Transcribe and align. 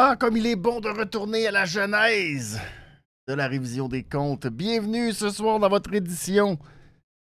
Ah, 0.00 0.14
comme 0.14 0.36
il 0.36 0.46
est 0.46 0.54
bon 0.54 0.78
de 0.78 0.88
retourner 0.88 1.48
à 1.48 1.50
la 1.50 1.64
genèse 1.64 2.60
de 3.26 3.34
la 3.34 3.48
révision 3.48 3.88
des 3.88 4.04
comptes. 4.04 4.46
Bienvenue 4.46 5.12
ce 5.12 5.28
soir 5.28 5.58
dans 5.58 5.68
votre 5.68 5.92
édition 5.92 6.56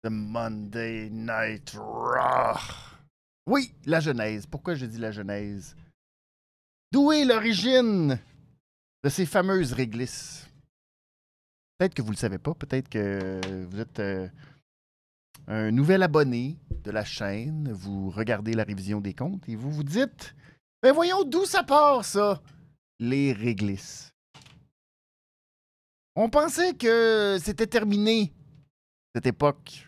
de 0.04 0.08
Monday 0.08 1.10
Night 1.10 1.76
Raw. 1.76 2.60
Oui, 3.48 3.74
la 3.84 3.98
genèse. 3.98 4.46
Pourquoi 4.46 4.76
je 4.76 4.86
dis 4.86 4.98
la 4.98 5.10
genèse? 5.10 5.74
D'où 6.92 7.10
est 7.10 7.24
l'origine 7.24 8.20
de 9.02 9.08
ces 9.08 9.26
fameuses 9.26 9.72
réglisses? 9.72 10.48
Peut-être 11.76 11.94
que 11.94 12.02
vous 12.02 12.10
ne 12.10 12.14
le 12.14 12.18
savez 12.18 12.38
pas, 12.38 12.54
peut-être 12.54 12.88
que 12.88 13.40
vous 13.64 13.80
êtes 13.80 13.98
euh, 13.98 14.28
un 15.48 15.72
nouvel 15.72 16.04
abonné 16.04 16.56
de 16.84 16.92
la 16.92 17.04
chaîne, 17.04 17.72
vous 17.72 18.10
regardez 18.10 18.52
la 18.54 18.62
révision 18.62 19.00
des 19.00 19.14
comptes 19.14 19.48
et 19.48 19.56
vous 19.56 19.72
vous 19.72 19.82
dites 19.82 20.36
ben 20.82 20.92
voyons 20.92 21.22
d'où 21.24 21.44
ça 21.44 21.62
part, 21.62 22.04
ça, 22.04 22.42
les 22.98 23.32
réglisses. 23.32 24.12
On 26.14 26.28
pensait 26.28 26.74
que 26.74 27.38
c'était 27.40 27.66
terminé, 27.66 28.32
cette 29.14 29.26
époque 29.26 29.86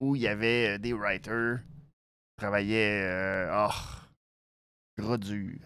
où 0.00 0.16
il 0.16 0.22
y 0.22 0.28
avait 0.28 0.74
euh, 0.74 0.78
des 0.78 0.92
writers 0.92 1.58
qui 1.58 2.36
travaillaient. 2.36 3.02
Euh, 3.04 3.68
oh, 3.68 5.00
gros 5.02 5.16
dur. 5.16 5.58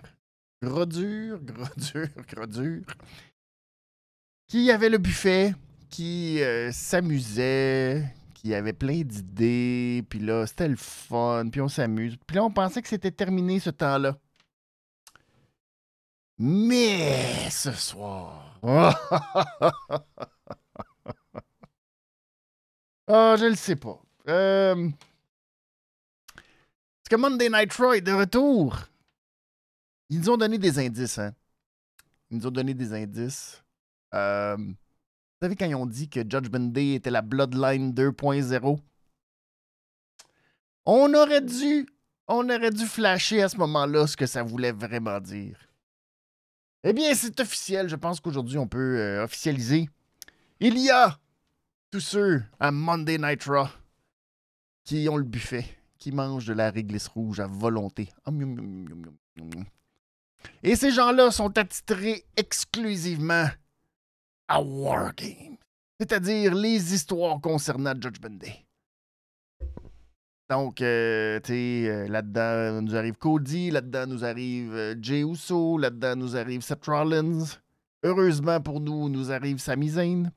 Gros 0.63 0.87
dur, 0.87 1.41
gros 1.43 1.65
dur, 1.77 2.09
gros 2.29 2.47
dur. 2.47 2.83
Qui 4.49 4.71
avait 4.71 4.89
le 4.89 4.99
buffet, 4.99 5.55
qui 5.89 6.43
euh, 6.43 6.73
s'amusait, 6.73 8.05
qui 8.35 8.55
avait 8.55 8.73
plein 8.73 9.03
d'idées, 9.03 10.05
puis 10.09 10.19
là, 10.19 10.47
c'était 10.47 10.69
le 10.69 10.77
fun, 10.77 11.49
puis 11.51 11.61
on 11.61 11.69
s'amuse. 11.69 12.17
Puis 12.27 12.37
là, 12.37 12.45
on 12.45 12.51
pensait 12.51 12.83
que 12.83 12.89
c'était 12.89 13.11
terminé 13.11 13.61
ce 13.61 13.71
temps-là. 13.71 14.19
Mais 16.43 17.51
ce 17.51 17.71
soir. 17.73 18.59
Ah, 23.13 23.35
je 23.37 23.47
le 23.47 23.57
sais 23.57 23.75
pas. 23.75 24.01
Euh... 24.29 24.87
Est-ce 26.37 27.11
que 27.11 27.17
Monday 27.17 27.49
Night 27.49 27.73
Raw 27.73 27.95
est 27.95 28.03
de 28.03 28.13
retour? 28.13 28.79
Ils 30.09 30.21
nous 30.21 30.31
ont 30.31 30.37
donné 30.37 30.59
des 30.59 30.79
indices, 30.79 31.19
hein? 31.19 31.35
Ils 32.31 32.39
nous 32.39 32.47
ont 32.47 32.53
donné 32.53 32.73
des 32.73 32.95
indices. 32.95 33.61
Euh... 34.15 34.57
Vous 34.57 34.75
savez 35.43 35.57
quand 35.57 35.67
ils 35.67 35.75
ont 35.75 35.87
dit 35.87 36.09
que 36.09 36.21
Judgment 36.21 36.71
Day 36.71 36.95
était 36.95 37.11
la 37.11 37.23
Bloodline 37.23 37.93
2.0? 37.93 38.79
On 40.87 41.15
aurait 41.15 41.43
dû, 41.43 41.89
on 42.29 42.49
aurait 42.49 42.71
dû 42.71 42.87
flasher 42.87 43.43
à 43.43 43.49
ce 43.49 43.57
moment-là 43.57 44.07
ce 44.07 44.17
que 44.17 44.27
ça 44.27 44.45
voulait 44.45 44.71
vraiment 44.71 45.19
dire. 45.19 45.59
Eh 46.85 46.93
bien, 46.93 47.15
c'est 47.15 47.39
officiel. 47.41 47.89
Je 47.89 47.97
pense 47.97 48.21
qu'aujourd'hui, 48.21 48.59
on 48.59 48.67
peut 48.67 48.99
euh, 48.99 49.25
officialiser. 49.25 49.89
Il 50.61 50.79
y 50.79 50.91
a 50.91 51.19
tous 51.91 52.01
ceux 52.01 52.43
à 52.59 52.71
Monday 52.71 53.19
Night 53.19 53.45
Raw 53.45 53.69
qui 54.85 55.09
ont 55.09 55.17
le 55.17 55.25
buffet, 55.25 55.65
qui 55.99 56.13
mangent 56.13 56.47
de 56.47 56.53
la 56.55 56.71
réglisse 56.71 57.09
rouge 57.09 57.41
à 57.41 57.47
volonté. 57.47 58.09
Et 60.63 60.75
ces 60.77 60.91
gens-là 60.91 61.31
sont 61.31 61.57
attitrés 61.59 62.25
exclusivement 62.37 63.49
à 64.49 64.61
Wargame, 64.61 65.57
c'est-à-dire 65.99 66.55
les 66.55 66.95
histoires 66.95 67.41
concernant 67.41 67.93
Judgment 67.93 68.37
Day. 68.39 68.67
Donc, 70.51 70.81
euh, 70.81 71.39
tu 71.39 71.53
sais, 71.53 71.89
euh, 71.89 72.09
là-dedans 72.09 72.83
nous 72.83 72.97
arrive 72.97 73.15
Cody, 73.15 73.71
là-dedans 73.71 74.09
nous 74.09 74.25
arrive 74.25 74.75
euh, 74.75 74.97
Jay 75.01 75.21
Uso, 75.21 75.79
là-dedans 75.79 76.17
nous 76.17 76.37
arrive 76.37 76.61
Seth 76.63 76.87
Rollins. 76.87 77.45
Heureusement 78.03 78.61
pour 78.61 78.81
nous, 78.81 79.09
nous 79.09 79.31
arrive 79.31 79.59
Sami 79.59 79.91
Zayn. 79.91 80.33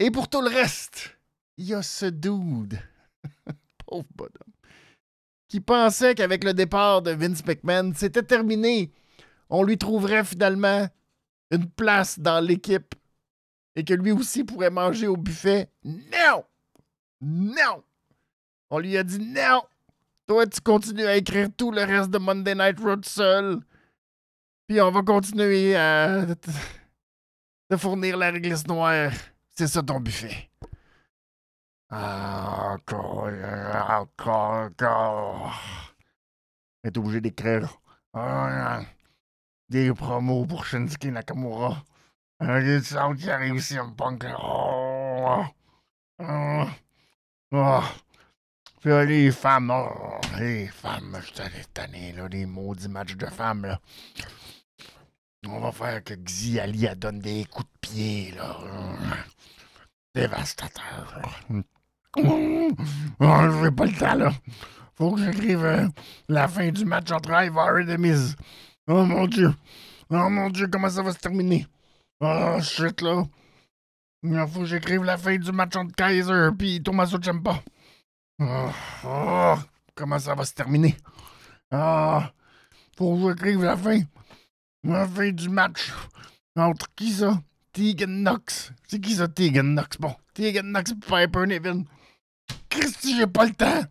Et 0.00 0.10
pour 0.10 0.28
tout 0.28 0.40
le 0.40 0.48
reste, 0.48 1.16
il 1.56 1.66
y 1.66 1.74
a 1.74 1.82
ce 1.82 2.06
dude, 2.06 2.80
pauvre 3.86 4.08
bonhomme, 4.16 4.54
qui 5.46 5.60
pensait 5.60 6.16
qu'avec 6.16 6.42
le 6.42 6.52
départ 6.52 7.00
de 7.00 7.12
Vince 7.12 7.46
McMahon, 7.46 7.92
c'était 7.94 8.24
terminé. 8.24 8.90
On 9.50 9.62
lui 9.62 9.78
trouverait 9.78 10.24
finalement 10.24 10.88
une 11.52 11.70
place 11.70 12.18
dans 12.18 12.40
l'équipe 12.44 12.92
et 13.76 13.84
que 13.84 13.94
lui 13.94 14.10
aussi 14.10 14.42
pourrait 14.42 14.70
manger 14.70 15.06
au 15.06 15.16
buffet. 15.16 15.70
Non! 15.84 16.42
Non! 17.20 17.82
On 18.70 18.78
lui 18.78 18.96
a 18.96 19.02
dit 19.02 19.18
non! 19.18 19.62
Toi, 20.26 20.46
tu 20.46 20.60
continues 20.60 21.06
à 21.06 21.16
écrire 21.16 21.48
tout 21.56 21.72
le 21.72 21.82
reste 21.82 22.10
de 22.10 22.18
Monday 22.18 22.54
Night 22.54 22.78
Raw 22.80 23.02
seul. 23.02 23.60
Puis 24.66 24.80
on 24.80 24.90
va 24.90 25.02
continuer 25.02 25.74
à 25.76 26.24
te 27.68 27.76
fournir 27.76 28.16
la 28.16 28.30
réglisse 28.30 28.66
noire. 28.66 29.10
C'est 29.50 29.66
ça 29.66 29.82
ton 29.82 30.00
buffet. 30.00 30.48
Ah, 31.90 32.74
encore, 32.74 33.28
encore, 33.88 34.52
encore. 34.52 35.94
Est 36.84 36.96
obligé 36.96 37.20
d'écrire 37.20 37.80
ah, 38.14 38.80
des 39.68 39.92
promos 39.92 40.46
pour 40.46 40.64
Shinsuke 40.64 41.06
Nakamura. 41.06 41.84
Un 42.38 42.80
sens 42.80 43.16
qui 43.16 43.30
arrive 43.30 43.56
ici, 43.56 43.76
un 43.76 43.90
punk. 43.90 44.24
Oh. 47.52 47.82
Les 48.82 49.30
femmes, 49.30 49.70
oh, 49.70 50.20
les 50.38 50.66
femmes, 50.68 51.18
je 51.20 51.42
suis 51.42 51.66
tanné, 51.74 52.12
là, 52.12 52.28
les 52.28 52.46
maudits 52.46 52.88
matchs 52.88 53.14
de 53.14 53.26
femmes, 53.26 53.66
là. 53.66 53.78
On 55.46 55.60
va 55.60 55.70
faire 55.70 56.02
que 56.02 56.14
Xi 56.14 56.58
Ali 56.58 56.88
donne 56.96 57.18
des 57.18 57.44
coups 57.44 57.68
de 57.68 57.78
pied, 57.88 58.32
là. 58.32 58.56
Dévastateur. 60.14 61.20
Oh, 62.16 62.22
je 63.20 63.62
n'ai 63.62 63.70
pas 63.70 63.84
le 63.84 63.98
temps, 63.98 64.14
là. 64.14 64.32
Faut 64.94 65.12
que 65.14 65.24
j'écrive 65.24 65.64
euh, 65.64 65.86
la 66.28 66.48
fin 66.48 66.70
du 66.70 66.84
match 66.84 67.10
entre 67.10 67.32
Ivar 67.32 67.78
et 67.78 67.84
Demise. 67.84 68.34
Oh 68.88 69.04
mon 69.04 69.26
dieu. 69.26 69.54
Oh 70.08 70.28
mon 70.28 70.48
dieu, 70.50 70.68
comment 70.68 70.90
ça 70.90 71.02
va 71.02 71.12
se 71.12 71.18
terminer? 71.18 71.66
Oh 72.20 72.58
shit, 72.62 73.02
là. 73.02 73.24
Il 74.22 74.46
faut 74.48 74.60
que 74.60 74.66
j'écrive 74.66 75.04
la 75.04 75.16
fin 75.16 75.36
du 75.36 75.50
match 75.50 75.76
entre 75.76 75.94
Kaiser 75.94 76.50
et 76.60 76.82
Tommaso 76.82 77.18
Ciampa. 77.18 77.62
Oh, 78.38 78.70
oh, 79.04 79.54
comment 79.94 80.18
ça 80.18 80.34
va 80.34 80.44
se 80.44 80.52
terminer? 80.52 80.96
Ah, 81.70 82.32
faut 82.96 83.16
que 83.16 83.30
j'écrive 83.30 83.64
la 83.64 83.76
fin. 83.76 84.00
La 84.84 85.06
fin 85.06 85.30
du 85.30 85.48
match. 85.48 85.92
Entre 86.56 86.86
qui 86.94 87.12
ça? 87.12 87.40
Tegan 87.72 88.08
Knox. 88.08 88.72
C'est 88.88 89.00
qui 89.00 89.14
ça, 89.14 89.28
Tegan 89.28 89.74
Knox? 89.74 89.96
Bon, 89.98 90.14
Tegan 90.34 90.64
Knox 90.64 90.92
Piper 90.94 91.46
Niven. 91.46 91.86
Christy, 92.68 93.16
j'ai 93.16 93.26
pas 93.26 93.46
le 93.46 93.54
temps. 93.54 93.84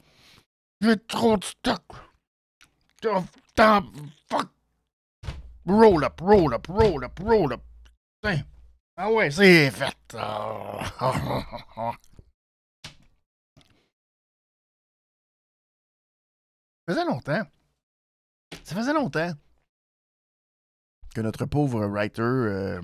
J'ai 0.82 0.98
trop 0.98 1.38
de 1.38 1.44
stock. 1.44 1.84
Fuck. 3.02 4.50
Roll 5.66 6.04
up, 6.04 6.22
roll 6.22 6.54
up, 6.54 6.68
roll 6.68 7.04
up, 7.04 7.20
roll 7.20 7.54
up. 7.54 7.62
Tiens. 8.22 8.44
Ah 9.02 9.10
ouais, 9.10 9.32
c'est 9.32 9.72
fait. 9.72 9.96
Ça 10.12 10.84
faisait 16.86 17.06
longtemps. 17.06 17.44
Ça 18.66 18.76
faisait 18.76 18.92
longtemps 18.92 19.32
que 21.16 21.22
notre 21.22 21.46
pauvre 21.46 21.86
writer 21.86 22.22
euh, 22.22 22.82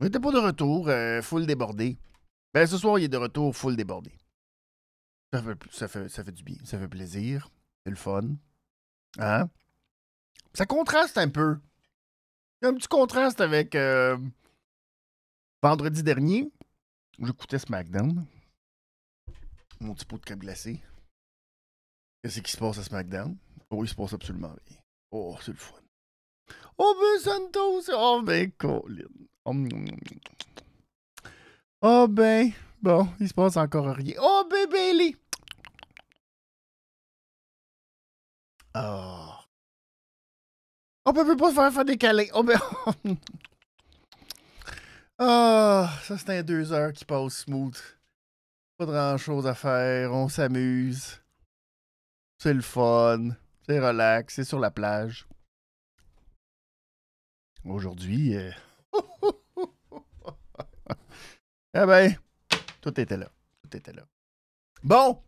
n'était 0.00 0.18
pas 0.18 0.32
de 0.32 0.38
retour, 0.38 0.88
euh, 0.88 1.22
full 1.22 1.46
débordé. 1.46 1.96
Ben, 2.54 2.66
ce 2.66 2.78
soir, 2.78 2.98
il 2.98 3.04
est 3.04 3.08
de 3.08 3.16
retour, 3.16 3.54
full 3.54 3.76
débordé. 3.76 4.18
Ça 5.32 5.44
fait, 5.44 5.58
ça 5.70 5.86
fait, 5.86 6.08
ça 6.08 6.24
fait 6.24 6.32
du 6.32 6.42
bien, 6.42 6.58
ça 6.64 6.76
fait 6.76 6.88
plaisir. 6.88 7.52
C'est 7.84 7.90
le 7.90 7.96
fun. 7.96 8.34
Hein? 9.20 9.48
Ça 10.54 10.66
contraste 10.66 11.18
un 11.18 11.28
peu. 11.28 11.60
Il 12.62 12.66
y 12.66 12.68
a 12.68 12.70
un 12.70 12.74
petit 12.74 12.86
contraste 12.86 13.40
avec 13.40 13.74
euh, 13.74 14.16
vendredi 15.60 16.04
dernier, 16.04 16.48
où 17.18 17.26
j'écoutais 17.26 17.58
SmackDown. 17.58 18.24
Mon 19.80 19.94
petit 19.94 20.04
pot 20.04 20.16
de 20.16 20.24
crème 20.24 20.38
glacée. 20.38 20.80
Qu'est-ce 22.22 22.40
qui 22.40 22.52
se 22.52 22.56
passe 22.56 22.78
à 22.78 22.84
SmackDown? 22.84 23.36
Oh, 23.70 23.82
il 23.82 23.88
se 23.88 23.96
passe 23.96 24.12
absolument 24.12 24.54
rien. 24.68 24.78
Oh, 25.10 25.36
c'est 25.40 25.50
le 25.50 25.56
fun. 25.56 25.74
Oh, 26.78 26.94
ben 27.00 27.20
Santos! 27.20 27.90
Oh, 27.92 28.22
ben 28.22 28.52
Colin. 28.52 29.08
Oh, 31.82 32.06
ben. 32.06 32.52
Bon, 32.80 33.08
il 33.18 33.28
se 33.28 33.34
passe 33.34 33.56
encore 33.56 33.96
rien. 33.96 34.14
Oh, 34.20 34.46
ben 34.48 34.70
Bailey! 34.70 35.16
Oh. 38.76 39.31
On 41.04 41.12
peut 41.12 41.36
pas 41.36 41.52
faire 41.52 41.72
faire 41.72 41.84
des 41.84 41.96
câlins. 41.96 42.26
Oh, 42.34 42.44
ben. 42.44 42.58
Oh, 45.18 45.86
ça 46.02 46.18
c'est 46.18 46.30
un 46.30 46.42
deux 46.42 46.72
heures 46.72 46.92
qui 46.92 47.04
passe 47.04 47.38
smooth. 47.38 47.76
Pas 48.76 48.86
grand 48.86 49.18
chose 49.18 49.46
à 49.46 49.54
faire, 49.54 50.12
on 50.12 50.28
s'amuse. 50.28 51.20
C'est 52.38 52.54
le 52.54 52.62
fun. 52.62 53.30
c'est 53.66 53.80
relax, 53.80 54.34
c'est 54.34 54.44
sur 54.44 54.58
la 54.58 54.70
plage. 54.70 55.26
Aujourd'hui, 57.64 58.34
eh 58.34 58.52
ben, 61.86 62.16
tout 62.80 63.00
était 63.00 63.16
là. 63.16 63.30
Tout 63.62 63.76
était 63.76 63.92
là. 63.92 64.02
Bon! 64.82 65.22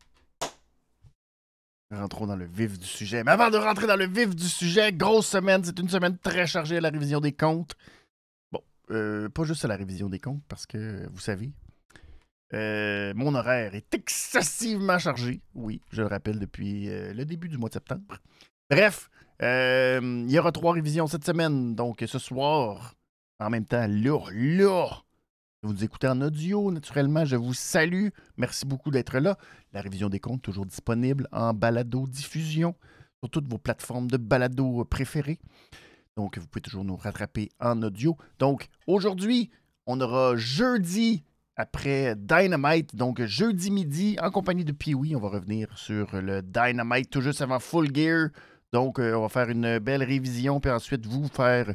Rentrons 1.90 2.26
dans 2.26 2.36
le 2.36 2.46
vif 2.46 2.78
du 2.78 2.86
sujet. 2.86 3.22
Mais 3.24 3.30
avant 3.30 3.50
de 3.50 3.56
rentrer 3.56 3.86
dans 3.86 3.96
le 3.96 4.06
vif 4.06 4.34
du 4.34 4.48
sujet, 4.48 4.92
grosse 4.92 5.26
semaine, 5.26 5.62
c'est 5.62 5.78
une 5.78 5.88
semaine 5.88 6.18
très 6.18 6.46
chargée 6.46 6.78
à 6.78 6.80
la 6.80 6.90
révision 6.90 7.20
des 7.20 7.32
comptes. 7.32 7.76
Bon, 8.50 8.60
euh, 8.90 9.28
pas 9.28 9.44
juste 9.44 9.64
à 9.64 9.68
la 9.68 9.76
révision 9.76 10.08
des 10.08 10.18
comptes, 10.18 10.42
parce 10.48 10.66
que, 10.66 11.06
vous 11.12 11.20
savez, 11.20 11.52
euh, 12.52 13.12
mon 13.14 13.34
horaire 13.34 13.74
est 13.74 13.94
excessivement 13.94 14.98
chargé. 14.98 15.40
Oui, 15.54 15.80
je 15.92 16.02
le 16.02 16.08
rappelle 16.08 16.38
depuis 16.38 16.88
euh, 16.88 17.12
le 17.12 17.24
début 17.24 17.48
du 17.48 17.58
mois 17.58 17.68
de 17.68 17.74
septembre. 17.74 18.18
Bref, 18.70 19.10
il 19.40 20.30
y 20.30 20.38
aura 20.38 20.52
trois 20.52 20.72
révisions 20.72 21.06
cette 21.06 21.24
semaine. 21.24 21.74
Donc, 21.74 22.02
ce 22.06 22.18
soir, 22.18 22.94
en 23.38 23.50
même 23.50 23.66
temps, 23.66 23.86
là, 23.86 24.18
là, 24.32 25.03
vous 25.66 25.82
écoutez 25.82 26.08
en 26.08 26.20
audio, 26.20 26.70
naturellement, 26.70 27.24
je 27.24 27.36
vous 27.36 27.54
salue. 27.54 28.08
Merci 28.36 28.66
beaucoup 28.66 28.90
d'être 28.90 29.18
là. 29.18 29.38
La 29.72 29.80
révision 29.80 30.10
des 30.10 30.20
comptes, 30.20 30.42
toujours 30.42 30.66
disponible 30.66 31.26
en 31.32 31.54
balado-diffusion 31.54 32.74
sur 33.20 33.30
toutes 33.30 33.48
vos 33.48 33.56
plateformes 33.56 34.10
de 34.10 34.18
balado 34.18 34.84
préférées. 34.84 35.40
Donc, 36.16 36.38
vous 36.38 36.46
pouvez 36.46 36.60
toujours 36.60 36.84
nous 36.84 36.96
rattraper 36.96 37.48
en 37.60 37.82
audio. 37.82 38.16
Donc, 38.38 38.68
aujourd'hui, 38.86 39.50
on 39.86 40.00
aura 40.02 40.36
jeudi 40.36 41.24
après 41.56 42.14
Dynamite, 42.16 42.94
donc 42.94 43.22
jeudi 43.22 43.70
midi, 43.70 44.18
en 44.20 44.30
compagnie 44.30 44.64
de 44.64 44.72
Pee-Wee. 44.72 45.16
On 45.16 45.20
va 45.20 45.28
revenir 45.28 45.78
sur 45.78 46.14
le 46.20 46.42
Dynamite 46.42 47.08
tout 47.08 47.22
juste 47.22 47.40
avant 47.40 47.58
Full 47.58 47.94
Gear. 47.94 48.28
Donc, 48.72 48.98
euh, 48.98 49.14
on 49.14 49.22
va 49.22 49.28
faire 49.28 49.48
une 49.48 49.78
belle 49.78 50.02
révision, 50.02 50.60
puis 50.60 50.70
ensuite 50.70 51.06
vous 51.06 51.28
faire 51.28 51.74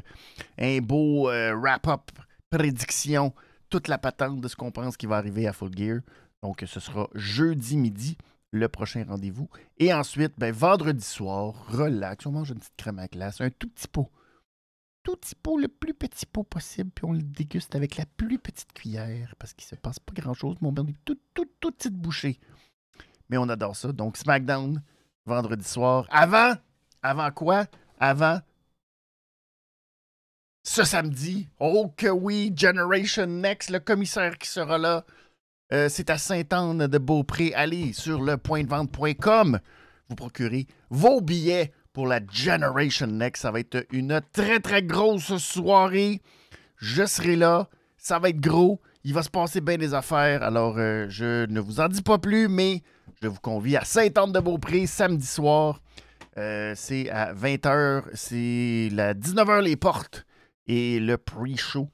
un 0.58 0.78
beau 0.78 1.28
euh, 1.28 1.56
wrap-up 1.56 2.10
prédiction 2.50 3.32
toute 3.70 3.88
la 3.88 3.98
patente 3.98 4.40
de 4.40 4.48
ce 4.48 4.56
qu'on 4.56 4.72
pense 4.72 4.96
qui 4.96 5.06
va 5.06 5.16
arriver 5.16 5.46
à 5.46 5.52
Full 5.52 5.76
Gear. 5.76 6.00
Donc, 6.42 6.64
ce 6.66 6.80
sera 6.80 7.08
jeudi 7.14 7.76
midi, 7.76 8.18
le 8.50 8.68
prochain 8.68 9.04
rendez-vous. 9.08 9.48
Et 9.78 9.94
ensuite, 9.94 10.32
ben, 10.38 10.52
vendredi 10.52 11.04
soir, 11.04 11.54
relax, 11.68 12.26
on 12.26 12.32
mange 12.32 12.50
une 12.50 12.58
petite 12.58 12.76
crème 12.76 12.98
à 12.98 13.06
glace, 13.06 13.40
un 13.40 13.50
tout 13.50 13.68
petit 13.68 13.88
pot. 13.88 14.10
Tout 15.02 15.16
petit 15.16 15.34
pot, 15.34 15.58
le 15.58 15.68
plus 15.68 15.94
petit 15.94 16.26
pot 16.26 16.42
possible, 16.42 16.90
puis 16.94 17.06
on 17.06 17.12
le 17.12 17.22
déguste 17.22 17.74
avec 17.74 17.96
la 17.96 18.04
plus 18.04 18.38
petite 18.38 18.72
cuillère, 18.72 19.34
parce 19.38 19.54
qu'il 19.54 19.66
se 19.66 19.76
passe 19.76 19.98
pas 19.98 20.12
grand-chose, 20.12 20.56
mais 20.60 20.68
on 20.68 20.84
met 20.84 20.94
tout, 21.04 21.18
tout, 21.32 21.48
toute 21.60 21.76
petite 21.76 21.94
bouchée. 21.94 22.38
Mais 23.30 23.38
on 23.38 23.48
adore 23.48 23.76
ça. 23.76 23.92
Donc, 23.92 24.16
SmackDown, 24.16 24.82
vendredi 25.24 25.64
soir. 25.64 26.06
Avant, 26.10 26.54
avant 27.02 27.30
quoi? 27.30 27.66
Avant 27.98 28.40
ce 30.70 30.84
samedi. 30.84 31.48
Oh 31.58 31.92
que 31.96 32.06
oui, 32.06 32.52
Generation 32.56 33.26
Next, 33.26 33.70
le 33.70 33.80
commissaire 33.80 34.38
qui 34.38 34.48
sera 34.48 34.78
là. 34.78 35.04
Euh, 35.72 35.88
c'est 35.88 36.10
à 36.10 36.16
Sainte-Anne 36.16 36.86
de 36.86 36.98
Beaupré. 36.98 37.52
Allez 37.54 37.92
sur 37.92 38.22
le 38.22 38.36
vente.com. 38.44 39.58
Vous 40.08 40.14
procurez 40.14 40.68
vos 40.88 41.20
billets 41.20 41.72
pour 41.92 42.06
la 42.06 42.20
Generation 42.30 43.08
Next. 43.08 43.42
Ça 43.42 43.50
va 43.50 43.58
être 43.58 43.84
une 43.90 44.20
très 44.32 44.60
très 44.60 44.84
grosse 44.84 45.38
soirée. 45.38 46.20
Je 46.76 47.04
serai 47.04 47.34
là. 47.34 47.68
Ça 47.96 48.20
va 48.20 48.28
être 48.28 48.40
gros. 48.40 48.80
Il 49.02 49.12
va 49.12 49.24
se 49.24 49.30
passer 49.30 49.60
bien 49.60 49.76
des 49.76 49.92
affaires. 49.92 50.44
Alors, 50.44 50.76
euh, 50.78 51.06
je 51.08 51.46
ne 51.46 51.58
vous 51.58 51.80
en 51.80 51.88
dis 51.88 52.02
pas 52.02 52.18
plus, 52.18 52.46
mais 52.46 52.84
je 53.20 53.26
vous 53.26 53.40
convie 53.40 53.76
à 53.76 53.82
Sainte-Anne 53.82 54.30
de 54.30 54.38
Beaupré 54.38 54.86
samedi 54.86 55.26
soir. 55.26 55.82
Euh, 56.38 56.74
c'est 56.76 57.10
à 57.10 57.34
20h. 57.34 58.04
C'est 58.14 58.88
la 58.92 59.14
19h 59.14 59.62
les 59.62 59.74
portes 59.74 60.26
et 60.70 61.00
le 61.00 61.18
pre-show. 61.18 61.90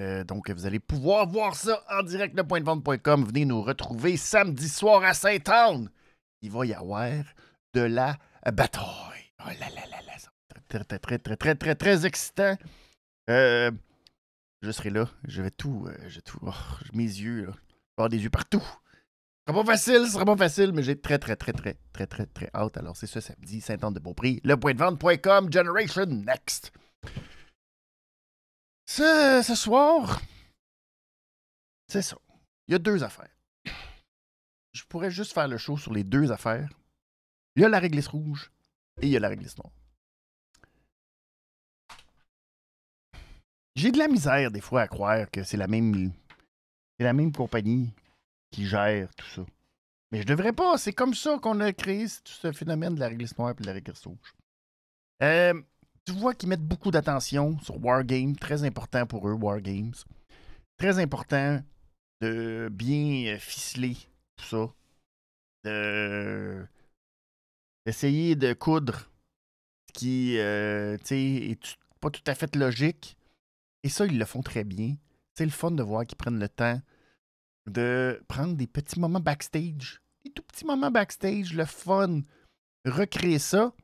Euh, 0.00 0.22
donc, 0.22 0.50
vous 0.50 0.66
allez 0.66 0.78
pouvoir 0.78 1.26
voir 1.26 1.54
ça 1.54 1.82
en 1.90 2.02
direct 2.02 2.36
de 2.36 2.42
pointdevente.com. 2.42 3.24
Venez 3.24 3.46
nous 3.46 3.62
retrouver 3.62 4.18
samedi 4.18 4.68
soir 4.68 5.02
à 5.02 5.14
Saint-Anne. 5.14 5.90
Il 6.42 6.50
va 6.50 6.66
y 6.66 6.74
avoir 6.74 7.10
de 7.72 7.80
la 7.80 8.18
bataille. 8.52 8.84
Oh 9.40 9.48
là 9.48 9.68
là 9.74 9.82
là 9.90 10.02
là, 10.06 10.12
très, 10.68 10.84
très, 10.84 10.98
très, 10.98 11.18
très, 11.18 11.36
très, 11.36 11.54
très, 11.54 11.74
très 11.74 12.06
excitant. 12.06 12.56
Euh, 13.30 13.70
je 14.60 14.70
serai 14.72 14.90
là. 14.90 15.08
Je 15.26 15.40
vais 15.40 15.50
tout. 15.50 15.86
Euh, 15.88 15.96
je 16.08 16.20
tout. 16.20 16.38
Oh, 16.42 16.52
mes 16.92 17.04
yeux, 17.04 17.46
là. 17.46 17.52
Je 17.52 17.56
vais 17.56 17.62
avoir 17.96 18.08
des 18.10 18.22
yeux 18.22 18.30
partout. 18.30 18.62
Ce 18.62 19.54
sera 19.54 19.64
pas 19.64 19.72
facile, 19.72 20.04
ce 20.04 20.12
sera 20.12 20.24
pas 20.26 20.36
facile, 20.36 20.72
mais 20.74 20.82
j'ai 20.82 21.00
très, 21.00 21.18
très, 21.18 21.34
très, 21.34 21.54
très, 21.54 21.78
très, 21.94 22.06
très, 22.06 22.26
très 22.26 22.50
hâte. 22.54 22.76
Alors, 22.76 22.94
c'est 22.94 23.06
ce 23.06 23.20
samedi, 23.20 23.62
Saint-Anne-de-Beaupré, 23.62 24.42
lepointdevente.com, 24.44 25.50
Generation 25.50 26.04
Next. 26.04 26.72
Ce, 28.88 29.54
soir, 29.54 30.18
c'est 31.88 32.00
ça. 32.00 32.16
Il 32.66 32.72
y 32.72 32.74
a 32.74 32.78
deux 32.78 33.04
affaires. 33.04 33.36
Je 34.72 34.82
pourrais 34.88 35.10
juste 35.10 35.34
faire 35.34 35.46
le 35.46 35.58
show 35.58 35.76
sur 35.76 35.92
les 35.92 36.04
deux 36.04 36.32
affaires. 36.32 36.70
Il 37.54 37.62
y 37.62 37.64
a 37.66 37.68
la 37.68 37.80
réglisse 37.80 38.08
rouge 38.08 38.50
et 39.02 39.06
il 39.06 39.12
y 39.12 39.16
a 39.16 39.20
la 39.20 39.28
réglisse 39.28 39.56
noire. 39.58 39.72
J'ai 43.76 43.92
de 43.92 43.98
la 43.98 44.08
misère 44.08 44.50
des 44.50 44.62
fois 44.62 44.80
à 44.80 44.88
croire 44.88 45.30
que 45.30 45.44
c'est 45.44 45.58
la 45.58 45.68
même 45.68 46.10
c'est 46.98 47.04
la 47.04 47.12
même 47.12 47.30
compagnie 47.30 47.92
qui 48.50 48.66
gère 48.66 49.14
tout 49.14 49.26
ça. 49.26 49.44
Mais 50.10 50.22
je 50.22 50.26
devrais 50.26 50.54
pas. 50.54 50.78
C'est 50.78 50.94
comme 50.94 51.14
ça 51.14 51.38
qu'on 51.38 51.60
a 51.60 51.72
créé 51.74 52.06
tout 52.24 52.32
ce 52.32 52.52
phénomène 52.52 52.94
de 52.94 53.00
la 53.00 53.08
réglisse 53.08 53.36
noire 53.36 53.50
et 53.50 53.62
de 53.62 53.66
la 53.66 53.74
réglisse 53.74 54.06
rouge. 54.06 54.34
Euh, 55.22 55.60
tu 56.08 56.14
vois 56.14 56.32
qu'ils 56.32 56.48
mettent 56.48 56.66
beaucoup 56.66 56.90
d'attention 56.90 57.58
sur 57.60 57.84
Wargame, 57.84 58.34
très 58.34 58.64
important 58.64 59.06
pour 59.06 59.28
eux, 59.28 59.34
Wargames. 59.34 59.92
Très 60.78 60.98
important 60.98 61.62
de 62.22 62.70
bien 62.72 63.34
euh, 63.34 63.38
ficeler 63.38 63.94
tout 64.36 64.46
ça. 64.46 64.72
d'essayer 67.84 68.36
de 68.36 68.54
coudre 68.54 69.10
ce 69.88 69.92
qui 69.92 70.38
euh, 70.38 70.96
est 71.10 71.76
pas 72.00 72.08
tout 72.08 72.22
à 72.26 72.34
fait 72.34 72.56
logique. 72.56 73.18
Et 73.82 73.90
ça, 73.90 74.06
ils 74.06 74.18
le 74.18 74.24
font 74.24 74.40
très 74.40 74.64
bien. 74.64 74.96
C'est 75.34 75.44
le 75.44 75.50
fun 75.50 75.72
de 75.72 75.82
voir 75.82 76.06
qu'ils 76.06 76.16
prennent 76.16 76.40
le 76.40 76.48
temps 76.48 76.80
de 77.66 78.18
prendre 78.28 78.54
des 78.54 78.66
petits 78.66 78.98
moments 78.98 79.20
backstage. 79.20 80.00
Des 80.24 80.30
tout 80.30 80.42
petits 80.42 80.64
moments 80.64 80.90
backstage, 80.90 81.52
le 81.52 81.66
fun. 81.66 82.22
Recréer 82.86 83.38
ça 83.38 83.74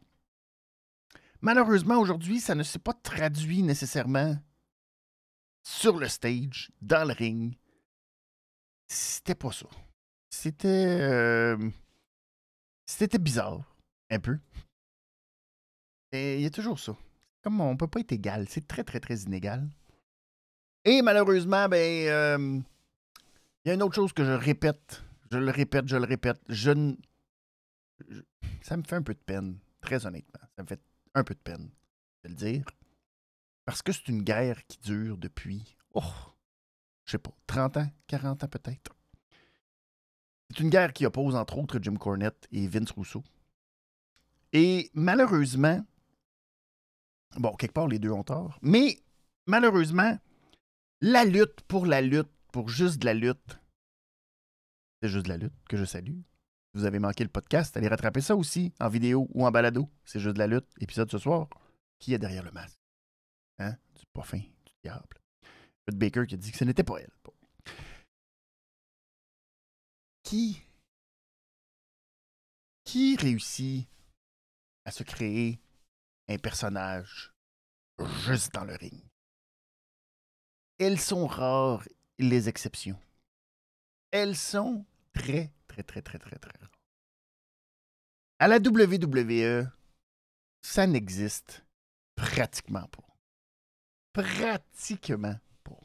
Malheureusement, 1.45 1.99
aujourd'hui, 1.99 2.41
ça 2.41 2.55
ne 2.55 2.63
s'est 2.63 2.79
pas 2.79 2.95
traduit 2.95 3.63
nécessairement 3.63 4.35
sur 5.63 5.99
le 5.99 6.09
stage, 6.09 6.73
dans 6.81 7.07
le 7.07 7.13
ring. 7.13 7.59
C'était 8.89 9.35
pas 9.35 9.53
ça. 9.53 9.67
C'était. 10.31 10.99
Euh, 11.03 11.59
c'était 12.87 13.19
bizarre, 13.19 13.77
un 14.09 14.21
peu. 14.21 14.39
Et 16.13 16.37
il 16.37 16.41
y 16.41 16.47
a 16.47 16.51
toujours 16.51 16.79
ça. 16.79 16.97
Comme 17.43 17.61
on 17.61 17.77
peut 17.77 17.89
pas 17.89 18.01
être 18.01 18.13
égal, 18.13 18.47
c'est 18.49 18.67
très, 18.67 18.83
très, 18.83 19.01
très 19.01 19.17
inégal. 19.17 19.69
Et 20.87 21.03
malheureusement, 21.03 21.69
ben. 21.69 22.09
Euh, 22.09 22.61
il 23.65 23.69
y 23.69 23.71
a 23.71 23.75
une 23.75 23.83
autre 23.83 23.97
chose 23.97 24.15
que 24.15 24.25
je 24.25 24.33
répète. 24.33 25.05
Je 25.31 25.37
le 25.37 25.51
répète, 25.51 25.89
je 25.89 25.97
le 25.99 26.05
répète. 26.07 26.41
Je 26.49 26.71
ne. 26.71 26.95
Ça 28.63 28.79
me 28.79 28.83
fait 28.83 28.97
un 28.97 29.03
peu 29.03 29.13
de 29.13 29.19
peine, 29.27 29.59
très 29.83 30.07
honnêtement. 30.07 30.41
Ça 30.57 30.63
me 30.63 30.69
fait 30.69 30.81
un 31.15 31.25
peu 31.25 31.35
de 31.35 31.41
peine 31.41 31.71
de 32.25 32.29
le 32.29 32.35
dire. 32.35 32.65
Parce 33.65 33.83
que 33.83 33.93
c'est 33.93 34.09
une 34.09 34.23
guerre 34.23 34.67
qui 34.67 34.79
dure 34.79 35.17
depuis, 35.17 35.77
oh, 35.95 36.03
je 37.05 37.13
sais 37.13 37.19
pas, 37.19 37.35
30 37.47 37.77
ans, 37.79 37.91
40 38.09 38.45
ans 38.45 38.49
peut-être. 38.49 38.95
C'est 40.51 40.61
une 40.61 40.71
guerre 40.71 40.93
qui 40.93 41.07
oppose 41.07 41.35
entre 41.35 41.59
autres 41.59 41.79
Jim 41.81 41.97
Cornette 41.97 42.47
et 42.53 42.69
Vince 42.69 42.91
Rousseau. 42.91 43.25
Et 44.53 44.91
malheureusement, 44.95 45.85
bon, 47.37 47.55
quelque 47.57 47.73
part 47.73 47.89
les 47.89 47.99
deux 47.99 48.11
ont 48.13 48.23
tort, 48.23 48.59
mais 48.63 49.03
malheureusement, 49.47 50.19
la 51.01 51.25
lutte 51.25 51.63
pour 51.63 51.87
la 51.87 52.01
lutte, 52.01 52.31
pour 52.53 52.69
juste 52.69 53.01
de 53.01 53.07
la 53.07 53.15
lutte, 53.15 53.59
c'est 55.03 55.09
juste 55.09 55.25
de 55.25 55.31
la 55.31 55.39
lutte 55.39 55.55
que 55.69 55.77
je 55.77 55.85
salue 55.85 56.21
vous 56.75 56.85
avez 56.85 56.99
manqué 56.99 57.23
le 57.23 57.31
podcast, 57.31 57.77
allez 57.77 57.89
rattraper 57.89 58.21
ça 58.21 58.35
aussi 58.35 58.73
en 58.81 58.89
vidéo 58.89 59.29
ou 59.33 59.47
en 59.47 59.51
balado. 59.53 59.89
C'est 60.05 60.19
juste 60.19 60.35
de 60.35 60.41
la 60.41 60.49
lutte. 60.49 60.67
Épisode 60.81 61.11
ce 61.11 61.19
soir. 61.19 61.49
Qui 62.01 62.15
est 62.15 62.19
derrière 62.19 62.43
le 62.43 62.51
masque? 62.51 62.79
Hein? 63.61 63.77
Du 63.95 64.05
pas 64.13 64.25
fin, 64.25 64.39
du 64.39 64.73
diable. 64.83 65.21
Ruth 65.87 65.97
Baker 65.97 66.27
qui 66.27 66.35
a 66.35 66.37
dit 66.37 66.51
que 66.51 66.59
ce 66.59 66.65
n'était 66.65 66.83
pas 66.83 66.99
elle. 66.99 67.13
Qui 70.25 70.61
qui 72.85 73.17
réussit 73.17 73.89
à 74.85 74.91
se 74.91 75.03
créer 75.03 75.61
un 76.29 76.39
personnage 76.39 77.33
juste 78.27 78.53
dans 78.53 78.65
le 78.65 78.75
ring? 78.75 79.03
Elles 80.79 81.01
sont 81.01 81.27
rares 81.27 81.87
les 82.19 82.49
exceptions. 82.49 82.99
Elles 84.11 84.37
sont 84.37 84.85
très, 85.15 85.53
très, 85.67 85.83
très, 85.83 86.03
très, 86.03 86.19
très, 86.19 86.37
très 86.37 86.53
À 88.39 88.49
la 88.49 88.59
WWE, 88.59 89.67
ça 90.61 90.87
n'existe 90.87 91.65
pratiquement 92.17 92.89
pas. 92.89 93.03
Pratiquement 94.13 95.37
pas. 95.63 95.81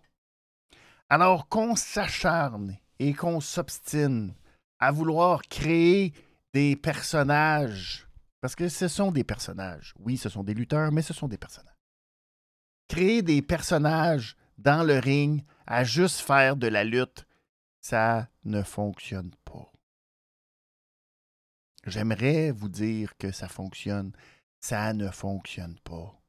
Alors 1.10 1.48
qu'on 1.48 1.76
s'acharne 1.76 2.78
et 3.00 3.14
qu'on 3.14 3.40
s'obstine 3.40 4.36
à 4.80 4.92
vouloir 4.92 5.42
créer 5.44 6.14
des 6.54 6.76
personnages, 6.76 8.08
parce 8.42 8.56
que 8.56 8.70
ce 8.70 8.88
sont 8.88 9.12
des 9.12 9.24
personnages. 9.24 9.94
Oui, 10.00 10.18
ce 10.18 10.30
sont 10.30 10.44
des 10.44 10.54
lutteurs, 10.54 10.92
mais 10.92 11.02
ce 11.02 11.14
sont 11.14 11.28
des 11.28 11.38
personnages. 11.38 11.76
Créer 12.88 13.22
des 13.22 13.42
personnages 13.42 14.36
dans 14.58 14.84
le 14.84 14.98
ring 15.00 15.44
à 15.68 15.84
juste 15.84 16.20
faire 16.20 16.56
de 16.56 16.68
la 16.68 16.84
lutte, 16.84 17.26
ça 17.82 18.28
ne 18.44 18.62
fonctionne 18.62 19.32
pas. 19.46 19.72
J'aimerais 21.86 22.52
vous 22.52 22.70
dire 22.70 23.18
que 23.18 23.32
ça 23.32 23.48
fonctionne. 23.48 24.12
Ça 24.60 24.94
ne 24.94 25.10
fonctionne 25.10 25.78
pas. 25.80 26.20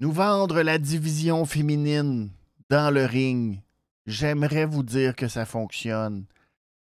Nous 0.00 0.12
vendre 0.12 0.62
la 0.62 0.78
division 0.78 1.44
féminine 1.44 2.30
dans 2.68 2.92
le 2.92 3.04
ring, 3.04 3.60
j'aimerais 4.06 4.64
vous 4.64 4.82
dire 4.82 5.16
que 5.16 5.28
ça 5.28 5.44
fonctionne. 5.44 6.26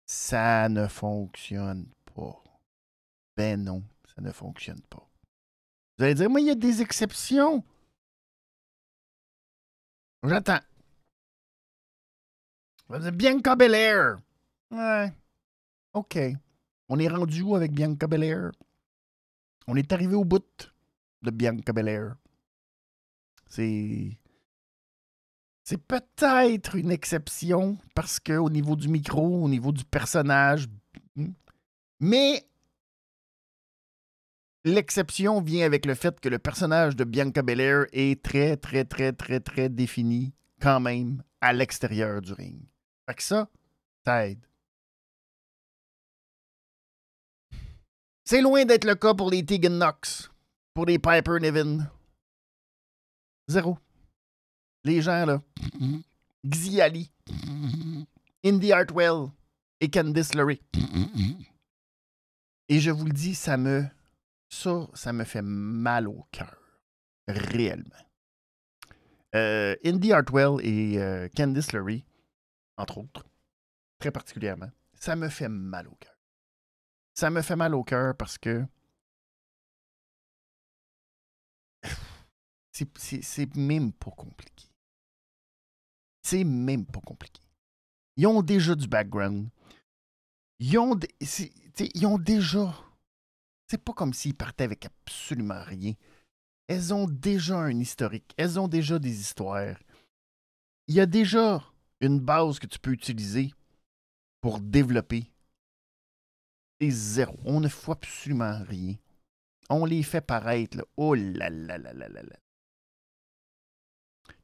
Ça 0.06 0.70
ne 0.70 0.88
fonctionne 0.88 1.88
pas. 2.16 2.44
Ben 3.38 3.64
non, 3.64 3.84
ça 4.16 4.22
ne 4.22 4.32
fonctionne 4.32 4.82
pas. 4.90 5.08
Vous 5.98 6.06
allez 6.06 6.16
dire, 6.16 6.30
moi, 6.30 6.42
il 6.42 6.48
y 6.48 6.52
a 6.52 6.56
des 6.56 6.82
exceptions. 6.82 7.64
J'attends. 10.24 10.60
Bianca 12.90 13.56
Belair. 13.56 14.18
Ouais. 14.72 15.14
OK. 15.94 16.18
On 16.90 17.00
est 17.00 17.08
rendu 17.08 17.42
où 17.44 17.56
avec 17.56 17.72
Bianca 17.72 18.08
Belair? 18.08 18.52
On 19.68 19.76
est 19.76 19.92
arrivé 19.94 20.16
au 20.16 20.26
bout 20.26 20.72
de 21.22 21.32
Bianca 21.32 21.72
Belair. 21.72 22.16
C'est. 23.48 24.18
C'est 25.64 25.78
peut-être 25.78 26.76
une 26.76 26.90
exception 26.90 27.78
parce 27.94 28.20
qu'au 28.20 28.50
niveau 28.50 28.76
du 28.76 28.88
micro, 28.88 29.44
au 29.44 29.48
niveau 29.48 29.72
du 29.72 29.86
personnage. 29.86 30.66
Mais 32.00 32.44
l'exception 34.64 35.42
vient 35.42 35.66
avec 35.66 35.86
le 35.86 35.94
fait 35.94 36.20
que 36.20 36.30
le 36.30 36.40
personnage 36.40 36.96
de 36.96 37.04
Bianca 37.04 37.44
Belair 37.44 37.86
est 37.92 38.24
très, 38.24 38.58
très, 38.58 38.84
très, 38.84 39.14
très, 39.14 39.40
très 39.40 39.70
défini 39.70 40.34
quand 40.60 40.80
même 40.80 41.22
à 41.40 41.54
l'extérieur 41.54 42.22
du 42.22 42.34
ring. 42.34 42.62
Fait 43.10 43.16
que 43.16 43.24
ça, 43.24 43.50
ça. 44.06 44.24
C'est 48.24 48.42
loin 48.44 48.66
d'être 48.66 48.86
le 48.86 48.94
cas 48.94 49.16
pour 49.16 49.32
les 49.32 49.44
Tegan 49.44 49.80
Knox, 49.80 50.30
pour 50.76 50.86
les 50.86 51.00
Piper 51.00 51.40
Niven. 51.42 51.90
Zéro. 53.48 53.80
Les 54.84 55.02
gens, 55.02 55.26
là. 55.26 55.42
Xiali, 56.46 57.12
Indy 58.46 58.72
Hartwell 58.72 59.32
et 59.80 59.90
Candice 59.90 60.36
LeRae. 60.36 60.60
Et 62.68 62.80
je 62.80 62.92
vous 62.92 63.06
le 63.06 63.14
dis, 63.14 63.34
ça 63.34 63.58
me. 63.58 63.86
Ça, 64.50 64.88
ça 64.94 65.14
me 65.14 65.24
fait 65.24 65.42
mal 65.42 66.08
au 66.08 66.28
cœur. 66.32 66.56
Réellement. 67.28 68.06
Euh, 69.34 69.76
Indy 69.84 70.14
Hartwell 70.14 70.64
et 70.64 71.00
euh, 71.00 71.28
Candice 71.36 71.74
LeRae, 71.74 72.04
entre 72.80 72.98
autres, 72.98 73.26
très 74.00 74.12
particulièrement, 74.12 74.72
ça 74.94 75.16
me 75.16 75.30
fait 75.30 75.50
mal 75.50 75.88
au 75.88 75.96
cœur. 75.96 76.18
Ça 77.14 77.30
me 77.30 77.42
fait 77.42 77.56
mal 77.58 77.76
au 77.76 77.84
cœur 77.84 78.16
parce 78.16 78.38
que 78.38 78.66
c'est 82.72 83.56
même 83.56 83.92
pas 83.92 84.12
compliqué. 84.12 84.68
C'est 86.24 86.44
même 86.44 86.86
pas 86.86 87.02
compliqué. 87.02 87.42
Ils 88.16 88.28
ont 88.28 88.42
déjà 88.42 88.76
du 88.76 88.88
background. 88.88 89.50
Ils 90.60 90.78
ont, 90.78 90.98
ils 91.78 92.06
ont 92.06 92.18
déjà. 92.18 92.74
C'est 93.68 93.84
pas 93.84 93.94
comme 93.94 94.14
s'ils 94.14 94.36
partaient 94.36 94.64
avec 94.64 94.86
absolument 94.86 95.64
rien. 95.64 95.94
Elles 96.68 96.94
ont 96.94 97.08
déjà 97.08 97.58
un 97.58 97.80
historique. 97.80 98.34
Elles 98.38 98.60
ont 98.60 98.68
déjà 98.68 99.00
des 99.00 99.20
histoires. 99.20 99.78
Il 100.88 100.96
y 100.96 101.00
a 101.00 101.06
déjà 101.06 101.69
une 102.02 102.20
base 102.20 102.60
que 102.60 102.68
tu 102.68 102.80
peux 102.80 102.92
utiliser 102.92 103.52
pour 104.42 104.60
développer. 104.60 105.32
Et 106.80 106.92
zéro. 106.92 107.38
On 107.44 107.60
ne 107.60 107.68
fait 107.68 107.92
absolument 107.92 108.64
rien. 108.64 108.96
On 109.70 109.86
les 109.86 110.04
fait 110.04 110.22
paraître. 110.22 110.78
Là. 110.78 110.84
Oh 110.96 111.14
là 111.14 111.50
là 111.50 111.78
là 111.78 111.94
là 111.94 112.08
là 112.08 112.24
là 112.24 112.40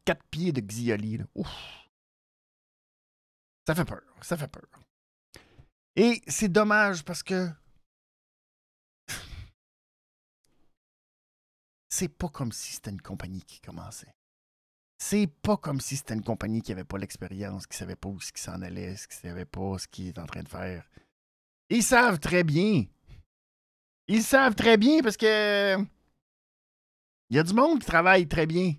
quatre 0.06 0.24
pieds 0.30 0.54
de 0.54 0.62
Xioli. 0.62 1.20
Ouf. 1.34 1.90
Ça 3.68 3.76
fait 3.76 3.86
peur, 3.86 4.04
ça 4.22 4.38
fait 4.38 4.48
peur. 4.48 4.70
Et 5.96 6.22
c'est 6.28 6.50
dommage 6.50 7.04
parce 7.04 7.24
que 7.24 7.50
c'est 11.90 12.10
pas 12.10 12.30
comme 12.30 12.52
si 12.52 12.74
c'était 12.74 12.92
une 12.92 13.02
compagnie 13.02 13.42
qui 13.42 13.60
commençait. 13.60 14.14
C'est 14.98 15.28
pas 15.28 15.58
comme 15.58 15.82
si 15.82 15.98
c'était 15.98 16.14
une 16.14 16.24
compagnie 16.24 16.62
qui 16.62 16.72
avait 16.72 16.84
pas 16.84 16.98
l'expérience, 16.98 17.68
qui 17.68 17.78
savait 17.78 17.96
pas 17.96 18.10
où 18.10 18.20
ce 18.20 18.32
qui 18.32 18.42
s'en 18.42 18.62
allait, 18.62 18.96
qui 18.96 19.16
savait 19.16 19.46
pas 19.46 19.78
ce 19.78 19.88
qu'il 19.88 20.08
est 20.08 20.20
en 20.20 20.26
train 20.26 20.44
de 20.44 20.50
faire. 20.50 20.90
Ils 21.70 21.84
savent 21.84 22.20
très 22.20 22.44
bien. 22.44 22.86
Ils 24.08 24.24
savent 24.24 24.56
très 24.56 24.78
bien 24.78 25.02
parce 25.02 25.18
que 25.18 25.78
il 27.30 27.36
y 27.36 27.40
a 27.40 27.44
du 27.44 27.54
monde 27.54 27.80
qui 27.80 27.88
travaille 27.88 28.28
très 28.28 28.46
bien. 28.46 28.74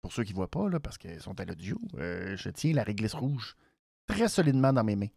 Pour 0.00 0.12
ceux 0.12 0.22
qui 0.22 0.30
ne 0.30 0.36
voient 0.36 0.50
pas, 0.50 0.70
parce 0.78 0.96
qu'ils 0.96 1.20
sont 1.20 1.38
à 1.40 1.44
l'audio, 1.44 1.78
euh, 1.94 2.36
je 2.36 2.48
tiens 2.50 2.72
la 2.72 2.84
réglisse 2.84 3.14
rouge 3.14 3.56
très 4.06 4.28
solidement 4.28 4.72
dans 4.72 4.84
mes 4.84 4.94
mains. 4.94 5.08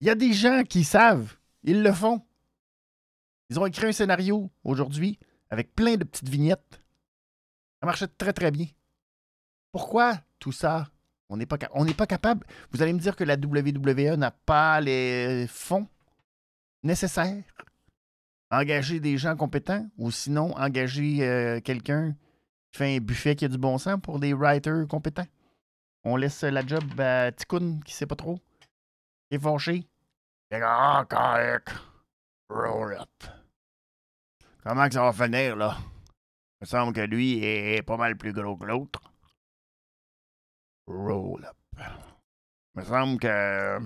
Il 0.00 0.06
y 0.06 0.10
a 0.10 0.14
des 0.14 0.32
gens 0.32 0.62
qui 0.62 0.84
savent, 0.84 1.36
ils 1.64 1.82
le 1.82 1.92
font. 1.92 2.22
Ils 3.50 3.58
ont 3.58 3.66
écrit 3.66 3.86
un 3.88 3.92
scénario 3.92 4.50
aujourd'hui 4.62 5.18
avec 5.50 5.74
plein 5.74 5.96
de 5.96 6.04
petites 6.04 6.28
vignettes. 6.28 6.83
Ça 7.80 7.86
marchait 7.86 8.08
très 8.08 8.32
très 8.32 8.50
bien. 8.50 8.66
Pourquoi 9.72 10.18
tout 10.38 10.52
ça? 10.52 10.86
On 11.28 11.36
n'est 11.36 11.46
pas, 11.46 12.06
capable. 12.06 12.46
Vous 12.70 12.82
allez 12.82 12.92
me 12.92 12.98
dire 12.98 13.16
que 13.16 13.24
la 13.24 13.34
WWE 13.34 14.16
n'a 14.16 14.30
pas 14.30 14.80
les 14.80 15.46
fonds 15.48 15.88
nécessaires. 16.82 17.42
Engager 18.50 19.00
des 19.00 19.18
gens 19.18 19.34
compétents 19.34 19.88
ou 19.98 20.10
sinon 20.10 20.56
engager 20.56 21.26
euh, 21.26 21.60
quelqu'un 21.60 22.14
fait 22.70 22.96
un 22.96 23.00
buffet 23.00 23.34
qui 23.34 23.46
a 23.46 23.48
du 23.48 23.58
bon 23.58 23.78
sens 23.78 23.98
pour 24.00 24.20
des 24.20 24.32
writers 24.32 24.86
compétents. 24.86 25.26
On 26.04 26.16
laisse 26.16 26.42
la 26.42 26.64
job 26.64 26.84
à 27.00 27.32
Tikkun 27.32 27.80
qui 27.84 27.94
sait 27.94 28.06
pas 28.06 28.16
trop. 28.16 28.38
Il 29.30 29.36
est 29.36 29.40
fâché. 29.40 29.88
Roll 32.50 32.94
up. 33.00 33.24
Comment 34.62 34.90
ça 34.90 35.10
va 35.10 35.12
finir, 35.12 35.56
là? 35.56 35.76
Il 36.64 36.66
me 36.66 36.70
semble 36.70 36.94
que 36.94 37.02
lui 37.02 37.44
est 37.44 37.82
pas 37.82 37.98
mal 37.98 38.16
plus 38.16 38.32
gros 38.32 38.56
que 38.56 38.64
l'autre. 38.64 39.12
Roll 40.86 41.44
up. 41.44 41.58
Il 41.76 42.80
me 42.80 42.84
semble 42.84 43.20
que 43.20 43.80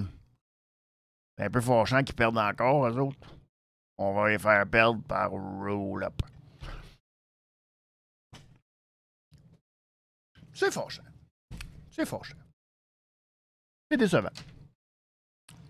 c'est 1.37 1.44
un 1.44 1.50
peu 1.50 1.61
fâchant 1.61 2.04
qu'ils 2.04 2.14
perdent 2.14 2.38
encore, 2.38 2.87
eux 2.87 3.00
autres. 3.00 3.35
On 3.97 4.14
va 4.14 4.28
les 4.28 4.38
faire 4.38 4.64
perdre 4.70 5.02
par 5.02 5.32
roll 5.32 6.04
up. 6.04 6.23
C'est 10.54 10.70
fâchant. 10.70 11.02
C'est 11.90 12.06
fâchant. 12.06 12.38
C'est 13.90 13.97
décevant. 13.97 14.30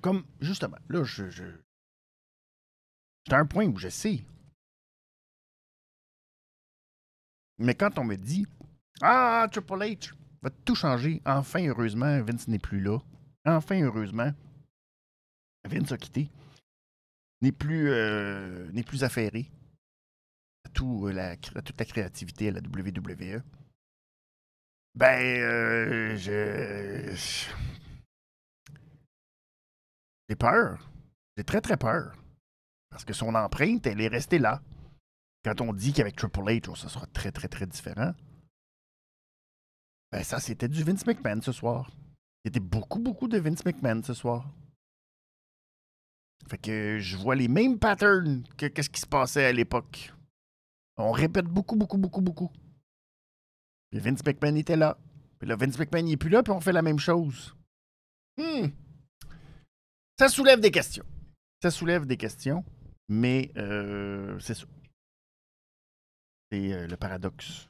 Comme, 0.02 0.26
justement, 0.42 0.76
là, 0.90 1.04
je. 1.04 1.30
J'étais 1.30 1.56
un 3.30 3.46
point 3.46 3.64
où 3.64 3.78
je 3.78 3.88
sais. 3.88 4.22
Mais 7.58 7.74
quand 7.74 7.98
on 7.98 8.04
me 8.04 8.16
dit 8.16 8.46
Ah, 9.00 9.46
Triple 9.50 9.74
H 9.74 10.14
va 10.42 10.50
tout 10.64 10.74
changer, 10.74 11.20
enfin, 11.26 11.66
heureusement, 11.66 12.20
Vince 12.22 12.48
n'est 12.48 12.58
plus 12.58 12.80
là. 12.80 12.98
Enfin, 13.44 13.82
heureusement, 13.82 14.32
Vince 15.64 15.92
a 15.92 15.96
quitté. 15.96 16.30
N'est 17.40 17.52
plus, 17.52 17.90
euh, 17.90 18.70
plus 18.84 19.04
affairé 19.04 19.50
la, 21.12 21.30
à 21.30 21.62
toute 21.62 21.78
la 21.78 21.84
créativité 21.84 22.48
à 22.48 22.52
la 22.52 22.60
WWE. 22.60 23.42
Ben, 24.94 25.40
euh, 25.40 26.16
je. 26.16 27.14
J'ai 30.28 30.36
peur. 30.36 30.90
J'ai 31.36 31.44
très, 31.44 31.60
très 31.60 31.76
peur. 31.76 32.14
Parce 32.90 33.04
que 33.04 33.12
son 33.12 33.34
empreinte, 33.34 33.86
elle 33.86 34.00
est 34.00 34.08
restée 34.08 34.38
là. 34.38 34.60
Quand 35.44 35.60
on 35.60 35.72
dit 35.72 35.92
qu'avec 35.92 36.16
Triple 36.16 36.40
H, 36.40 36.66
oh, 36.68 36.76
ça 36.76 36.88
sera 36.88 37.06
très, 37.06 37.32
très, 37.32 37.48
très 37.48 37.66
différent. 37.66 38.12
Ben, 40.10 40.22
ça, 40.24 40.40
c'était 40.40 40.68
du 40.68 40.82
Vince 40.82 41.06
McMahon 41.06 41.40
ce 41.42 41.52
soir. 41.52 41.90
C'était 42.44 42.60
beaucoup, 42.60 42.98
beaucoup 42.98 43.28
de 43.28 43.38
Vince 43.38 43.64
McMahon 43.64 44.02
ce 44.02 44.14
soir. 44.14 44.50
Fait 46.48 46.58
que 46.58 46.98
je 46.98 47.16
vois 47.16 47.34
les 47.34 47.48
mêmes 47.48 47.78
patterns 47.78 48.42
que 48.56 48.66
qu'est-ce 48.66 48.90
qui 48.90 49.00
se 49.00 49.06
passait 49.06 49.44
à 49.44 49.52
l'époque. 49.52 50.14
On 50.96 51.12
répète 51.12 51.46
beaucoup, 51.46 51.76
beaucoup, 51.76 51.98
beaucoup, 51.98 52.22
beaucoup. 52.22 52.50
Vince 53.92 54.24
McMahon 54.24 54.56
était 54.56 54.76
là. 54.76 54.98
Puis 55.38 55.48
là, 55.48 55.56
Vince 55.56 55.78
McMahon 55.78 56.04
n'est 56.04 56.16
plus 56.16 56.30
là, 56.30 56.42
puis 56.42 56.52
on 56.52 56.60
fait 56.60 56.72
la 56.72 56.82
même 56.82 56.98
chose. 56.98 57.54
Hmm. 58.36 58.68
Ça 60.18 60.28
soulève 60.28 60.60
des 60.60 60.70
questions. 60.70 61.04
Ça 61.62 61.70
soulève 61.70 62.06
des 62.06 62.16
questions, 62.16 62.64
mais 63.08 63.50
euh, 63.56 64.38
c'est 64.40 64.54
ça. 64.54 64.66
C'est 66.50 66.72
euh, 66.72 66.86
le 66.86 66.96
paradoxe. 66.96 67.68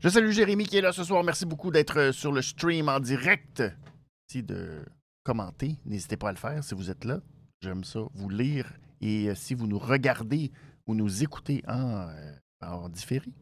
Je 0.00 0.08
salue 0.08 0.30
Jérémy 0.30 0.66
qui 0.66 0.76
est 0.76 0.82
là 0.82 0.92
ce 0.92 1.02
soir. 1.02 1.24
Merci 1.24 1.46
beaucoup 1.46 1.70
d'être 1.70 1.98
euh, 1.98 2.12
sur 2.12 2.30
le 2.30 2.42
stream 2.42 2.88
en 2.88 3.00
direct. 3.00 3.60
Merci 3.60 4.42
de 4.42 4.84
commenter. 5.24 5.76
N'hésitez 5.86 6.16
pas 6.16 6.28
à 6.28 6.32
le 6.32 6.38
faire 6.38 6.62
si 6.62 6.74
vous 6.74 6.90
êtes 6.90 7.04
là. 7.04 7.20
J'aime 7.62 7.84
ça, 7.84 8.00
vous 8.14 8.28
lire. 8.28 8.70
Et 9.00 9.28
euh, 9.28 9.34
si 9.34 9.54
vous 9.54 9.66
nous 9.66 9.78
regardez 9.78 10.52
ou 10.86 10.94
nous 10.94 11.22
écoutez 11.22 11.62
en, 11.66 12.88
différé, 12.88 13.32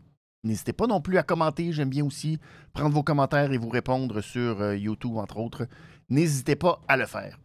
n'hésitez 0.44 0.72
pas 0.72 0.86
non 0.86 1.00
plus 1.00 1.18
à 1.18 1.24
commenter. 1.24 1.72
J'aime 1.72 1.90
bien 1.90 2.04
aussi 2.04 2.38
prendre 2.72 2.94
vos 2.94 3.02
commentaires 3.02 3.52
et 3.52 3.58
vous 3.58 3.68
répondre 3.68 4.20
sur 4.20 4.72
YouTube, 4.74 5.16
entre 5.16 5.38
autres. 5.38 5.66
N'hésitez 6.08 6.56
pas 6.56 6.80
à 6.86 6.96
le 6.96 7.06
faire. 7.06 7.38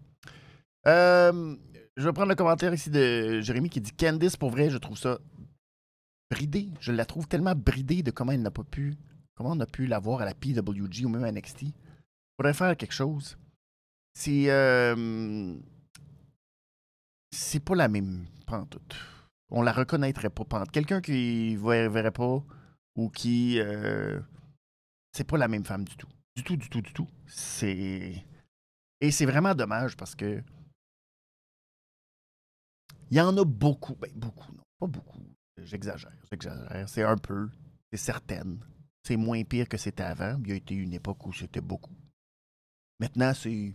Euh, 0.88 1.55
je 2.00 2.06
vais 2.06 2.13
prendre 2.13 2.29
le 2.29 2.36
commentaire 2.36 2.74
ici 2.74 2.89
de 2.89 3.41
Jérémy 3.41 3.70
qui 3.70 3.82
dit 3.82 3.91
Candice, 3.91 4.38
pour 4.38 4.51
vrai, 4.51 4.70
je 4.70 4.77
trouve 4.77 4.98
ça 4.98 5.20
bridé. 6.32 6.70
Je 6.79 6.94
la 6.94 7.06
trouve 7.06 7.27
tellement 7.27 7.56
bridée 7.56 8.03
de 8.03 8.12
comment 8.12 8.32
elle 8.32 8.41
n'a 8.41 8.51
pas 8.51 8.63
pu. 8.63 8.96
Comment 9.36 9.51
on 9.51 9.60
a 9.60 9.65
pu 9.65 9.86
l'avoir 9.86 10.22
à 10.22 10.25
la 10.25 10.34
PWG 10.34 11.03
ou 11.06 11.10
même 11.10 11.25
à 11.25 11.32
NXT. 11.32 11.65
Faudrait 12.38 12.53
faire 12.53 12.77
quelque 12.77 12.94
chose. 12.94 13.38
C'est. 14.13 14.50
euh, 14.50 15.56
c'est 17.32 17.60
pas 17.60 17.75
la 17.75 17.89
même 17.89 18.25
pantoute. 18.46 18.96
On 19.50 19.62
la 19.62 19.74
reconnaîtrait 19.74 20.29
pas 20.29 20.46
pantoute. 20.46 20.72
Quelqu'un 20.72 21.01
qui 21.01 21.58
ne 21.62 21.88
verrait 21.89 22.12
pas 22.12 22.41
ou 22.96 23.10
qui. 23.10 23.60
euh, 23.60 24.22
c'est 25.12 25.25
pas 25.27 25.38
la 25.38 25.50
même 25.50 25.65
femme 25.65 25.84
du 25.84 25.98
tout. 25.98 26.08
Du 26.38 26.44
tout, 26.44 26.56
du 26.56 26.70
tout, 26.70 26.82
du 26.82 26.94
tout. 26.94 27.10
C'est. 27.27 28.24
Et 29.01 29.12
c'est 29.12 29.25
vraiment 29.25 29.53
dommage 29.53 29.98
parce 29.98 30.15
que. 30.15 30.41
Il 33.12 33.18
y 33.18 33.22
en 33.22 33.36
a 33.38 33.46
beaucoup. 33.46 33.96
Ben, 33.96 34.12
beaucoup, 34.16 34.51
non. 34.54 34.63
Pas 34.80 34.88
beaucoup. 34.88 35.20
J'exagère, 35.58 36.12
j'exagère. 36.30 36.88
C'est 36.88 37.04
un 37.04 37.18
peu. 37.18 37.50
C'est 37.92 37.98
certaine. 37.98 38.60
C'est 39.04 39.18
moins 39.18 39.44
pire 39.44 39.68
que 39.68 39.78
c'était 39.78 40.04
avant. 40.04 40.38
Il 40.44 40.50
y 40.50 40.51
a 40.51 40.56
été 40.56 40.75
une 40.75 40.94
époque 40.94 41.25
où 41.25 41.34
c'était 41.34 41.62
beaucoup. 41.62 41.96
Maintenant, 43.00 43.34
c'est. 43.34 43.74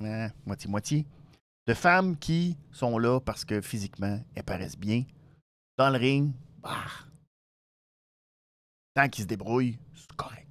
hein, 0.00 0.30
Moitié-moitié. 0.46 1.06
De 1.66 1.74
femmes 1.74 2.16
qui 2.16 2.56
sont 2.70 2.96
là 2.98 3.20
parce 3.20 3.44
que 3.44 3.60
physiquement, 3.60 4.20
elles 4.34 4.44
paraissent 4.44 4.78
bien. 4.78 5.04
Dans 5.76 5.90
le 5.90 5.98
ring, 5.98 6.32
bah. 6.60 6.86
Tant 8.94 9.08
qu'ils 9.08 9.24
se 9.24 9.28
débrouillent, 9.28 9.78
c'est 9.94 10.12
correct. 10.16 10.48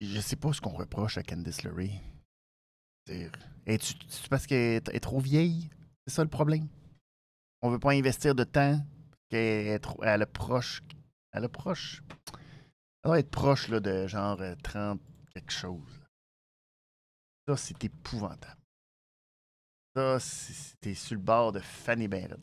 Je 0.00 0.20
sais 0.20 0.36
pas 0.36 0.52
ce 0.52 0.60
qu'on 0.60 0.70
reproche 0.70 1.18
à 1.18 1.22
Candice 1.22 1.62
LeRae. 1.64 2.00
C'est-à-dire, 3.06 3.32
Es-tu 3.66 3.94
parce 4.28 4.46
qu'elle 4.46 4.82
est 4.90 5.00
trop 5.00 5.20
vieille? 5.20 5.70
C'est 6.06 6.14
ça 6.14 6.22
le 6.24 6.28
problème? 6.30 6.68
On 7.62 7.70
veut 7.70 7.78
pas 7.78 7.92
investir 7.92 8.34
de 8.34 8.44
temps 8.44 8.80
qu'elle 9.28 9.68
est 9.68 9.78
trop- 9.78 10.02
elle 10.02 10.22
est 10.22 10.26
proche. 10.26 10.82
Elle 11.32 11.44
est 11.44 11.48
proche. 11.48 12.02
Elle 13.04 13.08
doit 13.08 13.18
être 13.20 13.30
proche 13.30 13.68
là, 13.68 13.80
de 13.80 14.06
genre 14.06 14.40
euh, 14.40 14.54
30 14.62 15.00
quelque 15.32 15.52
chose. 15.52 16.00
Ça, 17.48 17.56
c'est 17.56 17.84
épouvantable. 17.84 18.60
Ça, 19.94 20.18
t'es 20.80 20.94
sur 20.94 21.14
le 21.14 21.20
bord 21.20 21.52
de 21.52 21.60
Fanny 21.60 22.08
Barrett. 22.08 22.38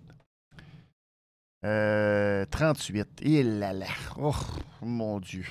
Euh, 1.66 2.46
38. 2.46 3.22
Et 3.22 3.44
là 3.44 3.74
là. 3.74 3.88
Oh, 4.18 4.36
mon 4.82 5.20
Dieu. 5.20 5.46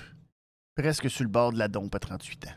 Presque 0.74 1.10
sur 1.10 1.24
le 1.24 1.30
bord 1.30 1.52
de 1.52 1.58
la 1.58 1.68
dompe 1.68 1.94
à 1.94 1.98
38 1.98 2.46
ans. 2.48 2.54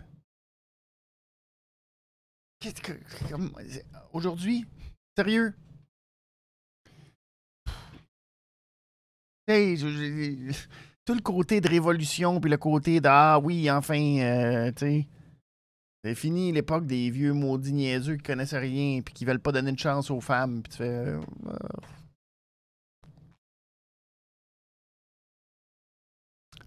Qu'est-ce 2.61 2.81
que. 2.81 2.93
Aujourd'hui? 4.13 4.65
Sérieux? 5.17 5.53
Hey, 9.47 9.77
tout 11.05 11.15
le 11.15 11.21
côté 11.21 11.59
de 11.59 11.67
révolution, 11.67 12.39
puis 12.39 12.51
le 12.51 12.57
côté 12.57 13.01
de 13.01 13.07
Ah 13.09 13.39
oui, 13.43 13.69
enfin, 13.69 13.99
euh, 14.19 14.71
tu 14.71 14.79
sais. 14.79 15.07
C'est 16.03 16.15
fini 16.15 16.51
l'époque 16.51 16.85
des 16.85 17.09
vieux 17.09 17.33
maudits 17.33 17.73
niaiseux 17.73 18.15
qui 18.17 18.23
connaissent 18.23 18.53
rien, 18.53 19.01
puis 19.01 19.13
qui 19.13 19.25
veulent 19.25 19.39
pas 19.41 19.51
donner 19.51 19.71
une 19.71 19.77
chance 19.77 20.11
aux 20.11 20.21
femmes, 20.21 20.61
puis 20.61 20.71
tu 20.71 20.77
fais. 20.77 20.83
euh, 20.89 21.19
euh. 21.47 21.57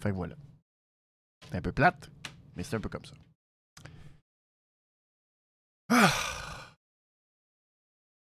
Fait 0.00 0.10
que 0.10 0.14
voilà. 0.14 0.36
C'est 1.48 1.56
un 1.56 1.62
peu 1.62 1.72
plate, 1.72 2.10
mais 2.56 2.64
c'est 2.64 2.76
un 2.76 2.80
peu 2.80 2.88
comme 2.88 3.04
ça. 3.04 3.14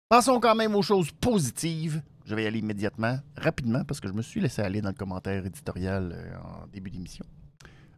Passons 0.08 0.40
quand 0.40 0.54
même 0.54 0.74
aux 0.74 0.82
choses 0.82 1.10
positives. 1.10 2.02
Je 2.24 2.34
vais 2.34 2.44
y 2.44 2.46
aller 2.46 2.60
immédiatement, 2.60 3.18
rapidement, 3.36 3.84
parce 3.84 4.00
que 4.00 4.08
je 4.08 4.12
me 4.12 4.22
suis 4.22 4.40
laissé 4.40 4.62
aller 4.62 4.80
dans 4.80 4.90
le 4.90 4.94
commentaire 4.94 5.44
éditorial 5.44 6.12
euh, 6.14 6.36
en 6.38 6.66
début 6.68 6.90
d'émission. 6.90 7.24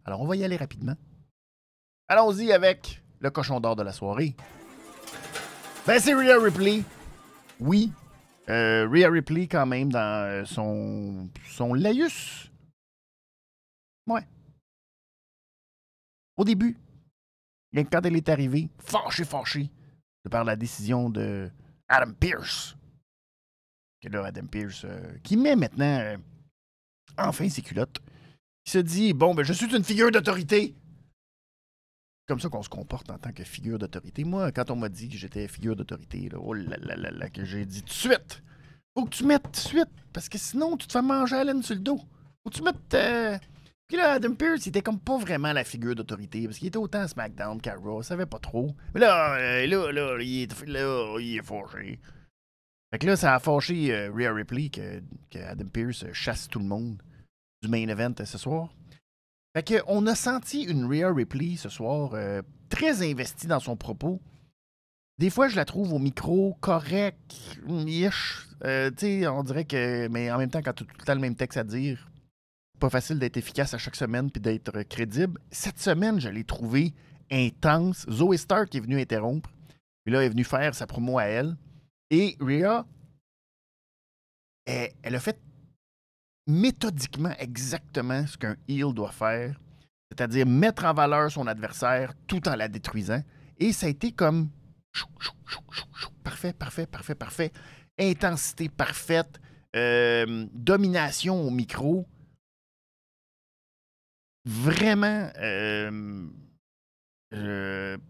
Alors, 0.04 0.20
on 0.20 0.26
va 0.26 0.36
y 0.36 0.44
aller 0.44 0.56
rapidement. 0.56 0.94
Allons-y 2.08 2.52
avec 2.52 3.02
le 3.20 3.30
cochon 3.30 3.60
d'or 3.60 3.76
de 3.76 3.82
la 3.82 3.92
soirée. 3.92 4.34
Ben, 5.86 5.98
c'est 6.00 6.14
Rhea 6.14 6.38
Ripley. 6.38 6.82
Oui. 7.60 7.92
Euh, 8.48 8.88
Rhea 8.90 9.10
Ripley, 9.10 9.46
quand 9.46 9.66
même, 9.66 9.90
dans 9.92 10.24
euh, 10.24 10.44
son, 10.44 11.28
son 11.48 11.74
laïus. 11.74 12.50
Ouais. 14.06 14.26
Au 16.36 16.44
début, 16.44 16.76
que 17.82 17.90
quand 17.90 18.06
elle 18.06 18.16
est 18.16 18.28
arrivée, 18.28 18.68
fâchée, 18.78 19.24
fâchée, 19.24 19.70
de 20.24 20.30
par 20.30 20.44
la 20.44 20.54
décision 20.54 21.10
de 21.10 21.50
Adam 21.88 22.12
Pierce. 22.12 22.76
Que 24.00 24.16
Adam 24.16 24.46
Pierce, 24.46 24.84
euh, 24.84 25.16
qui 25.22 25.36
met 25.36 25.56
maintenant 25.56 25.98
euh, 25.98 26.16
enfin 27.16 27.48
ses 27.48 27.62
culottes, 27.62 27.98
qui 28.64 28.72
se 28.72 28.78
dit 28.78 29.12
Bon, 29.12 29.34
ben, 29.34 29.44
je 29.44 29.52
suis 29.52 29.74
une 29.74 29.82
figure 29.84 30.10
d'autorité. 30.10 30.74
Comme 32.26 32.40
ça 32.40 32.48
qu'on 32.48 32.62
se 32.62 32.68
comporte 32.68 33.10
en 33.10 33.18
tant 33.18 33.32
que 33.32 33.44
figure 33.44 33.78
d'autorité. 33.78 34.24
Moi, 34.24 34.52
quand 34.52 34.70
on 34.70 34.76
m'a 34.76 34.88
dit 34.88 35.08
que 35.08 35.16
j'étais 35.16 35.48
figure 35.48 35.74
d'autorité, 35.76 36.28
là, 36.30 36.38
oh 36.40 36.54
là 36.54 36.76
là 36.78 36.96
là 36.96 37.28
que 37.30 37.44
j'ai 37.44 37.66
dit 37.66 37.82
tout 37.82 37.88
de 37.88 37.92
suite 37.92 38.42
Faut 38.94 39.04
que 39.04 39.10
tu 39.10 39.24
mettes 39.24 39.42
tout 39.42 39.50
de 39.50 39.56
suite, 39.56 39.90
parce 40.12 40.28
que 40.28 40.38
sinon, 40.38 40.76
tu 40.76 40.86
te 40.86 40.92
fais 40.92 41.02
manger 41.02 41.36
la 41.36 41.44
laine 41.44 41.62
sur 41.62 41.74
le 41.74 41.80
dos. 41.80 41.98
Faut 41.98 42.50
que 42.50 42.54
tu 42.56 42.62
mettes. 42.62 42.94
euh, 42.94 43.38
puis 43.88 43.96
là, 43.96 44.12
Adam 44.12 44.34
Pearce, 44.34 44.66
il 44.66 44.70
était 44.70 44.82
comme 44.82 45.00
pas 45.00 45.18
vraiment 45.18 45.52
la 45.52 45.64
figure 45.64 45.94
d'autorité, 45.94 46.44
parce 46.46 46.58
qu'il 46.58 46.68
était 46.68 46.78
autant 46.78 47.06
SmackDown 47.06 47.60
qu'à 47.60 47.74
Raw, 47.74 48.00
il 48.00 48.04
savait 48.04 48.26
pas 48.26 48.38
trop. 48.38 48.74
Mais 48.94 49.00
là, 49.00 49.36
euh, 49.36 49.66
là, 49.66 49.92
là, 49.92 50.16
il 50.20 50.42
est, 50.42 50.66
là, 50.66 51.16
il 51.20 51.36
est 51.36 51.42
fâché. 51.42 52.00
Fait 52.90 52.98
que 52.98 53.06
là, 53.06 53.16
ça 53.16 53.34
a 53.34 53.40
fâché 53.40 53.92
euh, 53.92 54.10
Rhea 54.12 54.32
Ripley 54.32 54.68
que, 54.68 55.02
que 55.30 55.38
Adam 55.38 55.66
Pearce 55.66 56.04
chasse 56.12 56.48
tout 56.48 56.60
le 56.60 56.64
monde 56.66 57.02
du 57.64 57.68
main 57.68 57.88
event 57.88 58.14
euh, 58.20 58.24
ce 58.24 58.38
soir. 58.38 58.68
Fait 59.54 59.62
que 59.62 59.82
on 59.86 60.06
a 60.06 60.14
senti 60.14 60.62
une 60.62 60.86
Rhea 60.86 61.12
Ripley 61.12 61.56
ce 61.56 61.68
soir 61.68 62.10
euh, 62.14 62.42
très 62.68 63.08
investie 63.08 63.46
dans 63.46 63.60
son 63.60 63.76
propos. 63.76 64.20
Des 65.18 65.30
fois, 65.30 65.48
je 65.48 65.56
la 65.56 65.64
trouve 65.64 65.92
au 65.92 65.98
micro 65.98 66.56
correct. 66.60 67.36
Euh, 68.64 68.90
tu 68.90 68.96
sais, 68.98 69.26
on 69.28 69.44
dirait 69.44 69.64
que. 69.64 70.08
Mais 70.08 70.30
en 70.32 70.38
même 70.38 70.50
temps, 70.50 70.60
quand 70.62 70.72
tu 70.72 70.82
as 70.82 70.86
tout 70.86 70.96
le 70.98 71.04
temps 71.04 71.14
le 71.14 71.20
même 71.20 71.36
texte 71.36 71.56
à 71.56 71.64
dire, 71.64 72.10
pas 72.78 72.90
facile 72.90 73.18
d'être 73.18 73.36
efficace 73.36 73.74
à 73.74 73.78
chaque 73.78 73.96
semaine 73.96 74.30
puis 74.30 74.40
d'être 74.40 74.82
crédible. 74.82 75.40
Cette 75.50 75.80
semaine, 75.80 76.20
je 76.20 76.28
l'ai 76.28 76.44
trouvé 76.44 76.92
intense. 77.30 78.06
Zoe 78.10 78.36
Stark 78.36 78.74
est 78.74 78.80
venue 78.80 79.00
interrompre. 79.00 79.50
Puis 80.04 80.12
là, 80.12 80.20
elle 80.20 80.26
est 80.26 80.30
venue 80.30 80.44
faire 80.44 80.74
sa 80.74 80.86
promo 80.86 81.18
à 81.18 81.24
elle. 81.24 81.56
Et 82.10 82.36
Rhea, 82.40 82.86
elle, 84.66 85.14
a 85.14 85.20
fait 85.20 85.38
méthodiquement 86.46 87.34
exactement 87.38 88.26
ce 88.26 88.36
qu'un 88.36 88.56
heel 88.68 88.92
doit 88.92 89.12
faire, 89.12 89.58
c'est-à-dire 90.10 90.46
mettre 90.46 90.84
en 90.84 90.92
valeur 90.92 91.30
son 91.30 91.46
adversaire 91.46 92.12
tout 92.26 92.46
en 92.48 92.54
la 92.54 92.68
détruisant. 92.68 93.22
Et 93.58 93.72
ça 93.72 93.86
a 93.86 93.88
été 93.88 94.12
comme 94.12 94.50
parfait, 96.22 96.52
parfait, 96.52 96.86
parfait, 96.86 97.14
parfait. 97.14 97.52
Intensité 97.98 98.68
parfaite, 98.68 99.40
euh, 99.76 100.46
domination 100.52 101.40
au 101.42 101.50
micro. 101.50 102.06
Vraiment, 104.46 105.30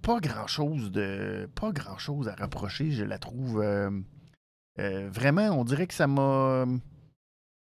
pas 0.02 0.20
grand 0.20 0.46
chose 0.46 0.90
de, 0.90 1.48
pas 1.54 1.72
grand 1.72 1.98
chose 1.98 2.28
à 2.28 2.34
reprocher. 2.34 2.90
Je 2.90 3.04
la 3.04 3.18
trouve 3.18 3.64
vraiment. 4.76 5.48
On 5.50 5.64
dirait 5.64 5.86
que 5.86 5.94
ça 5.94 6.06
m'a 6.06 6.66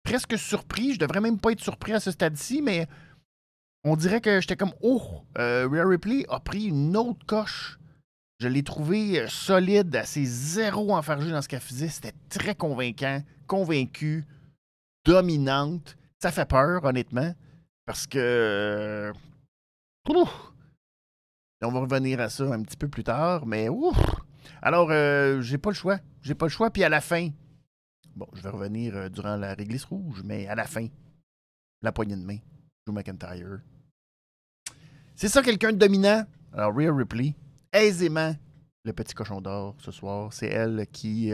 presque 0.05 0.39
surpris. 0.39 0.95
Je 0.95 0.99
devrais 1.01 1.21
même 1.21 1.39
pas 1.39 1.53
être 1.53 1.61
surpris 1.61 1.93
à 1.93 2.01
ce 2.01 2.11
stade-ci, 2.11 2.63
mais 2.63 2.87
on 3.85 3.97
dirait 3.97 4.21
que 4.21 4.41
j'étais 4.41 4.57
comme 4.57 4.75
Oh, 4.83 5.25
Rhea 5.37 5.87
Ripley 5.87 6.25
a 6.29 6.39
pris 6.39 6.67
une 6.67 6.97
autre 6.97 7.27
coche. 7.27 7.79
Je 8.39 8.49
l'ai 8.49 8.63
trouvé 8.63 9.27
solide, 9.29 9.95
assez 9.97 10.25
zéro 10.25 10.95
enfargé 10.95 11.31
dans 11.31 11.43
ce 11.43 11.49
qu'elle 11.49 11.61
faisait. 11.61 11.89
C'était 11.89 12.15
très 12.31 12.55
convaincant, 12.55 13.23
convaincu, 13.47 14.25
dominante. 15.05 15.97
Ça 16.23 16.31
fait 16.31 16.49
peur, 16.49 16.85
honnêtement, 16.85 17.35
parce 17.87 18.07
que. 18.07 18.19
euh, 18.19 19.13
on 21.63 21.73
va 21.73 21.81
revenir 21.81 22.21
à 22.21 22.29
ça 22.29 22.45
un 22.45 22.63
petit 22.63 22.77
peu 22.77 22.89
plus 22.89 23.05
tard, 23.05 23.47
mais 23.47 23.69
ouf. 23.69 23.97
Alors, 24.63 24.89
euh, 24.91 25.41
j'ai 25.41 25.59
pas 25.59 25.71
le 25.71 25.75
choix. 25.75 25.99
J'ai 26.23 26.35
pas 26.35 26.47
le 26.47 26.51
choix. 26.51 26.71
Puis 26.71 26.85
à 26.85 26.89
la 26.89 27.01
fin, 27.01 27.29
bon, 28.17 28.27
je 28.33 28.43
vais 28.43 28.49
revenir 28.49 28.97
euh, 28.97 29.09
durant 29.09 29.37
la 29.37 29.55
réglisse 29.55 29.85
rouge, 29.85 30.23
mais 30.25 30.47
à 30.47 30.55
la 30.55 30.65
fin, 30.65 30.87
la 31.83 31.93
poignée 31.93 32.17
de 32.17 32.25
main, 32.25 32.39
Drew 32.87 32.95
McIntyre. 32.95 33.61
C'est 35.15 35.29
ça, 35.29 35.43
quelqu'un 35.43 35.73
de 35.73 35.79
dominant? 35.79 36.25
Alors, 36.53 36.75
Rhea 36.75 36.93
Ripley, 36.93 37.35
aisément, 37.73 38.35
le 38.85 38.93
petit 38.93 39.15
cochon 39.15 39.41
d'or 39.41 39.77
ce 39.79 39.93
soir. 39.93 40.33
C'est 40.33 40.49
elle 40.49 40.87
qui, 40.91 41.33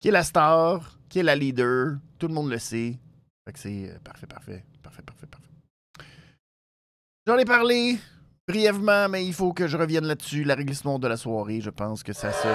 qui 0.00 0.08
est 0.08 0.12
la 0.12 0.24
star, 0.24 0.98
qui 1.08 1.20
est 1.20 1.22
la 1.22 1.36
leader. 1.36 1.98
Tout 2.18 2.26
le 2.28 2.34
monde 2.34 2.50
le 2.50 2.58
sait. 2.58 2.98
Fait 3.46 3.52
que 3.52 3.58
c'est 3.58 3.90
euh, 3.90 3.98
parfait, 4.02 4.26
parfait, 4.26 4.64
parfait, 4.82 5.02
parfait, 5.02 5.26
parfait. 5.26 5.48
J'en 7.26 7.38
ai 7.38 7.44
parlé 7.44 7.98
brièvement, 8.48 9.08
mais 9.08 9.24
il 9.24 9.34
faut 9.34 9.52
que 9.52 9.66
je 9.66 9.76
revienne 9.76 10.04
là-dessus. 10.04 10.44
La 10.44 10.54
réglisse 10.54 10.84
noire 10.84 10.98
de 10.98 11.08
la 11.08 11.16
soirée, 11.16 11.60
je 11.60 11.70
pense 11.70 12.02
que 12.02 12.12
ça 12.12 12.32
se. 12.32 12.46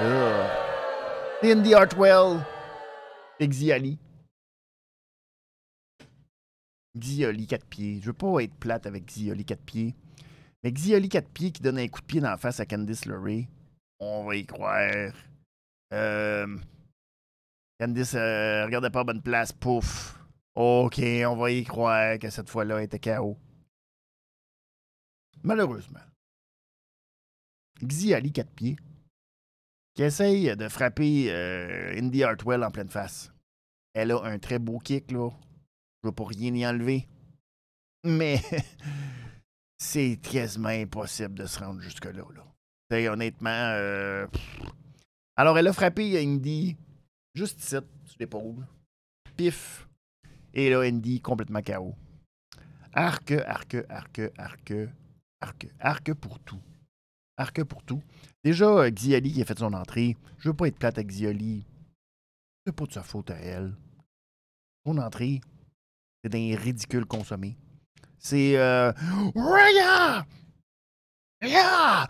Euh. 0.00 0.48
Indy 1.42 1.74
Hartwell 1.74 2.40
et 3.40 3.48
Xiali. 3.48 3.98
Xiali 6.96 7.46
4 7.46 7.66
pieds. 7.66 8.00
Je 8.00 8.06
veux 8.06 8.12
pas 8.12 8.40
être 8.40 8.54
plate 8.54 8.86
avec 8.86 9.06
Xiali 9.06 9.44
4 9.44 9.62
pieds. 9.62 9.94
Mais 10.62 10.72
Xiali 10.72 11.08
4 11.08 11.28
pieds 11.30 11.50
qui 11.50 11.62
donne 11.62 11.78
un 11.78 11.88
coup 11.88 12.00
de 12.00 12.06
pied 12.06 12.20
dans 12.20 12.30
la 12.30 12.36
face 12.36 12.60
à 12.60 12.66
Candice 12.66 13.06
LeRae, 13.06 13.46
on 13.98 14.24
va 14.24 14.36
y 14.36 14.46
croire. 14.46 15.12
Euh, 15.92 16.46
Candice 17.82 18.14
euh, 18.14 18.64
regardait 18.64 18.90
pas 18.90 19.00
à 19.00 19.04
bonne 19.04 19.22
place, 19.22 19.50
pouf. 19.50 20.16
Ok, 20.54 21.00
on 21.00 21.34
va 21.34 21.50
y 21.50 21.64
croire 21.64 22.16
que 22.16 22.30
cette 22.30 22.48
fois-là, 22.48 22.78
elle 22.78 22.84
était 22.84 23.00
KO. 23.00 23.36
Malheureusement. 25.42 25.98
Xiali 27.82 28.30
4 28.30 28.50
pieds 28.52 28.76
qui 29.94 30.04
essaye 30.04 30.56
de 30.56 30.68
frapper 30.68 31.26
euh, 31.32 31.98
Indy 31.98 32.22
Hartwell 32.22 32.62
en 32.62 32.70
pleine 32.70 32.88
face. 32.88 33.32
Elle 33.94 34.12
a 34.12 34.22
un 34.22 34.38
très 34.38 34.60
beau 34.60 34.78
kick, 34.78 35.10
là. 35.10 35.30
Je 36.02 36.08
veux 36.08 36.14
pas 36.14 36.26
rien 36.26 36.54
y 36.54 36.64
enlever. 36.64 37.08
Mais 38.04 38.40
c'est 39.78 40.20
quasiment 40.22 40.68
impossible 40.68 41.34
de 41.34 41.46
se 41.46 41.58
rendre 41.58 41.80
jusque-là. 41.80 42.12
Là. 42.32 42.44
T'sais, 42.88 43.08
honnêtement. 43.08 43.50
euh. 43.50 44.28
Alors, 45.34 45.58
elle 45.58 45.66
a 45.66 45.72
frappé 45.72 46.22
Indy 46.22 46.76
juste 47.34 47.60
ici, 47.60 47.76
sur 48.04 48.16
l'épaule. 48.18 48.66
Pif. 49.36 49.88
Et 50.54 50.70
là, 50.70 50.80
Indy 50.80 51.20
complètement 51.20 51.62
KO. 51.62 51.94
Arc, 52.92 53.32
arc, 53.32 53.76
arc, 53.88 54.20
arc, 54.38 54.72
arc, 55.40 55.66
arc 55.80 56.14
pour 56.14 56.38
tout. 56.40 56.60
Arc 57.38 57.64
pour 57.64 57.82
tout. 57.82 58.02
Déjà, 58.44 58.66
euh, 58.66 58.90
Xiali 58.90 59.32
qui 59.32 59.42
a 59.42 59.44
fait 59.44 59.58
son 59.58 59.72
entrée. 59.72 60.16
Je 60.38 60.50
veux 60.50 60.56
pas 60.56 60.68
être 60.68 60.78
plate 60.78 60.98
avec 60.98 61.08
Xiali. 61.08 61.64
C'est 62.66 62.74
pas 62.74 62.84
de 62.86 62.92
sa 62.92 63.02
faute 63.02 63.30
à 63.30 63.36
elle. 63.36 63.74
Son 64.84 64.98
entrée, 64.98 65.40
c'est 66.22 66.30
d'un 66.30 66.56
ridicule 66.56 67.06
consommé. 67.06 67.56
C'est 68.18 68.56
euh, 68.56 68.92
Raya! 69.34 70.26
Raya! 71.40 72.08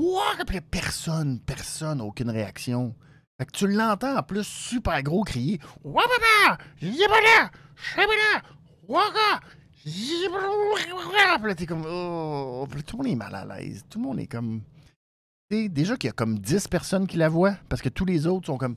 Là, 0.00 0.60
personne, 0.70 1.40
personne, 1.40 2.00
aucune 2.00 2.30
réaction. 2.30 2.94
Fait 3.38 3.46
que 3.46 3.52
tu 3.52 3.68
l'entends 3.68 4.16
en 4.16 4.22
plus 4.22 4.44
super 4.44 5.00
gros 5.02 5.22
crier 5.24 5.60
Wababa! 5.84 6.58
Yabala! 6.82 7.50
Shabala! 7.76 8.42
Yibala! 9.84 11.38
Puis 11.38 11.46
là, 11.48 11.54
t'es 11.54 11.66
comme 11.66 11.84
oh! 11.86 12.66
Tout 12.86 12.96
le 12.96 13.04
monde 13.04 13.12
est 13.12 13.14
mal 13.16 13.34
à 13.34 13.44
l'aise. 13.44 13.84
Tout 13.88 13.98
le 14.00 14.04
monde 14.04 14.20
est 14.20 14.26
comme. 14.26 14.62
Tu 15.50 15.56
sais, 15.56 15.68
déjà 15.68 15.96
qu'il 15.96 16.08
y 16.08 16.10
a 16.10 16.14
comme 16.14 16.38
10 16.38 16.68
personnes 16.68 17.06
qui 17.06 17.16
la 17.16 17.28
voient, 17.28 17.56
parce 17.68 17.80
que 17.80 17.88
tous 17.88 18.04
les 18.04 18.26
autres 18.26 18.46
sont 18.46 18.58
comme. 18.58 18.76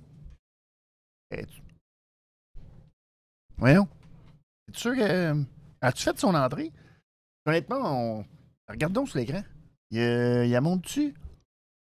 Eh, 1.31 1.45
tu- 1.45 1.61
Voyons. 3.57 3.87
Es-tu 4.67 4.79
sûr 4.79 4.95
que. 4.95 5.43
As-tu 5.81 6.03
fait 6.03 6.19
son 6.19 6.35
entrée? 6.35 6.71
Honnêtement, 7.45 7.79
on... 8.19 8.25
regarde 8.69 8.93
donc 8.93 9.09
sur 9.09 9.17
l'écran. 9.17 9.43
Il, 9.89 9.99
euh, 9.99 10.61
monte 10.61 10.83
dessus. 10.83 11.13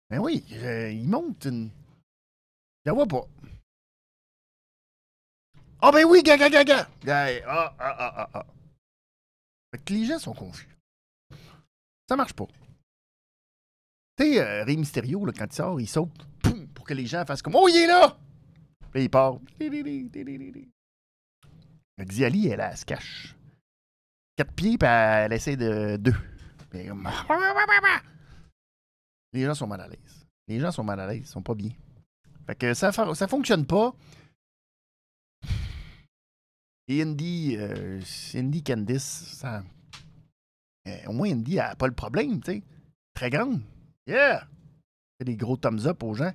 Ben 0.09 0.19
oui, 0.19 0.43
euh, 0.51 0.91
il 0.91 1.07
monte 1.07 1.45
une. 1.45 1.71
Je 2.85 2.91
vois 2.91 3.05
pas. 3.07 3.25
Ah 5.81 5.91
ben 5.91 6.05
oui, 6.05 6.23
gaga 6.23 6.49
gaga! 6.49 6.87
Ga- 7.03 7.41
Ah, 7.47 7.75
ah, 7.79 7.95
ah, 7.99 8.29
ah. 8.33 8.45
Fait 9.71 9.83
que 9.83 9.93
les 9.93 10.05
gens 10.05 10.19
sont 10.19 10.33
confus. 10.33 10.67
Ça 12.07 12.15
marche 12.15 12.33
pas. 12.33 12.47
Tu 14.17 14.23
sais, 14.23 14.39
euh, 14.39 14.63
Rey 14.63 14.77
Mysterio, 14.77 15.19
quand 15.37 15.45
il 15.45 15.53
sort, 15.53 15.81
il 15.81 15.87
saute 15.89 16.11
pour 16.73 16.85
que 16.85 16.93
les 16.93 17.05
gens 17.05 17.25
fassent 17.25 17.41
comme 17.41 17.55
Oh, 17.55 17.67
il 17.67 17.75
est 17.75 17.87
là! 17.87 18.17
Puis 18.91 19.03
il 19.03 19.09
part. 19.09 19.39
Xiali, 21.99 22.47
elle, 22.47 22.77
se 22.77 22.85
cache. 22.85 23.35
Quatre 24.37 24.53
pieds, 24.53 24.77
puis 24.77 24.87
elle, 24.87 25.25
elle 25.25 25.33
essaie 25.33 25.55
de 25.57 25.97
deux. 25.97 26.15
Les 29.33 29.45
gens 29.45 29.53
sont 29.55 29.67
mal 29.67 29.81
à 29.81 29.87
l'aise. 29.87 30.25
Les 30.47 30.59
gens 30.59 30.71
sont 30.71 30.83
mal 30.83 30.99
à 30.99 31.07
l'aise, 31.07 31.21
ils 31.21 31.25
sont 31.27 31.41
pas 31.41 31.53
bien. 31.55 31.71
Fait 32.45 32.55
que 32.55 32.73
ça, 32.73 32.91
ça 32.91 33.27
fonctionne 33.27 33.65
pas. 33.65 33.93
Et 36.87 37.01
Indy, 37.01 37.55
euh, 37.57 37.99
Indy 38.35 38.63
Candice, 38.63 39.03
ça. 39.33 39.63
euh, 40.87 41.05
au 41.07 41.13
moins, 41.13 41.31
Indy 41.31 41.59
a 41.59 41.75
pas 41.75 41.87
le 41.87 41.95
problème, 41.95 42.39
tu 42.41 42.51
sais. 42.51 42.63
Très 43.15 43.29
grande. 43.31 43.61
Yeah! 44.05 44.47
C'est 45.17 45.25
des 45.25 45.35
gros 45.37 45.57
thumbs 45.57 45.87
up 45.87 46.03
aux 46.03 46.13
gens. 46.13 46.33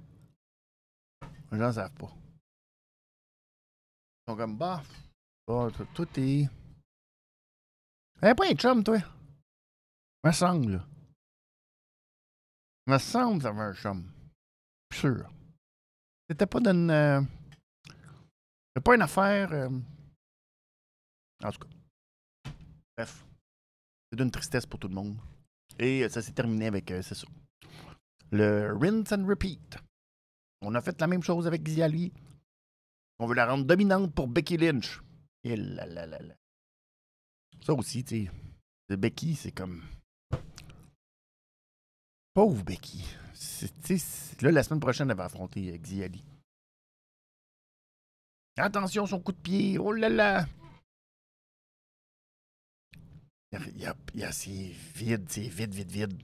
Les 1.53 1.59
gens 1.59 1.69
ne 1.69 1.73
savent 1.73 1.93
pas. 1.95 2.13
Ils 4.27 4.31
sont 4.31 4.37
comme, 4.37 4.57
bah, 4.57 4.83
bah, 5.47 5.69
tout- 5.95 6.09
est. 6.19 6.49
Elle 8.23 8.35
pas 8.35 8.47
un 8.51 8.55
chum, 8.55 8.83
toi. 8.83 8.99
Me 10.25 10.33
semble. 10.33 10.83
Me 12.87 12.99
semble 12.99 13.39
que 13.39 13.43
t'avais 13.45 13.61
un 13.61 13.73
chum. 13.75 14.11
Sûr. 14.93 15.31
C'était 16.31 16.47
pas 16.47 16.61
d'une. 16.61 16.91
euh, 16.91 17.21
C'était 18.69 18.85
pas 18.85 18.95
une 18.95 19.03
affaire. 19.03 19.53
euh, 19.53 19.69
En 21.43 21.51
tout 21.51 21.59
cas. 21.59 22.51
Bref. 22.97 23.27
C'est 24.11 24.17
d'une 24.17 24.31
tristesse 24.31 24.65
pour 24.67 24.79
tout 24.79 24.87
le 24.89 24.95
monde. 24.95 25.19
Et 25.79 26.05
euh, 26.05 26.09
ça 26.09 26.23
s'est 26.23 26.33
terminé 26.33 26.67
avec. 26.67 26.89
c'est 27.03 27.15
ça. 27.15 27.27
Le 28.31 28.73
rinse 28.81 29.11
and 29.13 29.27
repeat. 29.27 29.77
On 30.63 30.75
a 30.77 30.81
fait 30.81 31.01
la 31.01 31.09
même 31.09 31.23
chose 31.23 31.47
avec 31.49 31.63
Xiali. 31.65 32.13
On 33.19 33.27
veut 33.27 33.35
la 33.35 33.47
rendre 33.47 33.65
dominante 33.65 34.15
pour 34.15 34.29
Becky 34.29 34.57
Lynch. 34.57 35.01
Et 35.43 35.57
là 35.57 35.85
là 35.87 36.07
là 36.07 36.19
là. 36.21 36.35
Ça 37.67 37.73
aussi, 37.75 38.05
tu 38.05 38.27
sais. 38.89 38.97
Becky, 38.97 39.35
c'est 39.35 39.53
comme. 39.53 39.83
Pauvre 42.35 42.63
Becky. 42.65 43.05
Là, 44.43 44.51
la 44.51 44.63
semaine 44.63 44.81
prochaine, 44.81 45.11
elle 45.11 45.17
va 45.17 45.25
affronter 45.25 45.73
euh, 45.73 45.79
Xiali. 45.79 46.23
Attention, 48.57 49.07
son 49.07 49.21
coup 49.21 49.33
de 49.33 49.39
pied. 49.39 49.79
Oh 49.79 49.93
là 49.93 50.09
là. 50.09 50.47
Y 53.53 53.87
a, 53.87 53.95
y 54.15 54.23
a- 54.25 54.33
c'est 54.33 54.51
vide, 54.95 55.27
c'est 55.29 55.49
vide, 55.49 55.75
vide, 55.75 55.91
vide. 55.91 56.23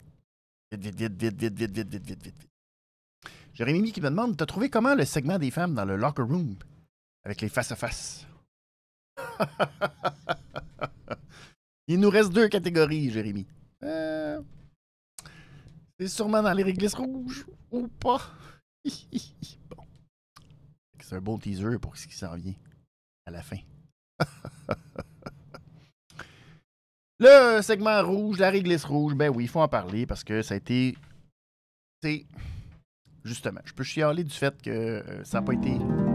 Vide, 0.70 0.82
vide, 0.84 0.96
vide, 0.96 1.16
vide, 1.22 1.58
vide, 1.58 1.58
vide, 1.58 1.72
vide, 1.72 1.88
vide, 1.88 2.06
vide, 2.06 2.22
vide. 2.22 2.42
Jérémy 3.54 3.92
qui 3.92 4.00
me 4.02 4.10
demande 4.10 4.36
T'as 4.36 4.46
trouvé 4.46 4.68
comment 4.68 4.94
le 4.94 5.04
segment 5.06 5.38
des 5.38 5.50
femmes 5.50 5.74
dans 5.74 5.84
le 5.86 5.96
locker 5.96 6.22
room 6.22 6.56
avec 7.24 7.40
les 7.40 7.48
face-à-face? 7.48 8.26
Il 11.88 12.00
nous 12.00 12.10
reste 12.10 12.32
deux 12.32 12.48
catégories, 12.48 13.10
Jérémy. 13.10 13.46
C'est 15.98 16.08
sûrement 16.08 16.42
dans 16.42 16.52
les 16.52 16.62
réglisses 16.62 16.94
rouges 16.94 17.46
ou 17.70 17.88
pas. 17.88 18.20
bon. 18.84 19.84
C'est 21.00 21.16
un 21.16 21.20
bon 21.20 21.38
teaser 21.38 21.78
pour 21.80 21.96
ce 21.96 22.06
qui 22.06 22.14
s'en 22.14 22.34
vient 22.34 22.54
à 23.26 23.30
la 23.30 23.42
fin. 23.42 23.58
Le 27.18 27.62
segment 27.62 28.02
rouge, 28.02 28.38
la 28.38 28.50
réglisse 28.50 28.84
rouge, 28.84 29.14
ben 29.14 29.30
oui, 29.30 29.44
il 29.44 29.48
faut 29.48 29.62
en 29.62 29.68
parler 29.68 30.04
parce 30.04 30.22
que 30.22 30.42
ça 30.42 30.52
a 30.52 30.58
été. 30.58 30.94
C'est. 32.02 32.26
Justement, 33.24 33.62
je 33.64 33.72
peux 33.72 33.84
chialer 33.84 34.22
du 34.22 34.34
fait 34.34 34.60
que 34.60 34.70
euh, 34.70 35.24
ça 35.24 35.40
n'a 35.40 35.46
pas 35.46 35.54
été 35.54 35.70
une 35.70 36.06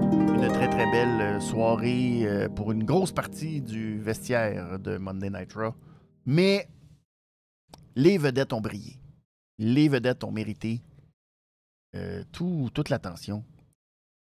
une 0.43 0.51
très 0.53 0.69
très 0.69 0.89
belle 0.89 1.21
euh, 1.21 1.39
soirée 1.39 2.21
euh, 2.25 2.49
pour 2.49 2.71
une 2.71 2.83
grosse 2.83 3.11
partie 3.11 3.61
du 3.61 3.99
vestiaire 3.99 4.79
de 4.79 4.97
Monday 4.97 5.29
Night 5.29 5.53
Raw. 5.53 5.75
Mais 6.25 6.67
les 7.95 8.17
vedettes 8.17 8.51
ont 8.53 8.61
brillé. 8.61 9.00
Les 9.63 9.89
vedettes 9.89 10.23
ont 10.23 10.31
mérité 10.31 10.81
euh, 11.95 12.23
tout- 12.31 12.71
toute 12.73 12.89
l'attention. 12.89 13.43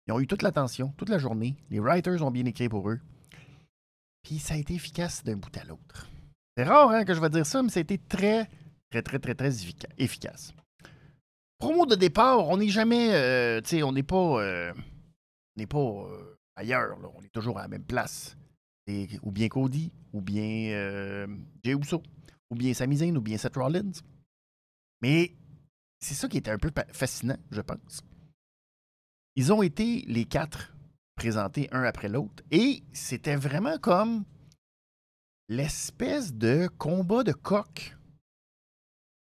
Ils 0.08 0.14
ont 0.14 0.20
eu 0.22 0.28
toute 0.28 0.44
l'attention, 0.44 0.94
toute 0.98 1.10
la 1.10 1.18
journée. 1.18 1.56
Les 1.70 1.80
writers 1.82 2.22
ont 2.24 2.32
bien 2.32 2.46
écrit 2.46 2.70
pour 2.70 2.90
eux. 2.90 3.02
Puis 4.24 4.40
ça 4.40 4.54
a 4.54 4.58
été 4.58 4.74
efficace 4.76 5.24
d'un 5.26 5.36
bout 5.36 5.56
à 5.58 5.64
l'autre. 5.66 6.08
C'est 6.56 6.64
rare 6.64 6.90
hein, 6.92 7.04
que 7.04 7.14
je 7.14 7.20
vais 7.20 7.30
dire 7.30 7.46
ça, 7.46 7.62
mais 7.62 7.70
ça 7.70 7.80
a 7.80 7.82
été 7.82 7.98
très, 7.98 8.50
très, 8.90 9.02
très, 9.02 9.20
très, 9.20 9.36
très 9.36 9.50
effica- 9.50 9.92
efficace. 9.98 10.54
Promo 11.58 11.86
de 11.86 11.96
départ, 11.96 12.48
on 12.48 12.58
n'est 12.58 12.70
jamais, 12.70 13.14
euh, 13.14 13.60
tu 13.62 13.70
sais, 13.70 13.84
on 13.84 13.92
n'est 13.92 14.04
pas, 14.04 14.42
euh, 14.42 14.74
n'est 15.58 15.68
pas 15.68 16.08
ailleurs, 16.56 16.98
on 17.18 17.22
est 17.24 17.30
toujours 17.34 17.58
à 17.60 17.64
la 17.64 17.68
même 17.68 17.84
place. 17.84 18.38
Ou 19.24 19.32
bien 19.32 19.50
Cody, 19.50 19.92
ou 20.14 20.22
bien 20.22 21.26
Jey 21.64 21.74
Uso, 21.74 22.02
ou 22.52 22.56
bien 22.56 22.74
Sami 22.74 23.12
ou 23.12 23.22
bien 23.22 23.38
Seth 23.38 23.56
Rollins. 23.56 23.92
Mais 25.06 25.36
c'est 26.00 26.16
ça 26.16 26.28
qui 26.28 26.38
était 26.38 26.50
un 26.50 26.58
peu 26.58 26.72
fascinant, 26.92 27.38
je 27.52 27.62
pense. 27.62 28.04
Ils 29.36 29.54
ont 29.54 29.62
été 29.62 30.02
les 30.08 30.26
quatre 30.26 30.76
présentés 31.14 31.70
un 31.72 31.84
après 31.84 32.10
l'autre, 32.10 32.44
et 32.50 32.82
c'était 32.92 33.36
vraiment 33.36 33.78
comme 33.78 34.26
l'espèce 35.48 36.34
de 36.34 36.68
combat 36.80 37.24
de 37.24 37.34
coq 37.34 37.96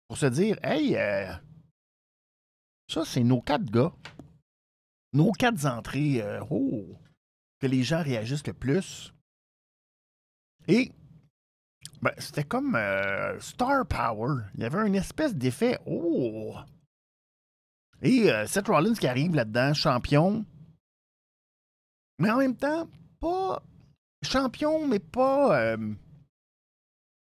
pour 0.07 0.19
se 0.19 0.27
dire, 0.27 0.57
hey, 0.63 0.95
euh, 0.95 1.35
ça 2.89 3.05
c'est 3.05 3.25
nos 3.25 3.43
quatre 3.43 3.69
gars, 3.69 3.93
nos 5.15 5.33
quatre 5.33 5.67
entrées, 5.67 6.23
euh, 6.23 6.45
oh, 6.49 6.97
que 7.59 7.67
les 7.67 7.83
gens 7.83 8.05
réagissent 8.05 8.47
le 8.47 8.55
plus. 8.55 9.13
Et 10.69 10.93
ben, 12.03 12.13
c'était 12.19 12.45
comme 12.45 12.75
euh, 12.75 13.39
Star 13.41 13.87
Power. 13.87 14.45
Il 14.55 14.61
y 14.61 14.65
avait 14.65 14.87
une 14.87 14.95
espèce 14.95 15.35
d'effet, 15.35 15.79
oh. 15.87 16.55
Et 18.03 18.31
euh, 18.31 18.47
Seth 18.47 18.69
Rollins 18.69 18.95
qui 18.95 19.07
arrive 19.07 19.35
là-dedans, 19.35 19.75
champion. 19.75 20.45
Mais 22.19 22.31
en 22.31 22.39
même 22.39 22.57
temps, 22.57 22.89
pas 23.21 23.63
champion, 24.23 24.87
mais 24.87 24.99
pas, 24.99 25.59
euh, 25.61 25.95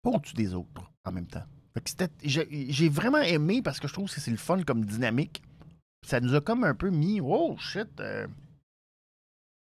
pas 0.02 0.10
au-dessus 0.10 0.36
des 0.36 0.54
autres 0.54 0.82
en 1.06 1.12
même 1.12 1.28
temps. 1.28 1.46
J'ai 2.24 2.90
vraiment 2.90 3.22
aimé 3.22 3.62
parce 3.62 3.80
que 3.80 3.88
je 3.88 3.94
trouve 3.94 4.14
que 4.14 4.20
c'est 4.20 4.32
le 4.32 4.38
fun 4.38 4.64
comme 4.64 4.86
dynamique. 4.86 5.42
Ça 6.06 6.20
nous 6.20 6.36
a 6.36 6.42
comme 6.42 6.64
un 6.64 6.76
peu 6.76 6.90
mis, 6.90 7.22
oh 7.22 7.56
shit, 7.58 7.88
euh, 8.00 8.28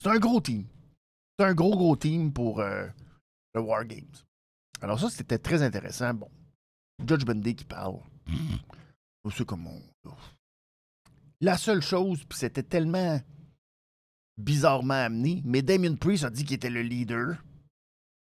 c'est 0.02 0.08
un 0.08 0.18
gros 0.18 0.40
team. 0.40 0.64
C'est 1.38 1.46
un 1.46 1.54
gros, 1.54 1.76
gros 1.76 1.96
team 1.96 2.32
pour 2.32 2.60
le 2.60 2.90
War 3.60 3.84
Games. 3.84 4.27
Alors 4.80 5.00
ça, 5.00 5.10
c'était 5.10 5.38
très 5.38 5.62
intéressant. 5.62 6.14
Bon, 6.14 6.30
Judge 7.06 7.24
Bundy 7.24 7.54
qui 7.54 7.64
parle. 7.64 7.98
Je 9.24 9.34
sais 9.34 9.44
comment... 9.44 9.74
La 11.40 11.56
seule 11.56 11.82
chose, 11.82 12.24
puis 12.24 12.38
c'était 12.38 12.62
tellement 12.62 13.20
bizarrement 14.36 14.94
amené, 14.94 15.42
mais 15.44 15.62
Damien 15.62 15.94
Priest 15.94 16.24
a 16.24 16.30
dit 16.30 16.44
qu'il 16.44 16.56
était 16.56 16.70
le 16.70 16.82
leader. 16.82 17.36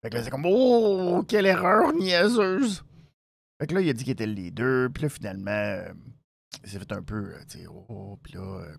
Fait 0.01 0.10
que 0.10 0.15
là, 0.15 0.23
c'est 0.23 0.29
comme, 0.29 0.45
oh, 0.45 1.23
quelle 1.27 1.45
erreur 1.45 1.93
niaiseuse! 1.93 2.84
Fait 3.60 3.67
que 3.67 3.75
là, 3.75 3.81
il 3.81 3.89
a 3.89 3.93
dit 3.93 4.03
qu'il 4.03 4.13
était 4.13 4.27
le 4.27 4.34
leader, 4.34 4.91
puis 4.91 5.03
là, 5.03 5.10
finalement, 5.10 5.51
euh, 5.51 5.93
il 6.63 6.69
s'est 6.69 6.79
fait 6.79 6.91
un 6.91 7.03
peu, 7.03 7.34
euh, 7.34 7.39
tu 7.47 7.60
sais, 7.60 7.67
oh, 7.67 8.19
puis 8.21 8.34
là, 8.34 8.41
euh, 8.41 8.75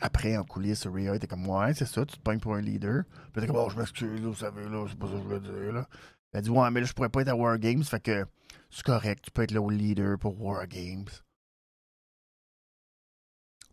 après, 0.00 0.36
en 0.36 0.44
coulisses, 0.44 0.86
Rhea 0.86 1.14
était 1.14 1.26
comme, 1.26 1.46
ouais, 1.48 1.74
c'est 1.74 1.86
ça, 1.86 2.04
tu 2.04 2.16
te 2.16 2.22
pognes 2.22 2.40
pour 2.40 2.54
un 2.54 2.60
leader. 2.60 3.04
Puis 3.32 3.42
était 3.42 3.46
comme, 3.46 3.56
oh, 3.56 3.70
je 3.70 3.78
m'excuse, 3.78 4.20
là, 4.20 4.28
vous 4.28 4.34
savez, 4.34 4.68
là, 4.68 4.86
c'est 4.88 4.98
pas 4.98 5.06
ça 5.06 5.12
que 5.12 5.18
je 5.18 5.24
voulais 5.24 5.40
dire, 5.40 5.72
là. 5.72 5.88
Elle 6.34 6.42
dit, 6.42 6.50
ouais, 6.50 6.70
mais 6.70 6.80
là, 6.80 6.86
je 6.86 6.92
pourrais 6.92 7.08
pas 7.08 7.22
être 7.22 7.28
à 7.28 7.36
War 7.36 7.58
Games, 7.58 7.84
fait 7.84 8.00
que 8.00 8.26
c'est 8.70 8.82
correct, 8.82 9.24
tu 9.24 9.30
peux 9.30 9.42
être 9.42 9.52
le 9.52 9.66
leader 9.70 10.18
pour 10.18 10.40
War 10.42 10.66
Games. 10.66 11.08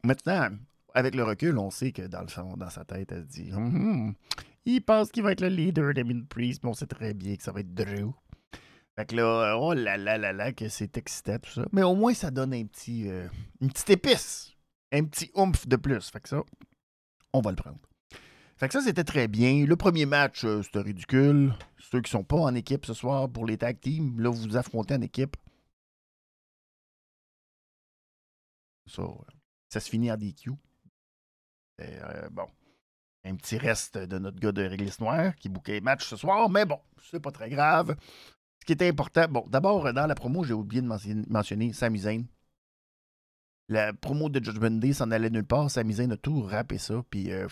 Maintenant, 0.03 0.49
avec 0.93 1.15
le 1.15 1.23
recul, 1.23 1.57
on 1.57 1.71
sait 1.71 1.91
que 1.91 2.03
dans, 2.03 2.21
le 2.21 2.27
fond, 2.27 2.55
dans 2.57 2.69
sa 2.69 2.85
tête, 2.85 3.11
elle 3.11 3.23
se 3.23 3.27
dit, 3.27 3.51
Hum, 3.53 4.13
il 4.65 4.81
pense 4.81 5.11
qu'il 5.11 5.23
va 5.23 5.31
être 5.31 5.41
le 5.41 5.47
leader 5.47 5.93
de 5.93 6.25
Priest, 6.27 6.63
mais 6.63 6.69
on 6.69 6.73
sait 6.73 6.87
très 6.87 7.13
bien 7.13 7.35
que 7.35 7.43
ça 7.43 7.51
va 7.51 7.61
être 7.61 7.73
Drew. 7.73 8.13
Fait 8.95 9.05
que 9.05 9.15
là, 9.15 9.57
oh 9.57 9.73
là 9.73 9.97
là 9.97 10.17
là 10.17 10.33
là, 10.33 10.51
que 10.51 10.67
c'est 10.69 10.97
excitant 10.97 11.39
tout 11.39 11.51
ça. 11.51 11.65
Mais 11.71 11.83
au 11.83 11.95
moins, 11.95 12.13
ça 12.13 12.29
donne 12.29 12.53
un 12.53 12.65
petit, 12.65 13.09
euh, 13.09 13.27
une 13.61 13.69
petite 13.69 13.89
épice, 13.89 14.51
un 14.91 15.05
petit 15.05 15.31
oomph 15.33 15.67
de 15.67 15.77
plus. 15.77 16.09
Fait 16.09 16.19
que 16.19 16.29
ça, 16.29 16.43
on 17.33 17.41
va 17.41 17.51
le 17.51 17.55
prendre. 17.55 17.79
Fait 18.61 18.67
que 18.67 18.73
ça, 18.73 18.81
c'était 18.81 19.03
très 19.03 19.27
bien. 19.27 19.65
Le 19.65 19.75
premier 19.75 20.05
match, 20.05 20.45
euh, 20.45 20.61
c'était 20.61 20.81
ridicule. 20.81 21.51
Ceux 21.79 21.99
qui 21.99 22.11
sont 22.11 22.23
pas 22.23 22.37
en 22.37 22.53
équipe 22.53 22.85
ce 22.85 22.93
soir 22.93 23.27
pour 23.27 23.47
les 23.47 23.57
tag 23.57 23.79
teams, 23.79 24.21
là, 24.21 24.29
vous 24.29 24.49
vous 24.49 24.55
affrontez 24.55 24.93
en 24.93 25.01
équipe. 25.01 25.35
Ça, 28.85 29.01
ça 29.67 29.79
se 29.79 29.89
finit 29.89 30.11
en 30.11 30.15
DQ. 30.15 30.51
Euh, 31.79 32.29
bon. 32.29 32.45
Un 33.23 33.35
petit 33.35 33.57
reste 33.57 33.97
de 33.97 34.19
notre 34.19 34.39
gars 34.39 34.51
de 34.51 34.61
Réglisse 34.61 34.99
Noire 34.99 35.35
qui 35.37 35.49
bouquait 35.49 35.73
les 35.73 35.81
matchs 35.81 36.05
ce 36.05 36.15
soir, 36.15 36.47
mais 36.47 36.65
bon, 36.65 36.79
c'est 37.01 37.19
pas 37.19 37.31
très 37.31 37.49
grave. 37.49 37.95
Ce 38.59 38.65
qui 38.67 38.73
était 38.73 38.89
important, 38.89 39.27
bon, 39.27 39.43
d'abord, 39.49 39.91
dans 39.91 40.05
la 40.05 40.13
promo, 40.13 40.43
j'ai 40.43 40.53
oublié 40.53 40.83
de 40.83 40.87
mentionner, 40.87 41.25
mentionner 41.27 41.73
Sami 41.73 41.97
Zayn. 41.97 42.25
La 43.69 43.91
promo 43.91 44.29
de 44.29 44.43
Judgment 44.43 44.77
Day 44.79 44.93
s'en 44.93 45.09
allait 45.09 45.31
nulle 45.31 45.45
part. 45.45 45.71
Sami 45.71 45.93
Zayn 45.93 46.11
a 46.11 46.17
tout 46.17 46.41
rappé 46.43 46.77
ça, 46.77 47.03
puis 47.09 47.31
euh, 47.31 47.47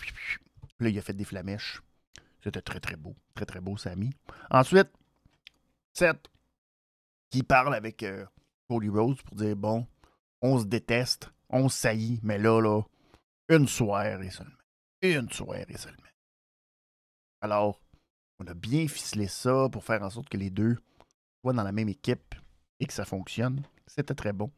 là, 0.80 0.90
il 0.90 0.98
a 0.98 1.02
fait 1.02 1.12
des 1.12 1.24
flamèches. 1.24 1.82
C'était 2.42 2.62
très, 2.62 2.80
très 2.80 2.96
beau. 2.96 3.14
Très, 3.34 3.46
très 3.46 3.60
beau, 3.60 3.76
Sami. 3.76 4.10
Ensuite, 4.50 4.90
Seth, 5.92 6.30
qui 7.30 7.42
parle 7.42 7.74
avec 7.74 8.02
euh, 8.02 8.24
Cody 8.68 8.88
Rhodes 8.88 9.20
pour 9.22 9.36
dire, 9.36 9.56
bon, 9.56 9.86
on 10.40 10.58
se 10.58 10.64
déteste, 10.64 11.30
on 11.48 11.68
se 11.68 11.78
saillit, 11.78 12.20
mais 12.22 12.38
là, 12.38 12.60
là, 12.60 12.82
une 13.48 13.68
soirée 13.68 14.30
seulement. 14.30 14.52
Une 15.02 15.30
soirée 15.30 15.66
seulement. 15.76 15.96
Alors, 17.40 17.80
on 18.38 18.46
a 18.46 18.54
bien 18.54 18.86
ficelé 18.88 19.26
ça 19.26 19.68
pour 19.70 19.84
faire 19.84 20.02
en 20.02 20.10
sorte 20.10 20.28
que 20.28 20.36
les 20.36 20.50
deux 20.50 20.78
soient 21.40 21.52
dans 21.52 21.62
la 21.62 21.72
même 21.72 21.88
équipe 21.88 22.34
et 22.78 22.86
que 22.86 22.92
ça 22.92 23.04
fonctionne. 23.04 23.62
C'était 23.86 24.14
très 24.14 24.32
bon. 24.32 24.50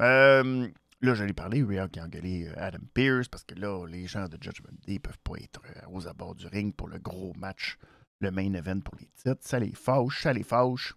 Euh, 0.00 0.68
là, 1.00 1.14
j'allais 1.14 1.32
parler, 1.32 1.62
Rhea 1.62 1.88
qui 1.88 2.00
a 2.00 2.04
engueulé 2.04 2.48
Adam 2.56 2.78
Pearce 2.94 3.28
parce 3.28 3.44
que 3.44 3.54
là, 3.54 3.86
les 3.86 4.06
gens 4.06 4.28
de 4.28 4.38
Judgment 4.40 4.76
Day 4.86 4.94
ne 4.94 4.98
peuvent 4.98 5.18
pas 5.22 5.36
être 5.36 5.62
euh, 5.64 5.90
aux 5.90 6.06
abords 6.08 6.34
du 6.34 6.46
ring 6.46 6.74
pour 6.74 6.88
le 6.88 6.98
gros 6.98 7.32
match, 7.34 7.78
le 8.20 8.30
main 8.30 8.52
event 8.54 8.80
pour 8.80 8.94
les 8.96 9.08
titres. 9.14 9.40
Ça 9.40 9.58
les 9.58 9.72
fâche, 9.72 10.22
ça 10.22 10.32
les 10.32 10.42
fâche. 10.42 10.94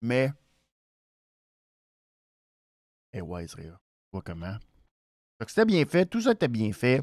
Mais. 0.00 0.32
Et 3.12 3.20
wise, 3.20 3.54
Rhea. 3.54 3.78
Vois 4.12 4.22
comment. 4.22 4.56
Que 5.38 5.50
c'était 5.50 5.64
bien 5.64 5.84
fait, 5.86 6.06
tout 6.06 6.20
ça 6.20 6.32
était 6.32 6.48
bien 6.48 6.72
fait. 6.72 7.02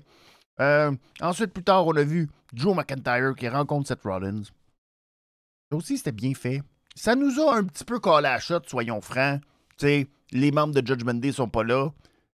Euh, 0.62 0.96
ensuite, 1.22 1.54
plus 1.54 1.64
tard, 1.64 1.86
on 1.88 1.96
a 1.96 2.04
vu 2.04 2.30
Joe 2.54 2.76
McIntyre 2.76 3.36
qui 3.36 3.48
rencontre 3.50 3.88
Seth 3.88 4.04
Rollins. 4.04 4.44
Ça 4.44 5.78
aussi, 5.78 5.98
c'était 5.98 6.12
bien 6.12 6.34
fait. 6.34 6.64
Ça 6.96 7.16
nous 7.16 7.40
a 7.40 7.58
un 7.58 7.64
petit 7.64 7.84
peu 7.84 8.00
collé 8.00 8.28
à 8.28 8.34
la 8.34 8.40
shot, 8.40 8.62
soyons 8.66 9.02
francs. 9.02 9.42
Sais, 9.78 10.08
les 10.32 10.52
membres 10.52 10.74
de 10.74 10.86
Judgment 10.86 11.16
Day 11.16 11.32
sont 11.32 11.50
pas 11.50 11.64
là. 11.64 11.90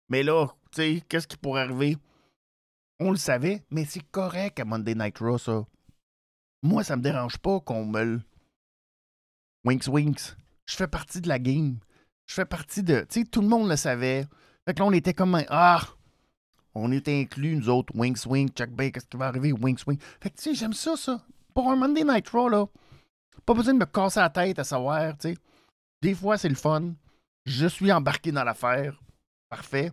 Mais 0.09 0.23
là, 0.23 0.47
tu 0.71 0.81
sais, 0.81 1.03
qu'est-ce 1.09 1.27
qui 1.27 1.37
pourrait 1.37 1.61
arriver? 1.63 1.97
On 2.99 3.11
le 3.11 3.17
savait, 3.17 3.63
mais 3.71 3.85
c'est 3.85 4.03
correct 4.11 4.59
à 4.59 4.65
Monday 4.65 4.95
Night 4.95 5.17
Raw, 5.19 5.37
ça. 5.37 5.65
Moi, 6.63 6.83
ça 6.83 6.95
me 6.95 7.01
dérange 7.01 7.37
pas 7.37 7.59
qu'on 7.59 7.85
me 7.85 8.03
le. 8.03 8.21
Winks, 9.65 9.87
winks. 9.87 10.35
Je 10.65 10.75
fais 10.75 10.87
partie 10.87 11.21
de 11.21 11.27
la 11.27 11.39
game. 11.39 11.77
Je 12.27 12.33
fais 12.33 12.45
partie 12.45 12.83
de. 12.83 13.01
Tu 13.09 13.21
sais, 13.21 13.25
tout 13.25 13.41
le 13.41 13.47
monde 13.47 13.69
le 13.69 13.75
savait. 13.75 14.25
Fait 14.65 14.73
que 14.73 14.79
là, 14.79 14.85
on 14.85 14.91
était 14.93 15.13
comme. 15.13 15.35
un- 15.35 15.45
Ah! 15.49 15.81
On 16.73 16.91
était 16.91 17.19
inclus, 17.21 17.55
nous 17.55 17.69
autres. 17.69 17.93
Winks, 17.95 18.25
winks. 18.25 18.53
Check 18.55 18.71
bien, 18.75 18.91
qu'est-ce 18.91 19.05
qui 19.07 19.17
va 19.17 19.27
arriver? 19.27 19.53
Winks, 19.53 19.85
winks. 19.87 20.01
Fait 20.21 20.29
que, 20.29 20.35
tu 20.37 20.43
sais, 20.43 20.55
j'aime 20.55 20.73
ça, 20.73 20.95
ça. 20.97 21.21
Pour 21.53 21.69
un 21.71 21.75
Monday 21.75 22.03
Night 22.03 22.27
Raw, 22.29 22.49
là. 22.49 22.65
Pas 23.45 23.53
besoin 23.53 23.73
de 23.73 23.79
me 23.79 23.85
casser 23.85 24.19
la 24.19 24.29
tête 24.29 24.59
à 24.59 24.63
savoir, 24.63 25.17
tu 25.17 25.29
sais. 25.29 25.37
Des 26.01 26.13
fois, 26.13 26.37
c'est 26.37 26.49
le 26.49 26.55
fun. 26.55 26.93
Je 27.45 27.67
suis 27.67 27.91
embarqué 27.91 28.31
dans 28.31 28.43
l'affaire. 28.43 28.99
Parfait. 29.49 29.91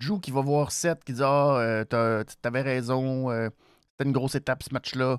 Joe 0.00 0.20
qui 0.20 0.30
va 0.30 0.40
voir 0.40 0.72
Seth 0.72 1.04
qui 1.04 1.12
dit 1.12 1.22
Ah, 1.22 1.58
euh, 1.58 2.24
t'avais 2.42 2.62
raison, 2.62 3.30
euh, 3.30 3.50
c'était 3.92 4.08
une 4.08 4.12
grosse 4.12 4.34
étape 4.34 4.62
ce 4.62 4.72
match-là. 4.72 5.18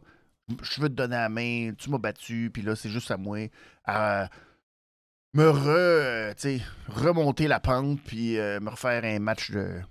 Je 0.61 0.81
veux 0.81 0.89
te 0.89 0.93
donner 0.93 1.15
la 1.15 1.29
main, 1.29 1.71
tu 1.77 1.89
m'as 1.89 1.99
battu, 1.99 2.49
puis 2.51 2.63
là, 2.63 2.75
c'est 2.75 2.89
juste 2.89 3.11
à 3.11 3.17
moi 3.17 3.47
à 3.85 4.29
me 5.33 5.49
re, 5.49 6.35
remonter 6.87 7.47
la 7.47 7.59
pente, 7.59 8.01
puis 8.01 8.37
euh, 8.37 8.59
me 8.59 8.69
refaire 8.69 9.03
un 9.05 9.19
match 9.19 9.51
de. 9.51 9.81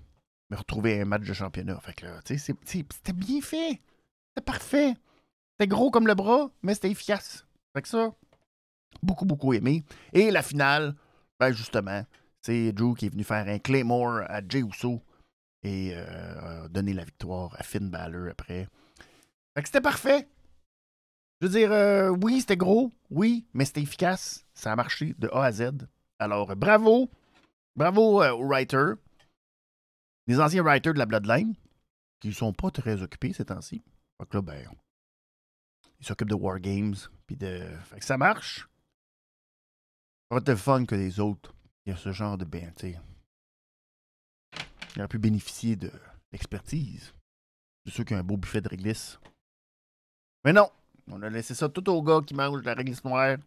me 0.49 0.57
retrouver 0.57 1.01
un 1.01 1.05
match 1.05 1.23
de 1.23 1.33
championnat. 1.33 1.79
Fait 1.79 1.93
que 1.93 2.05
là, 2.05 2.19
c'était 2.25 3.13
bien 3.13 3.41
fait. 3.41 3.81
C'était 4.29 4.45
parfait. 4.45 4.93
C'était 5.53 5.67
gros 5.67 5.89
comme 5.89 6.07
le 6.07 6.15
bras, 6.15 6.51
mais 6.61 6.75
c'était 6.75 6.91
efficace. 6.91 7.45
Fait 7.73 7.81
que 7.81 7.87
ça, 7.87 8.13
beaucoup, 9.01 9.25
beaucoup 9.25 9.53
aimé. 9.53 9.83
Et 10.13 10.31
la 10.31 10.43
finale, 10.43 10.95
ben 11.39 11.51
justement, 11.51 12.05
c'est 12.41 12.71
Drew 12.71 12.95
qui 12.95 13.05
est 13.05 13.09
venu 13.09 13.23
faire 13.23 13.47
un 13.47 13.59
Claymore 13.59 14.21
à 14.27 14.41
Jey 14.47 14.61
Uso 14.61 15.01
et 15.63 15.93
euh, 15.95 16.65
a 16.65 16.67
donné 16.69 16.93
la 16.93 17.03
victoire 17.03 17.55
à 17.57 17.63
Finn 17.63 17.89
Balor 17.89 18.29
après. 18.31 18.67
Fait 19.53 19.61
que 19.61 19.67
c'était 19.67 19.81
parfait. 19.81 20.27
Je 21.39 21.47
veux 21.47 21.53
dire, 21.53 21.71
euh, 21.71 22.09
oui, 22.09 22.41
c'était 22.41 22.57
gros, 22.57 22.91
oui, 23.09 23.45
mais 23.53 23.65
c'était 23.65 23.81
efficace. 23.81 24.45
Ça 24.53 24.71
a 24.71 24.75
marché 24.75 25.15
de 25.17 25.27
A 25.29 25.45
à 25.45 25.51
Z. 25.51 25.87
Alors, 26.19 26.55
bravo. 26.55 27.09
Bravo 27.75 28.21
euh, 28.21 28.31
aux 28.31 28.47
writers. 28.47 28.95
Les 30.27 30.39
anciens 30.39 30.63
writers 30.63 30.93
de 30.93 30.99
la 30.99 31.05
Bloodline, 31.05 31.55
qui 32.19 32.33
sont 32.33 32.53
pas 32.53 32.69
très 32.69 33.01
occupés 33.01 33.33
ces 33.33 33.45
temps-ci. 33.45 33.81
Fait 34.19 34.29
que 34.29 34.37
là, 34.37 34.41
ben, 34.41 34.67
ils 35.99 36.05
s'occupent 36.05 36.29
de 36.29 36.35
War 36.35 36.59
Games. 36.59 36.95
Puis 37.25 37.35
de... 37.35 37.61
Fait 37.85 37.99
que 37.99 38.05
ça 38.05 38.17
marche. 38.17 38.67
Ça 40.29 40.35
va 40.35 40.37
être 40.37 40.55
fun 40.55 40.85
que 40.85 40.95
les 40.95 41.19
autres. 41.19 41.53
Il 41.85 41.91
y 41.91 41.93
a 41.93 41.97
ce 41.97 42.11
genre 42.11 42.37
de 42.37 42.45
ben, 42.45 42.71
tu. 42.75 42.95
Il 44.95 44.99
aurait 44.99 45.07
pu 45.07 45.19
bénéficier 45.19 45.75
de 45.75 45.91
l'expertise 46.31 47.13
de 47.85 47.91
ceux 47.91 48.03
qui 48.03 48.13
ont 48.13 48.17
un 48.17 48.23
beau 48.23 48.37
buffet 48.37 48.61
de 48.61 48.69
réglisse. 48.69 49.19
Mais 50.45 50.53
non, 50.53 50.69
on 51.07 51.21
a 51.21 51.29
laissé 51.29 51.55
ça 51.55 51.69
tout 51.69 51.87
au 51.89 52.01
gars 52.03 52.21
qui 52.25 52.33
mange 52.33 52.61
de 52.61 52.65
la 52.65 52.73
réglisse 52.73 53.03
noire, 53.03 53.37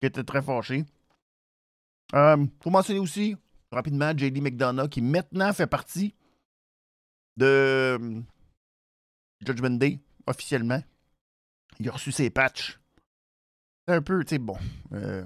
qui 0.00 0.06
était 0.06 0.24
très 0.24 0.42
fâché. 0.42 0.84
Euh, 2.14 2.46
faut 2.62 2.70
mentionner 2.70 3.00
aussi, 3.00 3.36
rapidement, 3.70 4.16
JD 4.16 4.40
McDonough, 4.40 4.88
qui 4.88 5.02
maintenant 5.02 5.52
fait 5.52 5.66
partie 5.66 6.14
de 7.36 7.44
euh, 8.00 8.20
Judgment 9.44 9.76
Day, 9.78 10.00
officiellement. 10.26 10.82
Il 11.78 11.88
a 11.88 11.92
reçu 11.92 12.12
ses 12.12 12.30
patchs. 12.30 12.78
C'est 13.86 13.94
un 13.94 14.02
peu, 14.02 14.24
tu 14.24 14.30
sais, 14.30 14.38
bon. 14.38 14.56
euh, 14.92 15.24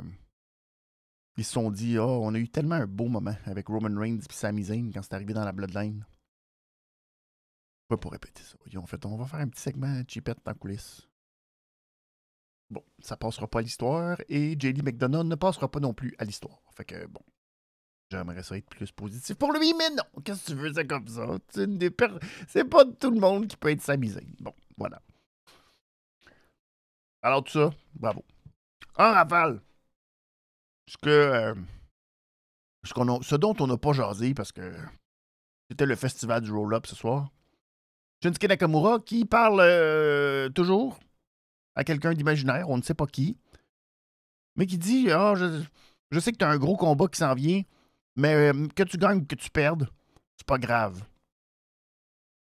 ils 1.36 1.44
se 1.44 1.52
sont 1.52 1.70
dit, 1.70 1.98
oh, 1.98 2.20
on 2.22 2.34
a 2.34 2.38
eu 2.38 2.48
tellement 2.48 2.74
un 2.74 2.86
beau 2.86 3.08
moment 3.08 3.36
avec 3.46 3.68
Roman 3.68 3.98
Reigns 3.98 4.18
et 4.18 4.32
Sami 4.32 4.64
Zayn 4.64 4.90
quand 4.92 5.02
c'est 5.02 5.14
arrivé 5.14 5.32
dans 5.32 5.44
la 5.44 5.52
Bloodline. 5.52 6.04
Pas 7.88 7.96
pour 7.96 8.12
répéter 8.12 8.42
ça. 8.42 8.56
Ils 8.66 8.78
ont 8.78 8.86
fait, 8.86 9.04
on 9.06 9.16
va 9.16 9.26
faire 9.26 9.40
un 9.40 9.48
petit 9.48 9.62
segment 9.62 10.02
cheapette 10.06 10.46
en 10.46 10.54
coulisses. 10.54 11.08
Bon, 12.70 12.84
ça 13.00 13.16
passera 13.16 13.46
pas 13.46 13.58
à 13.58 13.62
l'histoire 13.62 14.18
et 14.28 14.52
JD 14.52 14.82
McDonough 14.82 15.24
ne 15.24 15.34
passera 15.34 15.70
pas 15.70 15.80
non 15.80 15.92
plus 15.92 16.14
à 16.18 16.24
l'histoire. 16.24 16.62
Fait 16.74 16.84
que, 16.84 17.06
bon, 17.06 17.20
j'aimerais 18.10 18.42
ça 18.42 18.56
être 18.56 18.68
plus 18.68 18.92
positif 18.92 19.36
pour 19.36 19.52
lui, 19.52 19.74
mais 19.74 19.90
non. 19.90 20.22
Qu'est-ce 20.24 20.46
que 20.46 20.52
tu 20.52 20.58
veux, 20.58 20.72
c'est 20.72 20.86
comme 20.86 21.06
ça? 21.06 21.26
C'est 21.50 21.64
une 21.64 21.78
des 21.78 21.90
c'est 22.48 22.64
pas 22.64 22.84
tout 22.84 23.10
le 23.10 23.20
monde 23.20 23.46
qui 23.46 23.56
peut 23.56 23.70
être 23.70 23.82
Sami. 23.82 24.14
Bon, 24.40 24.54
voilà. 24.76 25.02
Alors, 27.22 27.44
tout 27.44 27.52
ça, 27.52 27.70
bravo. 27.94 28.24
En 28.96 29.12
rafale, 29.12 29.62
ce 30.86 30.96
que. 30.96 31.10
euh, 31.10 31.54
ce, 32.84 33.36
dont 33.36 33.54
on 33.60 33.66
n'a 33.66 33.76
pas 33.76 33.92
jasé 33.92 34.34
parce 34.34 34.52
que 34.52 34.74
c'était 35.70 35.86
le 35.86 35.96
festival 35.96 36.42
du 36.42 36.50
roll-up 36.50 36.86
ce 36.86 36.96
soir. 36.96 37.30
Shinsuke 38.22 38.48
Nakamura 38.48 39.00
qui 39.00 39.24
parle 39.24 39.60
euh, 39.60 40.48
toujours 40.50 40.98
à 41.74 41.84
quelqu'un 41.84 42.12
d'imaginaire, 42.12 42.68
on 42.68 42.76
ne 42.76 42.82
sait 42.82 42.94
pas 42.94 43.06
qui, 43.06 43.38
mais 44.56 44.66
qui 44.66 44.78
dit 44.78 45.10
Ah, 45.10 45.34
je, 45.36 46.20
sais 46.20 46.32
que 46.32 46.36
tu 46.36 46.44
as 46.44 46.50
un 46.50 46.58
gros 46.58 46.76
combat 46.76 47.08
qui 47.08 47.18
s'en 47.18 47.34
vient, 47.34 47.62
mais 48.16 48.52
euh, 48.52 48.68
que 48.68 48.82
tu 48.82 48.98
gagnes 48.98 49.18
ou 49.18 49.26
que 49.26 49.34
tu 49.34 49.50
perdes, 49.50 49.88
c'est 50.36 50.46
pas 50.46 50.58
grave. 50.58 51.02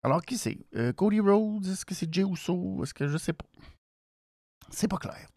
Alors, 0.01 0.21
qui 0.21 0.37
c'est? 0.37 0.57
Cody 0.95 1.19
Rhodes 1.19 1.65
Est-ce 1.65 1.85
que 1.85 1.93
c'est 1.93 2.11
Jey 2.11 2.23
Uso? 2.23 2.81
Est-ce 2.83 2.93
que 2.93 3.09
je 3.09 3.17
sais 3.17 3.33
pas? 3.33 3.45
C'est 4.71 4.87
pas 4.87 4.97
clair. 4.97 5.27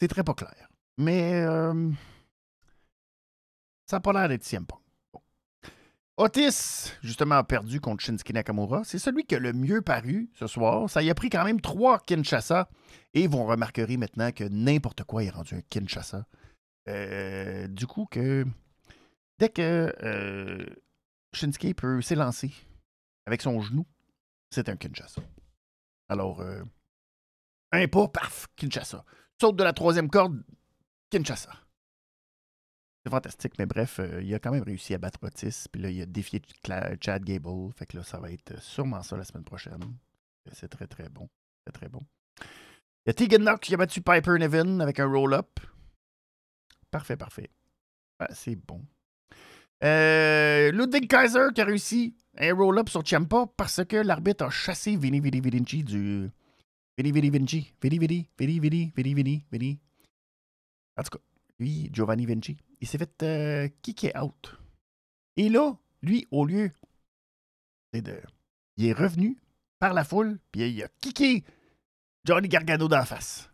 C'est 0.00 0.08
très 0.08 0.22
pas 0.22 0.34
clair. 0.34 0.67
Mais 0.98 1.32
euh, 1.34 1.90
ça 3.86 3.96
n'a 3.96 4.00
pas 4.00 4.12
l'air 4.12 4.28
d'être 4.28 4.44
CM. 4.44 4.66
Otis, 6.16 6.92
justement, 7.00 7.36
a 7.36 7.44
perdu 7.44 7.80
contre 7.80 8.02
Shinsuke 8.02 8.34
Nakamura. 8.34 8.82
C'est 8.82 8.98
celui 8.98 9.24
qui 9.24 9.36
a 9.36 9.38
le 9.38 9.52
mieux 9.52 9.80
paru 9.80 10.28
ce 10.34 10.48
soir. 10.48 10.90
Ça 10.90 11.00
y 11.00 11.10
a 11.10 11.14
pris 11.14 11.30
quand 11.30 11.44
même 11.44 11.60
trois 11.60 12.00
Kinshasa. 12.00 12.68
Et 13.14 13.28
vous 13.28 13.44
remarquerez 13.44 13.96
maintenant 13.96 14.32
que 14.32 14.42
n'importe 14.42 15.04
quoi 15.04 15.22
est 15.22 15.30
rendu 15.30 15.54
un 15.54 15.60
Kinshasa. 15.60 16.26
Euh, 16.88 17.68
du 17.68 17.86
coup, 17.86 18.06
que 18.10 18.44
dès 19.38 19.50
que 19.50 19.94
euh, 20.02 20.66
Shinsuke 21.32 21.76
peut 21.76 22.02
s'élancer 22.02 22.52
avec 23.26 23.40
son 23.40 23.60
genou, 23.60 23.86
c'est 24.50 24.68
un 24.68 24.76
Kinshasa. 24.76 25.22
Alors, 26.08 26.42
un 27.70 27.86
pas, 27.86 28.08
paf, 28.08 28.48
Kinshasa. 28.56 29.04
Saute 29.40 29.54
de 29.54 29.62
la 29.62 29.72
troisième 29.72 30.10
corde, 30.10 30.42
Kinshasa. 31.10 31.52
C'est 33.04 33.10
fantastique, 33.10 33.54
mais 33.58 33.66
bref, 33.66 34.00
euh, 34.00 34.20
il 34.22 34.34
a 34.34 34.38
quand 34.38 34.50
même 34.50 34.62
réussi 34.62 34.92
à 34.94 34.98
battre 34.98 35.20
Otis. 35.22 35.66
Puis 35.70 35.80
là, 35.80 35.90
il 35.90 36.02
a 36.02 36.06
défié 36.06 36.42
Chad 37.00 37.24
Gable. 37.24 37.72
Fait 37.76 37.86
que 37.86 37.96
là, 37.96 38.02
ça 38.02 38.18
va 38.18 38.30
être 38.30 38.60
sûrement 38.60 39.02
ça 39.02 39.16
la 39.16 39.24
semaine 39.24 39.44
prochaine. 39.44 39.96
C'est 40.52 40.68
très, 40.68 40.86
très 40.86 41.08
bon. 41.08 41.28
Très, 41.64 41.72
très 41.72 41.88
bon. 41.88 42.00
Il 42.40 43.08
y 43.08 43.10
a 43.10 43.14
Tegan 43.14 43.38
Knox 43.38 43.66
qui 43.66 43.74
a 43.74 43.76
battu 43.76 44.02
Piper 44.02 44.38
Nevin 44.38 44.80
avec 44.80 45.00
un 45.00 45.06
roll-up. 45.06 45.60
Parfait, 46.90 47.16
parfait. 47.16 47.50
C'est 48.32 48.56
bon. 48.56 48.84
Euh, 49.84 50.72
Ludwig 50.72 51.08
Kaiser 51.08 51.48
qui 51.54 51.60
a 51.60 51.64
réussi 51.64 52.16
un 52.36 52.52
roll-up 52.54 52.88
sur 52.88 53.06
Ciampa 53.06 53.46
parce 53.56 53.84
que 53.84 53.96
l'arbitre 53.96 54.44
a 54.44 54.50
chassé 54.50 54.96
Vini 54.96 55.20
Vini 55.20 55.40
Vinci 55.40 55.84
du. 55.84 56.30
Vini 56.96 57.12
Vini 57.12 57.30
Vinci. 57.30 57.72
Vini 57.80 57.98
Vini, 57.98 58.28
Vini 58.38 58.58
Vini, 58.58 58.92
Vini 58.96 59.14
Vini, 59.14 59.44
Vini. 59.52 59.80
En 60.98 61.02
tout 61.02 61.16
cas, 61.16 61.24
lui, 61.58 61.90
Giovanni 61.92 62.26
Vinci, 62.26 62.56
il 62.80 62.88
s'est 62.88 62.98
fait 62.98 63.22
euh, 63.22 63.68
kicker 63.82 64.12
out. 64.20 64.58
Et 65.36 65.48
là, 65.48 65.76
lui, 66.02 66.26
au 66.30 66.44
lieu 66.44 66.72
c'est 67.92 68.02
de. 68.02 68.20
Il 68.76 68.86
est 68.86 68.92
revenu 68.92 69.38
par 69.78 69.94
la 69.94 70.04
foule, 70.04 70.38
puis 70.52 70.68
il 70.68 70.82
a 70.82 70.88
kické 71.00 71.44
Johnny 72.24 72.48
Gargano 72.48 72.88
d'en 72.88 73.04
face. 73.04 73.50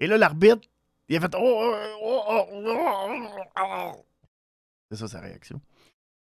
Et 0.00 0.06
là, 0.06 0.18
l'arbitre, 0.18 0.68
il 1.08 1.16
a 1.16 1.20
fait. 1.20 1.34
Oh, 1.34 1.40
oh, 1.40 2.22
oh, 2.28 2.44
oh, 2.50 2.66
oh, 2.66 3.44
oh. 3.60 4.06
C'est 4.90 4.98
ça 4.98 5.08
sa 5.08 5.20
réaction. 5.20 5.60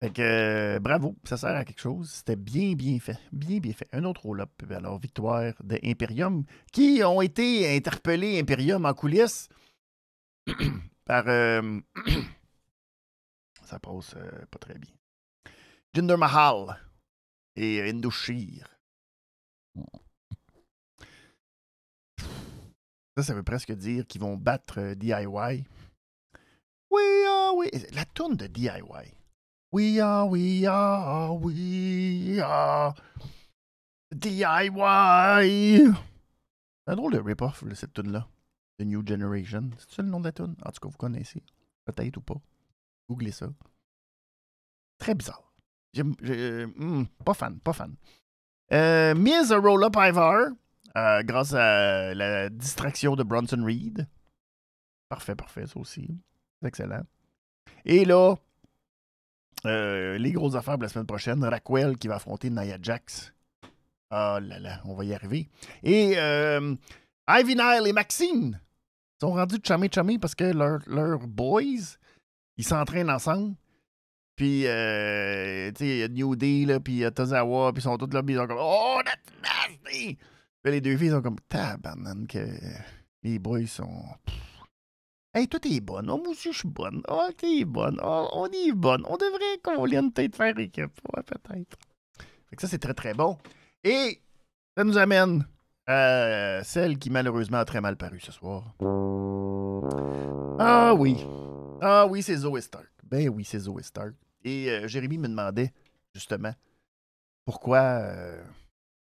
Fait 0.00 0.10
que 0.10 0.20
euh, 0.20 0.78
bravo, 0.80 1.14
ça 1.22 1.36
sert 1.36 1.54
à 1.54 1.64
quelque 1.64 1.80
chose. 1.80 2.10
C'était 2.10 2.36
bien, 2.36 2.74
bien 2.74 2.98
fait. 2.98 3.18
Bien, 3.30 3.58
bien 3.58 3.72
fait. 3.72 3.88
Un 3.92 4.04
autre 4.04 4.22
roll-up. 4.22 4.50
Alors, 4.70 4.98
victoire 4.98 5.54
de 5.62 5.78
Imperium, 5.84 6.44
qui 6.72 7.02
ont 7.04 7.22
été 7.22 7.74
interpellés, 7.76 8.40
Imperium, 8.40 8.84
en 8.84 8.94
coulisses, 8.94 9.48
par. 11.04 11.28
euh, 11.28 11.80
ça 13.64 13.78
passe 13.78 14.14
euh, 14.16 14.46
pas 14.50 14.58
très 14.58 14.78
bien. 14.78 14.92
Jinder 15.94 16.16
Mahal 16.16 16.78
et 17.56 17.88
Indoshir. 17.88 18.68
Ça, 23.16 23.22
ça 23.22 23.34
veut 23.34 23.42
presque 23.42 23.72
dire 23.72 24.06
qu'ils 24.06 24.22
vont 24.22 24.36
battre 24.36 24.80
euh, 24.80 24.94
DIY. 24.94 25.64
Oui, 26.90 27.02
ah, 27.26 27.52
oui. 27.54 27.68
La 27.92 28.04
tourne 28.06 28.36
de 28.36 28.46
DIY. 28.46 29.14
We 29.72 29.98
are, 30.00 30.28
we 30.28 30.64
are, 30.66 31.34
we 31.34 32.38
are. 32.40 32.94
DIY. 34.14 34.70
C'est 36.84 36.92
un 36.92 36.96
drôle 36.96 37.12
de 37.12 37.20
rip-off, 37.20 37.64
cette 37.74 37.94
tune 37.94 38.12
là 38.12 38.28
The 38.82 38.86
New 38.86 39.06
Generation. 39.06 39.70
C'est 39.78 39.96
ça 39.96 40.02
le 40.02 40.08
nom 40.08 40.20
de 40.20 40.26
la 40.26 40.32
tune 40.32 40.54
En 40.64 40.70
tout 40.70 40.80
cas, 40.80 40.88
vous 40.88 40.96
connaissez. 40.96 41.42
Peut-être 41.84 42.16
ou 42.16 42.20
pas. 42.20 42.40
Googlez 43.08 43.32
ça. 43.32 43.48
Très 44.98 45.14
bizarre. 45.14 45.52
Hmm, 45.96 47.04
pas 47.24 47.34
fan, 47.34 47.58
pas 47.60 47.72
fan. 47.72 47.94
Euh, 48.72 49.14
Miz 49.14 49.52
a 49.52 49.58
roll-up 49.58 49.94
Ivar 49.96 50.52
euh, 50.96 51.22
grâce 51.22 51.52
à 51.52 52.14
la 52.14 52.48
distraction 52.48 53.16
de 53.16 53.22
Bronson 53.22 53.62
Reed. 53.64 54.06
Parfait, 55.08 55.34
parfait, 55.34 55.66
ça 55.66 55.78
aussi. 55.78 56.08
Excellent. 56.64 57.02
Et 57.84 58.04
là, 58.04 58.36
euh, 59.66 60.18
les 60.18 60.32
grosses 60.32 60.54
affaires 60.54 60.74
pour 60.74 60.84
la 60.84 60.88
semaine 60.88 61.06
prochaine. 61.06 61.44
Raquel 61.44 61.98
qui 61.98 62.08
va 62.08 62.16
affronter 62.16 62.50
Nia 62.50 62.78
Jax. 62.80 63.32
Ah 64.10 64.40
là 64.40 64.58
là, 64.58 64.80
on 64.84 64.94
va 64.94 65.04
y 65.04 65.14
arriver. 65.14 65.48
Et 65.82 66.14
euh, 66.16 66.74
Ivy 67.28 67.54
Nile 67.56 67.86
et 67.86 67.92
Maxine 67.92 68.60
sont 69.22 69.34
rendus 69.34 69.60
chamé 69.64 69.88
chamé 69.92 70.18
parce 70.18 70.34
que 70.34 70.44
leurs 70.44 71.26
boys, 71.28 71.96
ils 72.56 72.64
s'entraînent 72.64 73.10
ensemble. 73.10 73.54
Puis, 74.34 74.66
euh, 74.66 75.70
tu 75.72 75.78
sais, 75.78 75.88
il 75.88 75.98
y 75.98 76.02
a 76.02 76.08
New 76.08 76.34
Day, 76.34 76.64
là, 76.64 76.80
puis 76.80 76.94
il 76.94 76.98
y 77.00 77.04
a 77.04 77.10
Tozawa, 77.10 77.72
puis 77.72 77.80
ils 77.80 77.84
sont 77.84 77.98
tous 77.98 78.12
là, 78.12 78.22
puis 78.22 78.34
ils 78.34 78.38
sont 78.38 78.46
comme 78.46 78.58
Oh, 78.58 79.00
that's 79.04 79.32
nasty! 79.42 80.18
Puis 80.62 80.72
les 80.72 80.80
deux 80.80 80.96
filles 80.96 81.10
sont 81.10 81.22
comme 81.22 81.38
Tabarnan, 81.48 82.26
que 82.26 82.38
les 83.22 83.38
boys 83.38 83.66
sont. 83.66 84.04
Hey, 85.34 85.46
toi, 85.46 85.60
t'es 85.60 85.80
bonne. 85.80 86.10
Oh, 86.10 86.18
moi 86.18 86.28
aussi, 86.28 86.52
je 86.52 86.58
suis 86.58 86.68
bonne. 86.68 87.02
Oh, 87.08 87.28
t'es 87.36 87.64
bonne. 87.64 88.00
Oh, 88.02 88.28
on 88.32 88.48
est 88.48 88.72
bonne. 88.72 89.04
On 89.08 89.16
devrait 89.16 89.58
qu'on 89.62 89.84
vienne 89.84 90.12
peut-être 90.12 90.36
faire 90.36 90.58
équipe. 90.58 90.98
Ouais, 91.14 91.22
peut-être. 91.22 91.78
Fait 92.50 92.56
que 92.56 92.62
ça, 92.62 92.68
c'est 92.68 92.78
très, 92.78 92.94
très 92.94 93.14
bon. 93.14 93.38
Et 93.84 94.20
ça 94.76 94.84
nous 94.84 94.98
amène 94.98 95.46
à 95.86 96.62
celle 96.64 96.98
qui, 96.98 97.10
malheureusement, 97.10 97.58
a 97.58 97.64
très 97.64 97.80
mal 97.80 97.96
paru 97.96 98.20
ce 98.20 98.32
soir. 98.32 98.74
Ah 100.58 100.94
oui. 100.94 101.16
Ah 101.80 102.06
oui, 102.06 102.22
c'est 102.22 102.36
Zoe 102.36 102.60
Stark. 102.60 102.88
Ben 103.04 103.28
oui, 103.28 103.44
c'est 103.44 103.58
Zoe 103.58 103.82
Stark. 103.82 104.14
Et 104.44 104.70
euh, 104.70 104.86
Jérémy 104.88 105.18
me 105.18 105.28
demandait 105.28 105.72
justement, 106.14 106.52
pourquoi. 107.44 107.78
euh, 107.78 108.42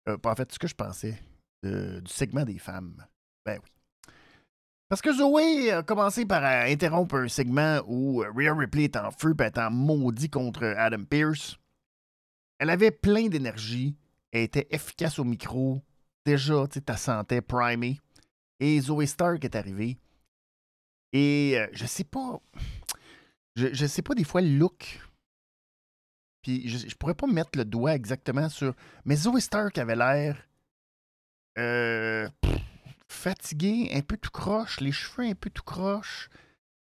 euh, 0.10 0.18
en 0.24 0.36
fait, 0.36 0.52
ce 0.52 0.60
que 0.60 0.68
je 0.68 0.76
pensais 0.76 1.18
du 1.64 2.02
segment 2.08 2.44
des 2.44 2.58
femmes. 2.60 3.06
Ben 3.46 3.60
oui. 3.64 3.70
Parce 4.90 5.02
que 5.02 5.14
Zoé 5.14 5.72
a 5.72 5.82
commencé 5.84 6.26
par 6.26 6.44
euh, 6.44 6.72
interrompre 6.72 7.16
un 7.16 7.28
segment 7.28 7.80
où 7.88 8.22
euh, 8.22 8.32
Rhea 8.36 8.54
Ripley 8.54 8.84
est 8.84 8.98
en 8.98 9.12
feu 9.12 9.34
et 9.40 9.44
est 9.44 9.58
en 9.58 9.72
maudit 9.72 10.30
contre 10.30 10.66
Adam 10.66 11.04
Pierce. 11.06 11.58
Elle 12.60 12.70
avait 12.70 12.92
plein 12.92 13.28
d'énergie. 13.28 13.96
Elle 14.32 14.44
était 14.44 14.68
efficace 14.72 15.20
au 15.20 15.24
micro. 15.24 15.82
Déjà, 16.26 16.68
tu 16.68 16.82
ta 16.82 16.98
santé 16.98 17.42
primée. 17.42 18.00
Et 18.60 18.80
Zoé 18.80 19.06
Stark 19.08 19.44
est 19.44 19.56
arrivée. 19.56 19.98
Et 21.12 21.56
euh, 21.58 21.68
je 21.74 21.86
sais 21.86 22.04
pas. 22.06 22.40
Je, 23.56 23.74
je 23.74 23.86
sais 23.86 24.02
pas 24.02 24.16
des 24.16 24.24
fois 24.24 24.42
le 24.42 24.58
look. 24.58 25.02
Puis 26.42 26.68
je, 26.68 26.90
je 26.90 26.96
pourrais 26.96 27.14
pas 27.14 27.28
mettre 27.28 27.58
le 27.58 27.66
doigt 27.66 27.94
exactement 27.94 28.50
sur. 28.50 28.74
Mais 29.06 29.16
Zoé 29.16 29.42
Stark 29.42 29.78
avait 29.78 29.96
l'air. 29.96 30.48
Euh, 31.58 32.28
pff, 32.42 32.62
fatiguée, 33.08 33.92
un 33.94 34.02
peu 34.02 34.18
tout 34.18 34.32
croche, 34.32 34.80
les 34.80 34.92
cheveux 34.92 35.28
un 35.28 35.36
peu 35.36 35.50
tout 35.52 35.64
croche, 35.64 36.30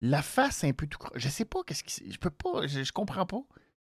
la 0.01 0.22
face 0.22 0.64
un 0.64 0.72
peu 0.72 0.86
tout 0.86 0.99
croche. 0.99 1.18
Je 1.18 1.28
sais 1.28 1.45
pas 1.45 1.62
qu'est-ce 1.66 1.84
qui. 1.84 2.11
Je 2.11 2.18
peux 2.18 2.30
pas. 2.30 2.66
Je, 2.66 2.82
je 2.84 2.93
comprends 2.93 3.26
pas. 3.26 3.43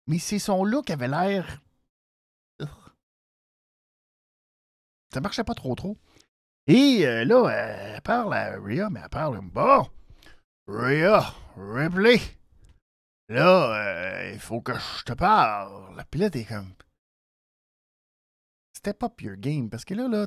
Mais 0.07 0.19
c'est 0.19 0.39
son 0.39 0.65
look 0.65 0.91
avait 0.91 1.09
l'air. 1.09 1.63
Ça 5.13 5.21
marchait 5.21 5.45
pas 5.45 5.55
trop 5.55 5.75
trop. 5.75 5.97
Et 6.67 7.07
euh, 7.07 7.25
là, 7.25 7.49
elle 7.49 8.03
parle 8.03 8.35
à 8.35 8.59
Rhea, 8.59 8.91
mais 8.91 9.01
elle 9.03 9.09
parle 9.09 9.41
Bon, 9.41 9.89
Rhea, 10.67 11.33
Ripley, 11.57 12.21
là, 13.29 13.75
euh, 13.75 14.33
il 14.33 14.41
faut 14.41 14.61
que 14.61 14.75
je 14.75 15.05
te 15.05 15.13
parle. 15.13 16.05
Puis 16.11 16.21
là, 16.21 16.31
t'es 16.31 16.45
comme. 16.45 16.73
Step 18.77 19.03
up 19.05 19.21
your 19.21 19.37
game. 19.37 19.71
Parce 19.71 19.85
que 19.85 19.95
là, 19.95 20.09
là, 20.09 20.27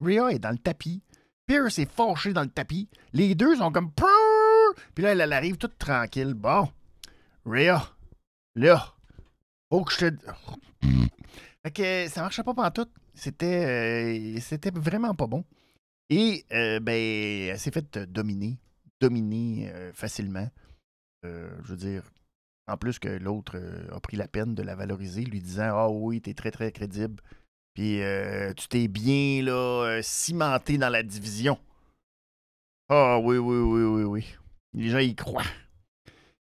Rhea 0.00 0.32
est 0.32 0.40
dans 0.40 0.50
le 0.50 0.58
tapis. 0.58 1.02
Pierce 1.46 1.78
est 1.78 1.90
fâché 1.90 2.32
dans 2.32 2.42
le 2.42 2.50
tapis. 2.50 2.88
Les 3.12 3.34
deux 3.34 3.56
sont 3.56 3.72
comme. 3.72 3.92
Puis 4.94 5.04
là, 5.04 5.12
elle, 5.12 5.20
elle 5.20 5.32
arrive 5.32 5.56
toute 5.56 5.78
tranquille. 5.78 6.34
Bon, 6.34 6.68
Rhea, 7.46 7.94
là, 8.56 8.94
faut 9.70 9.84
que 9.84 9.92
je 9.92 10.08
te. 10.08 10.14
Fait 11.64 11.72
que 11.72 12.08
ça 12.08 12.22
marchait 12.22 12.42
pas 12.42 12.54
pantoute. 12.54 12.90
C'était, 13.14 13.64
euh, 14.36 14.40
c'était 14.40 14.70
vraiment 14.70 15.14
pas 15.14 15.26
bon. 15.26 15.44
Et, 16.10 16.44
euh, 16.52 16.80
ben, 16.80 16.94
elle 16.94 17.58
s'est 17.58 17.70
faite 17.70 17.98
dominer. 17.98 18.58
Dominer 19.00 19.70
euh, 19.72 19.92
facilement. 19.92 20.48
Euh, 21.24 21.50
je 21.64 21.70
veux 21.70 21.76
dire, 21.76 22.02
en 22.68 22.76
plus 22.76 22.98
que 22.98 23.08
l'autre 23.08 23.56
euh, 23.56 23.88
a 23.94 24.00
pris 24.00 24.16
la 24.16 24.28
peine 24.28 24.54
de 24.54 24.62
la 24.62 24.76
valoriser, 24.76 25.22
lui 25.24 25.40
disant 25.40 25.70
Ah 25.72 25.88
oui, 25.88 26.20
t'es 26.20 26.34
très 26.34 26.50
très 26.50 26.70
crédible. 26.72 27.22
Puis 27.74 28.02
euh, 28.02 28.52
tu 28.54 28.68
t'es 28.68 28.88
bien 28.88 29.42
là, 29.42 29.84
euh, 29.84 30.02
cimenté 30.02 30.78
dans 30.78 30.88
la 30.88 31.02
division. 31.02 31.58
Ah 32.88 33.18
oui, 33.18 33.36
oui, 33.36 33.56
oui, 33.58 33.82
oui, 33.82 34.02
oui. 34.04 34.34
Les 34.74 34.88
gens 34.88 34.98
y 34.98 35.14
croient. 35.14 35.42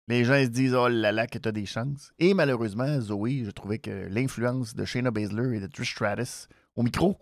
Les 0.06 0.24
gens 0.24 0.42
se 0.42 0.48
disent 0.48 0.74
Oh 0.74 0.88
là 0.88 1.12
là, 1.12 1.26
que 1.26 1.38
t'as 1.38 1.52
des 1.52 1.66
chances. 1.66 2.12
Et 2.18 2.34
malheureusement, 2.34 3.00
Zoé, 3.00 3.44
je 3.44 3.50
trouvais 3.50 3.78
que 3.78 4.06
l'influence 4.10 4.74
de 4.74 4.84
Shayna 4.84 5.10
Baszler 5.10 5.56
et 5.56 5.60
de 5.60 5.66
Trish 5.66 5.92
Stratus 5.92 6.48
au 6.76 6.82
micro, 6.82 7.18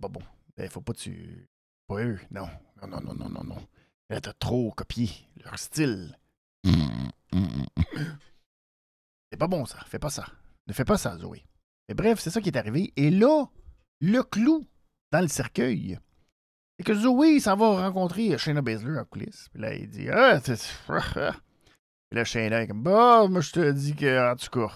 pas 0.00 0.08
bon. 0.08 0.22
Il 0.58 0.68
faut 0.68 0.80
pas 0.80 0.92
tu. 0.92 1.48
Pas 1.86 2.02
eux, 2.02 2.18
non. 2.30 2.48
Non, 2.80 2.88
non, 2.88 3.00
non, 3.00 3.14
non, 3.14 3.28
non, 3.28 3.44
non. 3.44 3.68
Là, 4.10 4.20
t'as 4.20 4.32
trop 4.32 4.72
copié 4.72 5.08
leur 5.44 5.58
style. 5.58 6.18
C'est 9.30 9.38
pas 9.38 9.46
bon, 9.46 9.64
ça. 9.64 9.78
Fais 9.86 9.98
pas 9.98 10.10
ça. 10.10 10.26
Ne 10.66 10.72
fais 10.72 10.84
pas 10.84 10.98
ça, 10.98 11.16
Zoé. 11.16 11.44
Mais 11.88 11.94
bref, 11.94 12.20
c'est 12.20 12.30
ça 12.30 12.40
qui 12.40 12.48
est 12.48 12.56
arrivé. 12.56 12.92
Et 12.96 13.10
là, 13.10 13.46
le 14.00 14.22
clou 14.22 14.66
dans 15.12 15.20
le 15.20 15.28
cercueil, 15.28 15.98
c'est 16.76 16.84
que 16.84 16.94
Zoé 16.94 17.38
s'en 17.40 17.56
va 17.56 17.86
rencontrer 17.86 18.36
Shayna 18.36 18.62
Baszler 18.62 18.98
en 18.98 19.04
coulisses. 19.04 19.48
Puis 19.52 19.62
là, 19.62 19.74
il 19.74 19.88
dit 19.88 20.08
Ah, 20.10 20.40
Puis 22.12 22.18
là, 22.18 22.24
Shayna 22.26 22.60
est 22.60 22.66
comme 22.66 22.82
Bah, 22.82 23.26
moi, 23.26 23.40
je 23.40 23.52
te 23.52 23.70
dis 23.70 23.96
que, 23.96 24.30
en 24.30 24.36
tout 24.36 24.50
cas, 24.50 24.70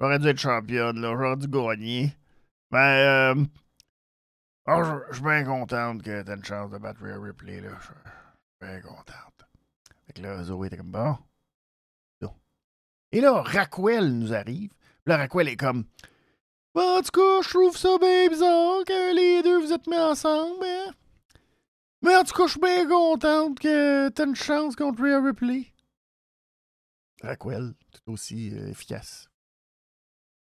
j'aurais 0.00 0.18
dû 0.18 0.26
être 0.26 0.40
championne, 0.40 1.00
là. 1.00 1.14
J'aurais 1.16 1.36
dû 1.36 1.46
gagner. 1.46 2.12
Ben, 2.72 3.36
euh. 3.38 3.44
Ah, 4.66 5.04
je 5.08 5.14
suis 5.14 5.22
bien 5.22 5.44
contente 5.44 6.02
que 6.02 6.22
t'aies 6.22 6.34
une 6.34 6.44
chance 6.44 6.72
de 6.72 6.78
battre 6.78 7.00
Rhea 7.00 7.20
Ripley, 7.20 7.60
là. 7.60 7.68
Je 7.78 7.84
suis 7.84 7.94
bien 8.60 8.80
contente. 8.80 9.46
Fait 10.08 10.14
que 10.14 10.22
là, 10.22 10.42
Zoé 10.42 10.66
était 10.66 10.76
comme 10.76 10.90
bon. 10.90 11.16
Et 13.12 13.20
là, 13.20 13.42
Raquel 13.42 14.18
nous 14.18 14.34
arrive. 14.34 14.72
Là, 15.06 15.18
Raquel 15.18 15.50
est 15.50 15.56
comme 15.56 15.84
Bon, 16.74 16.98
en 16.98 17.02
tout 17.02 17.12
cas, 17.12 17.42
je 17.42 17.48
trouve 17.48 17.76
ça 17.76 17.96
bien 17.98 18.28
bizarre 18.28 18.82
que 18.84 19.14
les 19.14 19.44
deux 19.44 19.60
vous 19.60 19.72
êtes 19.72 19.86
mis 19.86 19.96
ensemble, 19.96 20.56
mais. 20.60 20.86
Mais 22.02 22.16
en 22.16 22.24
tout 22.24 22.34
cas, 22.34 22.46
je 22.46 22.50
suis 22.50 22.60
bien 22.60 22.88
contente 22.88 23.60
que 23.60 24.08
t'aies 24.08 24.24
une 24.24 24.34
chance 24.34 24.74
contre 24.74 25.00
Rhea 25.00 25.20
Ripley. 25.20 25.71
Raquel, 27.22 27.74
tout 27.90 28.12
aussi 28.12 28.52
euh, 28.54 28.68
efficace. 28.68 29.28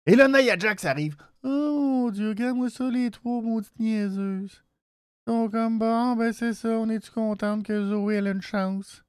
Et 0.06 0.16
là, 0.16 0.28
Nia 0.28 0.58
Jax 0.58 0.86
arrive. 0.86 1.16
Oh 1.44 1.80
mon 1.80 2.10
dieu, 2.10 2.30
regarde-moi 2.30 2.70
ça, 2.70 2.90
les 2.90 3.12
trois 3.12 3.42
maudites 3.42 3.80
niaiseuses. 3.80 4.64
Sont 5.28 5.50
comme 5.50 5.80
bon, 5.80 6.16
ben 6.16 6.32
c'est 6.32 6.54
ça, 6.54 6.70
on 6.70 6.90
est-tu 6.90 7.12
contente 7.12 7.66
que 7.66 7.90
Zoé 7.90 8.16
elle 8.16 8.28
a 8.28 8.32
une 8.32 8.42
chance? 8.42 9.04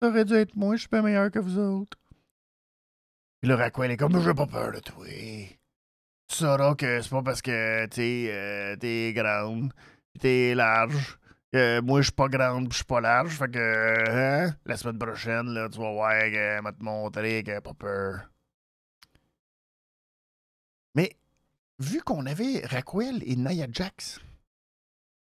Ça 0.00 0.08
aurait 0.08 0.24
dû 0.24 0.34
être 0.34 0.56
moi, 0.56 0.76
je 0.76 0.80
suis 0.80 0.88
pas 0.88 1.02
meilleur 1.02 1.30
que 1.30 1.38
vous 1.38 1.58
autres. 1.58 1.98
Puis 3.40 3.48
le 3.48 3.54
Raquel 3.54 3.90
est 3.90 3.96
comme, 3.96 4.20
j'ai 4.22 4.34
pas 4.34 4.46
peur 4.46 4.72
de 4.72 4.80
toi. 4.80 5.06
Tu 5.06 6.36
sauras 6.36 6.74
que 6.74 7.00
c'est 7.02 7.10
pas 7.10 7.22
parce 7.22 7.42
que 7.42 7.86
t'es 7.86 8.30
euh, 8.30 9.12
grande, 9.12 9.72
t'es 10.18 10.54
large, 10.54 11.18
que 11.52 11.80
moi 11.80 12.00
je 12.00 12.06
suis 12.06 12.12
pas 12.12 12.28
grande 12.28 12.70
je 12.70 12.76
suis 12.76 12.84
pas 12.84 13.00
large. 13.00 13.36
Fait 13.36 13.50
que, 13.50 14.10
hein, 14.48 14.56
la 14.64 14.76
semaine 14.76 14.98
prochaine, 14.98 15.48
là, 15.48 15.68
tu 15.68 15.78
vas 15.78 15.92
voir 15.92 16.12
que 16.12 16.34
elle 16.34 16.62
va 16.62 16.72
te 16.72 16.82
montrer 16.82 17.42
qu'elle 17.42 17.60
pas 17.60 17.74
peur. 17.74 18.30
Mais 20.94 21.16
vu 21.78 22.00
qu'on 22.02 22.26
avait 22.26 22.64
Raquel 22.66 23.22
et 23.24 23.36
Nia 23.36 23.66
Jax 23.70 24.20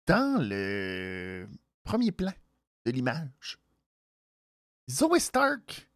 dans 0.08 0.42
le 0.42 1.48
premier 1.84 2.12
plan 2.12 2.34
de 2.86 2.92
l'image, 2.92 3.60
Zoe 4.90 5.20
Stark, 5.20 5.88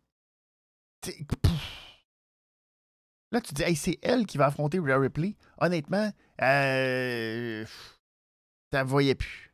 là 3.31 3.41
tu 3.41 3.53
dis, 3.53 3.75
c'est 3.75 3.97
elle 4.03 4.25
qui 4.27 4.37
va 4.37 4.45
affronter 4.47 4.79
Rhea 4.79 4.99
Ripley. 4.99 5.35
Honnêtement, 5.57 6.13
euh, 6.41 7.65
t'en 8.69 8.85
voyais 8.85 9.15
plus. 9.15 9.52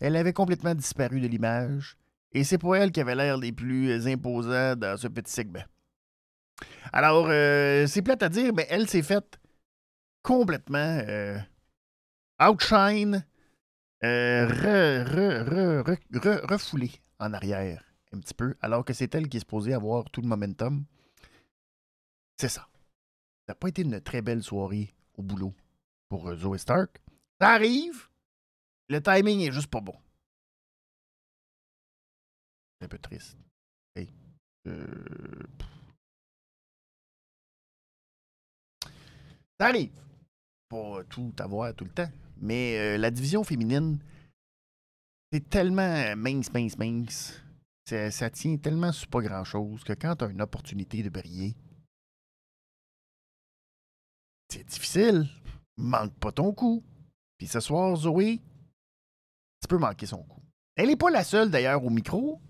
Elle 0.00 0.16
avait 0.16 0.32
complètement 0.32 0.74
disparu 0.74 1.20
de 1.20 1.28
l'image. 1.28 1.96
Et 2.32 2.44
c'est 2.44 2.58
pas 2.58 2.76
elle 2.76 2.92
qui 2.92 3.00
avait 3.00 3.14
l'air 3.14 3.36
les 3.36 3.52
plus 3.52 4.06
imposants 4.06 4.74
dans 4.74 4.96
ce 4.96 5.08
petit 5.08 5.30
segment. 5.30 5.64
Alors, 6.92 7.26
euh, 7.28 7.86
c'est 7.86 8.02
plate 8.02 8.22
à 8.22 8.28
dire, 8.28 8.52
mais 8.54 8.66
elle 8.70 8.88
s'est 8.88 9.02
faite 9.02 9.38
complètement 10.22 11.00
euh, 11.06 11.38
outshine, 12.40 13.24
euh, 14.04 14.46
re, 14.46 15.04
re, 15.04 15.44
re, 15.48 15.82
re, 15.82 16.18
re- 16.18 16.46
refoulée 16.50 16.92
en 17.18 17.32
arrière 17.32 17.84
un 18.14 18.20
petit 18.20 18.34
peu, 18.34 18.54
alors 18.60 18.84
que 18.84 18.92
c'est 18.92 19.14
elle 19.14 19.28
qui 19.28 19.38
est 19.38 19.40
supposée 19.40 19.72
avoir 19.72 20.10
tout 20.10 20.20
le 20.20 20.28
momentum. 20.28 20.84
C'est 22.38 22.48
ça. 22.48 22.68
Ça 23.46 23.52
n'a 23.52 23.54
pas 23.54 23.68
été 23.68 23.82
une 23.82 24.00
très 24.00 24.22
belle 24.22 24.42
soirée 24.42 24.94
au 25.16 25.22
boulot 25.22 25.54
pour 26.08 26.34
Zoe 26.34 26.58
Stark. 26.58 27.00
Ça 27.40 27.50
arrive, 27.50 28.08
le 28.92 29.02
timing 29.02 29.40
est 29.40 29.52
juste 29.52 29.68
pas 29.68 29.80
bon. 29.80 29.96
C'est 32.78 32.84
un 32.84 32.88
peu 32.88 32.98
triste. 32.98 33.38
Hey. 33.96 34.08
Euh, 34.66 35.46
Ça 39.58 39.68
arrive. 39.68 39.92
Pas 40.68 41.04
tout 41.04 41.32
avoir 41.38 41.74
tout 41.74 41.84
le 41.84 41.90
temps. 41.90 42.10
Mais 42.38 42.78
euh, 42.78 42.98
la 42.98 43.10
division 43.10 43.44
féminine, 43.44 43.98
c'est 45.32 45.48
tellement 45.48 46.16
mince, 46.16 46.52
mince, 46.52 46.76
mince. 46.76 47.40
Ça, 47.86 48.30
tient 48.30 48.56
tellement 48.56 48.92
sur 48.92 49.08
pas 49.08 49.20
grand-chose 49.20 49.84
que 49.84 49.92
quand 49.92 50.16
tu 50.16 50.24
as 50.24 50.28
une 50.28 50.40
opportunité 50.42 51.02
de 51.02 51.10
briller, 51.10 51.54
c'est 54.48 54.64
difficile. 54.64 55.28
Manque 55.76 56.14
pas 56.18 56.32
ton 56.32 56.52
coup. 56.52 56.82
Puis 57.38 57.46
ce 57.46 57.60
soir, 57.60 57.94
Zoé, 57.96 58.40
tu 59.62 59.68
peux 59.68 59.78
manquer 59.78 60.06
son 60.06 60.22
coup. 60.24 60.42
Elle 60.76 60.88
n'est 60.88 60.96
pas 60.96 61.10
la 61.10 61.24
seule 61.24 61.50
d'ailleurs 61.50 61.84
au 61.84 61.90
micro. 61.90 62.40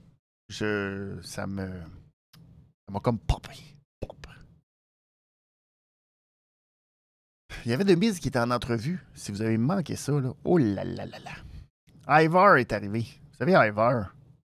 Je. 0.49 1.21
Ça 1.23 1.47
me. 1.47 1.69
Ça 1.69 2.93
m'a 2.93 3.01
comme 3.01 3.19
popé. 3.19 3.53
Pop. 4.01 4.27
Il 7.65 7.71
y 7.71 7.75
avait 7.75 7.85
de 7.85 7.95
Miz 7.95 8.19
qui 8.19 8.29
était 8.29 8.39
en 8.39 8.51
entrevue. 8.51 9.05
Si 9.15 9.31
vous 9.31 9.43
avez 9.43 9.59
manqué 9.59 9.95
ça, 9.95 10.13
là. 10.21 10.33
Oh 10.45 10.59
là 10.59 10.85
là 10.85 11.07
là 11.07 11.19
là. 11.19 12.23
Ivar 12.23 12.57
est 12.57 12.73
arrivé. 12.73 13.01
Vous 13.03 13.37
savez, 13.39 13.53
Ivar, 13.53 14.15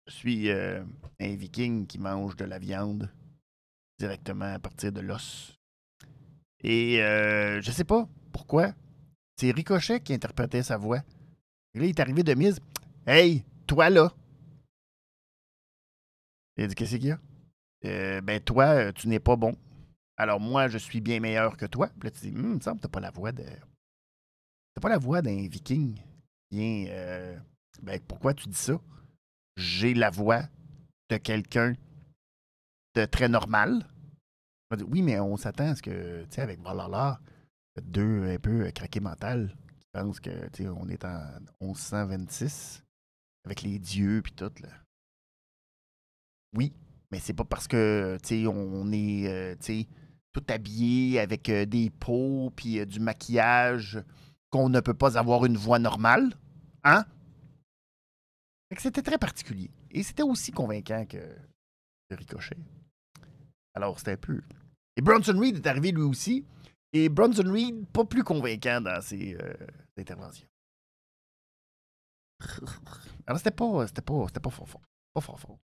je 0.08 0.14
suis 0.14 0.49
euh, 0.49 0.84
un 1.20 1.36
viking 1.36 1.86
qui 1.86 1.99
mange 1.99 2.36
de 2.36 2.45
la 2.45 2.58
viande 2.58 3.12
directement 3.99 4.53
à 4.53 4.60
partir 4.60 4.91
de 4.91 5.01
l'os. 5.01 5.53
Et 6.64 7.01
euh, 7.03 7.62
je 7.62 7.72
sais 7.72 7.84
pas 7.84 8.08
pourquoi. 8.32 8.74
C'est 9.38 9.51
Ricochet 9.51 9.99
qui 9.99 10.14
interprétait 10.14 10.64
sa 10.64 10.78
voix. 10.78 11.01
Il 11.76 11.84
est 11.84 11.99
arrivé 11.99 12.23
de 12.23 12.34
mise. 12.34 12.59
Hey, 13.05 13.43
toi 13.67 13.89
là. 13.89 14.11
Il 16.57 16.63
a 16.63 16.67
dit 16.67 16.76
Qu'est-ce 16.76 16.95
qu'il 16.95 17.05
y 17.07 17.11
a? 17.11 17.19
Euh, 17.86 18.21
Ben, 18.21 18.39
toi, 18.39 18.65
euh, 18.67 18.91
tu 18.93 19.07
n'es 19.07 19.19
pas 19.19 19.36
bon. 19.36 19.55
Alors, 20.17 20.39
moi, 20.39 20.69
je 20.69 20.78
suis 20.78 21.01
bien 21.01 21.19
meilleur 21.19 21.57
que 21.57 21.65
toi. 21.65 21.89
Puis 21.99 22.07
là, 22.09 22.11
tu 22.11 22.30
dis 22.30 22.36
Hum, 22.38 22.55
il 22.55 22.63
semble 22.63 22.78
que 22.78 22.84
t'as 22.84 22.89
pas 22.89 23.01
la 23.01 23.11
voix 23.11 23.32
de. 23.32 23.43
T'as 23.43 24.82
pas 24.82 24.89
la 24.89 24.97
voix 24.97 25.21
d'un 25.21 25.47
viking. 25.47 25.99
Bien. 26.49 26.86
euh, 26.89 27.38
Ben, 27.84 27.99
pourquoi 28.07 28.34
tu 28.34 28.47
dis 28.47 28.57
ça? 28.57 28.80
J'ai 29.57 29.93
la 29.93 30.09
voix 30.09 30.43
de 31.09 31.17
quelqu'un 31.17 31.73
de 32.95 33.05
très 33.05 33.28
normal. 33.28 33.86
Oui, 34.88 35.01
mais 35.01 35.19
on 35.19 35.38
s'attend 35.38 35.69
à 35.69 35.76
ce 35.76 35.82
que, 35.82 36.23
tu 36.23 36.28
sais, 36.32 36.41
avec 36.41 36.59
Valhalla, 36.61 37.21
deux 37.82 38.30
un 38.34 38.39
peu 38.39 38.71
craqués 38.71 38.99
mental 38.99 39.55
qui 39.96 40.02
pensent 40.02 40.20
que, 40.20 40.91
est 40.91 41.06
en 41.06 41.22
1126 41.62 42.84
avec 43.46 43.62
les 43.62 43.80
dieux 43.80 44.22
puis 44.22 44.34
tout, 44.34 44.52
là. 44.62 44.70
Oui, 46.56 46.74
mais 47.12 47.20
c'est 47.20 47.34
pas 47.34 47.43
parce 47.43 47.68
que, 47.68 48.18
tu 48.24 48.48
on 48.48 48.91
est, 48.91 49.28
euh, 49.28 49.56
tout 50.32 50.43
habillé 50.50 51.20
avec 51.20 51.50
euh, 51.50 51.66
des 51.66 51.89
peaux 51.89 52.52
puis 52.56 52.80
euh, 52.80 52.86
du 52.86 53.00
maquillage 53.00 54.02
qu'on 54.50 54.70
ne 54.70 54.80
peut 54.80 54.93
pas 54.93 55.18
avoir 55.18 55.46
une 55.46 55.58
voix 55.58 55.80
normale, 55.80 56.34
hein? 56.84 57.06
C'était 58.78 59.02
très 59.02 59.18
particulier. 59.18 59.72
Et 59.91 60.04
c'était 60.04 60.24
aussi 60.24 60.52
convaincant 60.52 61.06
que, 61.06 61.18
que 62.10 62.16
Ricochet. 62.16 62.58
Alors, 63.74 63.98
c'était 64.00 64.12
un 64.12 64.18
peu. 64.18 64.41
Et 64.98 65.02
Bronson 65.02 65.39
Reed 65.39 65.58
est 65.58 65.68
arrivé 65.68 65.91
lui 65.91 66.02
aussi. 66.02 66.46
Et 66.96 67.10
Bronson 67.10 67.52
Reed, 67.52 67.86
pas 67.88 68.06
plus 68.06 68.24
convaincant 68.24 68.80
dans 68.80 69.02
ses 69.02 69.36
euh, 69.36 69.54
interventions. 69.98 70.48
Alors, 73.28 73.38
c'était 73.38 73.52
pas, 73.52 73.88
c'était 73.88 74.02
pas, 74.02 74.28
c'était 74.28 74.39
pas 74.39 74.50
fort 74.50 74.70
fort. 74.70 74.82
Pas 75.14 75.20
fort 75.20 75.38
fort. 75.38 75.60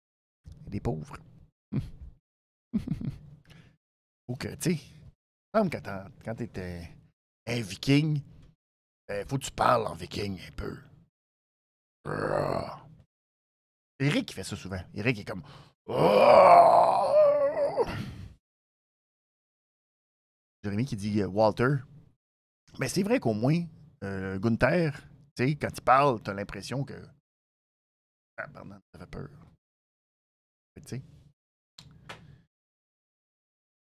Des 0.67 0.81
pauvres. 0.81 1.15
Ou 4.27 4.35
que, 4.35 4.53
tu 4.55 4.75
sais, 4.75 4.81
quand 5.53 5.69
quand 5.71 6.35
t'étais 6.35 6.89
un 7.47 7.61
viking, 7.61 8.21
ben, 9.07 9.25
faut 9.25 9.37
que 9.37 9.45
tu 9.45 9.51
parles 9.51 9.87
en 9.87 9.95
viking 9.95 10.37
un 10.37 10.51
peu. 10.51 10.77
Eric, 13.99 14.31
il 14.31 14.33
fait 14.33 14.43
ça 14.43 14.57
souvent. 14.57 14.83
Eric 14.93 15.19
est 15.19 15.23
comme. 15.23 15.43
Oh! 20.61 20.65
Jérémy 20.65 20.85
qui 20.85 20.95
dit 20.95 21.21
euh, 21.21 21.27
Walter. 21.27 21.75
Mais 22.79 22.87
c'est 22.87 23.03
vrai 23.03 23.19
qu'au 23.19 23.33
moins, 23.33 23.63
euh, 24.03 24.39
Gunther, 24.39 24.93
tu 25.35 25.47
sais, 25.47 25.55
quand 25.55 25.69
il 25.75 25.81
parle, 25.81 26.21
t'as 26.21 26.33
l'impression 26.33 26.83
que. 26.83 26.93
Ah, 28.37 28.47
pardon, 28.47 28.75
ça 28.93 28.99
fait 28.99 29.09
peur. 29.09 29.29
Tu 30.77 30.83
sais. 30.87 31.01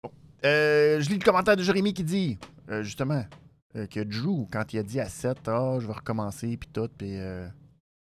Bon. 0.03 0.11
Euh, 0.43 0.99
je 0.99 1.09
lis 1.09 1.18
le 1.18 1.24
commentaire 1.24 1.55
de 1.55 1.64
Jérémy 1.64 1.93
qui 1.93 2.03
dit, 2.03 2.39
justement, 2.82 3.26
que 3.74 4.03
Drew, 4.03 4.47
quand 4.51 4.74
il 4.74 4.80
a 4.80 4.84
dit 4.84 4.99
à 4.99 5.07
7, 5.07 5.47
ah, 5.47 5.78
je 5.80 5.88
vais 5.88 5.93
recommencer, 5.93 6.57
puis 6.57 6.70
tout, 6.70 6.89
puis 6.97 7.18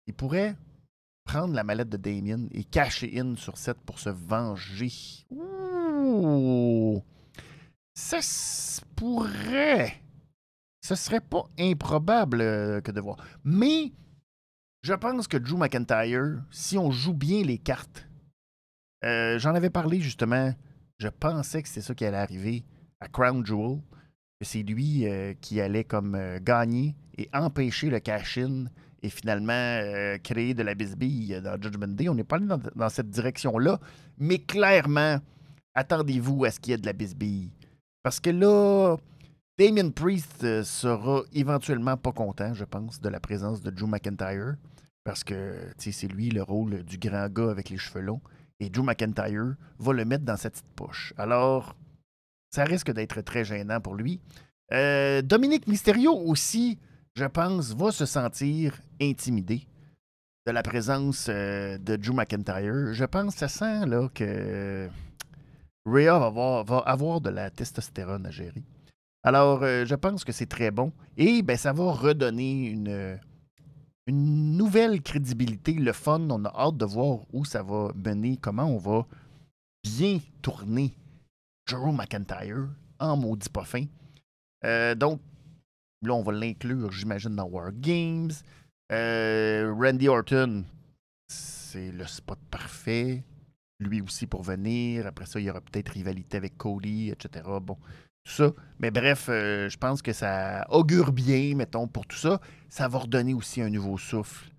il 0.06 0.14
pourrait 0.14 0.56
prendre 1.24 1.54
la 1.54 1.64
mallette 1.64 1.88
de 1.88 1.96
Damien 1.96 2.48
et 2.52 2.64
cacher 2.64 3.18
in 3.18 3.36
sur 3.36 3.56
7 3.56 3.78
pour 3.80 3.98
se 3.98 4.10
venger. 4.10 4.90
Ouh! 5.30 7.02
Ça 8.00 8.82
pourrait. 8.96 10.02
Ce 10.80 10.94
serait 10.96 11.20
pas 11.20 11.44
improbable 11.58 12.40
euh, 12.40 12.80
que 12.80 12.90
de 12.90 13.00
voir. 13.00 13.18
Mais 13.44 13.92
je 14.82 14.94
pense 14.94 15.28
que 15.28 15.36
Drew 15.36 15.58
McIntyre, 15.58 16.42
si 16.50 16.76
on 16.76 16.90
joue 16.90 17.12
bien 17.12 17.44
les 17.44 17.58
cartes, 17.58 18.08
euh, 19.04 19.38
j'en 19.38 19.54
avais 19.54 19.70
parlé 19.70 20.00
justement, 20.00 20.52
je 20.98 21.08
pensais 21.08 21.62
que 21.62 21.68
c'est 21.68 21.82
ça 21.82 21.94
qui 21.94 22.04
allait 22.04 22.16
arriver 22.16 22.64
à 23.00 23.06
Crown 23.06 23.46
Jewel, 23.46 23.78
que 24.40 24.46
c'est 24.46 24.62
lui 24.62 25.06
euh, 25.06 25.34
qui 25.40 25.60
allait 25.60 25.84
comme 25.84 26.18
gagner 26.42 26.96
et 27.16 27.28
empêcher 27.32 27.90
le 27.90 28.00
cash-in 28.00 28.64
et 29.02 29.10
finalement 29.10 30.18
créer 30.24 30.54
de 30.54 30.62
la 30.62 30.74
bisbille 30.74 31.40
dans 31.44 31.60
Judgment 31.60 31.94
Day. 31.94 32.08
On 32.08 32.14
n'est 32.14 32.24
pas 32.24 32.36
allé 32.36 32.46
dans, 32.46 32.60
dans 32.74 32.88
cette 32.88 33.10
direction-là, 33.10 33.78
mais 34.18 34.38
clairement, 34.38 35.20
attendez-vous 35.74 36.44
à 36.44 36.50
ce 36.50 36.58
qu'il 36.58 36.72
y 36.72 36.74
ait 36.74 36.78
de 36.78 36.86
la 36.86 36.92
bisbille. 36.92 37.52
Parce 38.02 38.20
que 38.20 38.30
là, 38.30 38.96
Damien 39.58 39.90
Priest 39.90 40.42
euh, 40.44 40.62
sera 40.62 41.22
éventuellement 41.32 41.96
pas 41.96 42.12
content, 42.12 42.54
je 42.54 42.64
pense, 42.64 43.00
de 43.00 43.08
la 43.08 43.20
présence 43.20 43.60
de 43.60 43.70
Drew 43.70 43.86
McIntyre. 43.86 44.56
Parce 45.04 45.24
que 45.24 45.54
c'est 45.78 46.08
lui 46.08 46.30
le 46.30 46.42
rôle 46.42 46.82
du 46.84 46.98
grand 46.98 47.28
gars 47.28 47.50
avec 47.50 47.68
les 47.68 47.78
cheveux 47.78 48.00
longs. 48.00 48.20
Et 48.58 48.70
Drew 48.70 48.82
McIntyre 48.82 49.54
va 49.78 49.92
le 49.92 50.04
mettre 50.04 50.24
dans 50.24 50.36
sa 50.36 50.50
petite 50.50 50.70
poche. 50.76 51.12
Alors, 51.16 51.74
ça 52.50 52.64
risque 52.64 52.90
d'être 52.92 53.20
très 53.22 53.44
gênant 53.44 53.80
pour 53.80 53.94
lui. 53.94 54.20
Euh, 54.72 55.22
Dominique 55.22 55.66
Mysterio 55.66 56.12
aussi, 56.12 56.78
je 57.14 57.24
pense, 57.24 57.74
va 57.74 57.90
se 57.92 58.06
sentir 58.06 58.78
intimidé 59.00 59.66
de 60.46 60.52
la 60.52 60.62
présence 60.62 61.26
euh, 61.28 61.76
de 61.78 61.96
Drew 61.96 62.14
McIntyre. 62.14 62.92
Je 62.92 63.04
pense 63.04 63.34
ça 63.34 63.48
sent 63.48 63.86
là, 63.86 64.08
que 64.14 64.88
Rhea 65.86 66.18
va 66.18 66.78
avoir, 66.86 67.20
de 67.20 67.30
la 67.30 67.50
testostérone 67.50 68.26
à 68.26 68.30
gérer. 68.30 68.62
Alors, 69.22 69.62
euh, 69.62 69.84
je 69.84 69.94
pense 69.94 70.24
que 70.24 70.32
c'est 70.32 70.46
très 70.46 70.70
bon. 70.70 70.92
Et 71.16 71.42
ben, 71.42 71.56
ça 71.56 71.72
va 71.72 71.92
redonner 71.92 72.68
une, 72.68 73.18
une 74.06 74.56
nouvelle 74.56 75.02
crédibilité, 75.02 75.74
le 75.74 75.92
fun. 75.92 76.28
On 76.30 76.44
a 76.44 76.54
hâte 76.54 76.76
de 76.76 76.84
voir 76.84 77.20
où 77.32 77.44
ça 77.44 77.62
va 77.62 77.92
mener, 77.94 78.36
comment 78.36 78.64
on 78.64 78.78
va 78.78 79.06
bien 79.84 80.20
tourner 80.42 80.92
Drew 81.68 81.92
McIntyre 81.92 82.68
en 82.98 83.16
maudit 83.16 83.48
pas 83.48 83.64
fin. 83.64 83.84
Euh, 84.64 84.94
donc, 84.94 85.20
là, 86.02 86.14
on 86.14 86.22
va 86.22 86.32
l'inclure, 86.32 86.92
j'imagine, 86.92 87.36
dans 87.36 87.44
War 87.44 87.72
Games. 87.72 88.32
Euh, 88.92 89.72
Randy 89.78 90.08
Orton, 90.08 90.64
c'est 91.28 91.92
le 91.92 92.06
spot 92.06 92.38
parfait. 92.50 93.22
Lui 93.80 94.00
aussi 94.00 94.26
pour 94.26 94.42
venir. 94.42 95.06
Après 95.06 95.26
ça, 95.26 95.40
il 95.40 95.46
y 95.46 95.50
aura 95.50 95.60
peut-être 95.60 95.88
rivalité 95.88 96.36
avec 96.36 96.56
Cody, 96.56 97.10
etc. 97.10 97.44
Bon, 97.60 97.76
tout 98.24 98.32
ça. 98.32 98.52
Mais 98.78 98.90
bref, 98.90 99.26
euh, 99.28 99.68
je 99.68 99.76
pense 99.76 100.02
que 100.02 100.12
ça 100.12 100.66
augure 100.70 101.12
bien, 101.12 101.54
mettons, 101.56 101.88
pour 101.88 102.06
tout 102.06 102.16
ça. 102.16 102.40
Ça 102.68 102.88
va 102.88 102.98
redonner 102.98 103.34
aussi 103.34 103.62
un 103.62 103.70
nouveau 103.70 103.98
souffle. 103.98 104.50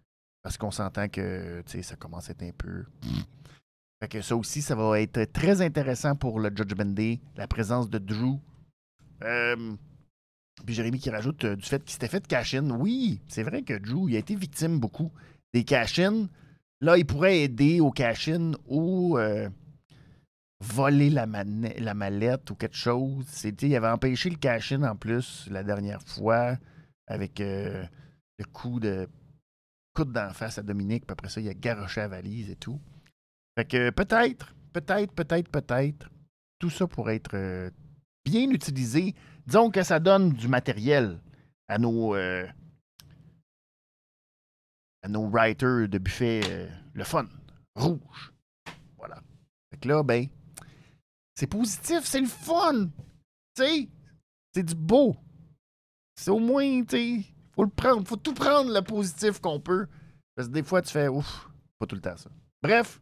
Parce 0.44 0.58
qu'on 0.58 0.72
s'entend 0.72 1.08
que, 1.08 1.62
tu 1.68 1.72
sais, 1.72 1.84
ça 1.84 1.96
commence 1.96 2.30
à 2.30 2.32
être 2.32 2.44
un 2.44 2.52
peu... 2.58 2.84
Fait 4.02 4.08
que 4.08 4.22
ça 4.22 4.36
aussi, 4.36 4.64
ça 4.64 4.74
va 4.74 5.00
être 5.00 5.32
très 5.32 5.62
intéressant 5.62 6.16
pour 6.16 6.40
le 6.40 6.50
Judgment 6.50 6.92
Day, 6.92 7.20
la 7.36 7.48
présence 7.48 7.88
de 7.88 8.00
Drew. 8.00 8.40
Euh, 9.24 9.76
puis 10.66 10.74
Jérémy 10.74 11.00
qui 11.00 11.12
rajoute 11.12 11.46
euh, 11.46 11.56
du 11.56 11.64
fait 11.64 11.84
qu'il 11.84 11.92
s'était 11.92 12.08
fait 12.08 12.26
cash-in. 12.26 12.70
Oui, 12.72 13.22
c'est 13.28 13.44
vrai 13.44 13.62
que 13.62 13.78
Drew, 13.78 14.10
il 14.10 14.16
a 14.16 14.20
été 14.20 14.36
victime 14.36 14.80
beaucoup 14.80 15.12
des 15.54 15.64
cash-in. 15.64 16.28
Là, 16.82 16.98
il 16.98 17.06
pourrait 17.06 17.42
aider 17.42 17.80
au 17.80 17.92
cash-in 17.92 18.54
ou 18.66 19.18
euh, 19.18 19.48
voler 20.60 21.12
la, 21.12 21.28
la 21.28 21.94
mallette 21.94 22.50
ou 22.50 22.56
quelque 22.56 22.76
chose. 22.76 23.26
Il 23.44 23.76
avait 23.76 23.88
empêché 23.88 24.32
le 24.32 24.38
cash-in 24.38 24.82
en 24.84 24.96
plus 24.96 25.48
la 25.52 25.64
dernière 25.64 26.02
fois 26.02 26.58
avec 27.08 27.40
euh, 27.40 27.84
le 28.40 28.46
coup 28.46 28.80
de 28.80 29.08
coude 29.94 30.12
d'en 30.12 30.34
face 30.34 30.58
à 30.58 30.64
Dominique. 30.64 31.06
Puis 31.06 31.14
après 31.14 31.30
ça, 31.30 31.40
il 31.40 31.50
a 31.50 31.54
garoché 31.54 32.02
la 32.02 32.08
valise 32.08 32.50
et 32.50 32.56
tout. 32.56 32.80
Fait 33.56 33.66
que 33.66 33.90
peut-être, 33.92 34.56
peut-être, 34.74 35.14
peut-être, 35.14 35.50
peut-être, 35.50 36.10
tout 36.58 36.70
ça 36.72 36.88
pourrait 36.88 37.18
être 37.18 37.36
euh, 37.36 37.70
bien 38.26 38.50
utilisé. 38.50 39.14
Disons 39.46 39.70
que 39.70 39.84
ça 39.84 40.00
donne 40.00 40.32
du 40.32 40.48
matériel 40.48 41.20
à 41.68 41.78
nos, 41.78 42.16
à 45.02 45.08
nos 45.08 45.28
writers 45.28 45.88
de 45.88 45.98
buffet 45.98 46.42
euh, 46.46 46.68
le 46.94 47.04
fun, 47.04 47.28
rouge. 47.76 48.34
Voilà. 48.98 49.22
Fait 49.72 49.78
que 49.80 49.88
là, 49.88 50.04
ben, 50.04 50.28
c'est 51.36 51.48
positif, 51.48 52.02
c'est 52.04 52.22
le 52.22 52.28
fun. 52.28 52.86
Tu 53.56 53.64
sais, 53.64 53.90
c'est 54.54 54.64
du 54.64 54.76
beau. 54.76 55.16
C'est 56.16 56.32
au 56.32 56.40
moins, 56.40 56.84
tu 56.84 57.24
faut 57.56 57.64
le 57.64 57.70
prendre, 57.70 58.08
faut 58.08 58.16
tout 58.16 58.34
prendre 58.34 58.74
le 58.74 58.82
positif 58.82 59.40
qu'on 59.40 59.60
peut. 59.60 59.88
Parce 60.36 60.48
que 60.48 60.54
des 60.54 60.64
fois, 60.64 60.82
tu 60.82 60.92
fais, 60.92 61.08
ouf, 61.08 61.50
pas 61.80 61.86
tout 61.86 61.96
le 61.96 62.02
temps 62.02 62.18
ça. 62.18 62.30
Bref, 62.62 63.02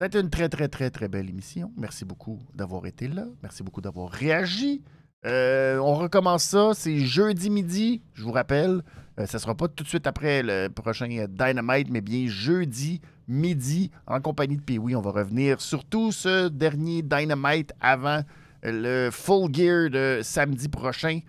c'était 0.00 0.20
une 0.20 0.30
très, 0.30 0.48
très, 0.48 0.68
très, 0.68 0.90
très 0.90 1.08
belle 1.08 1.28
émission. 1.28 1.72
Merci 1.76 2.04
beaucoup 2.04 2.38
d'avoir 2.54 2.86
été 2.86 3.08
là. 3.08 3.26
Merci 3.42 3.62
beaucoup 3.62 3.80
d'avoir 3.80 4.10
réagi. 4.10 4.82
Euh, 5.26 5.78
on 5.78 5.94
recommence 5.94 6.44
ça. 6.44 6.70
C'est 6.74 7.00
jeudi 7.00 7.50
midi, 7.50 8.02
je 8.14 8.22
vous 8.22 8.32
rappelle. 8.32 8.82
Euh, 9.18 9.26
ça 9.26 9.38
sera 9.38 9.54
pas 9.56 9.68
tout 9.68 9.82
de 9.84 9.88
suite 9.88 10.06
après 10.06 10.42
le 10.42 10.68
prochain 10.68 11.08
Dynamite, 11.28 11.90
mais 11.90 12.00
bien 12.00 12.26
jeudi 12.28 13.00
midi 13.26 13.90
en 14.06 14.20
compagnie 14.20 14.56
de 14.56 14.62
Pee-Wee. 14.62 14.94
On 14.94 15.00
va 15.00 15.10
revenir 15.10 15.60
sur 15.60 15.84
tout 15.84 16.12
ce 16.12 16.48
dernier 16.48 17.02
Dynamite 17.02 17.72
avant 17.80 18.22
le 18.62 19.10
Full 19.10 19.54
Gear 19.54 19.90
de 19.90 20.20
samedi 20.22 20.68
prochain. 20.68 21.20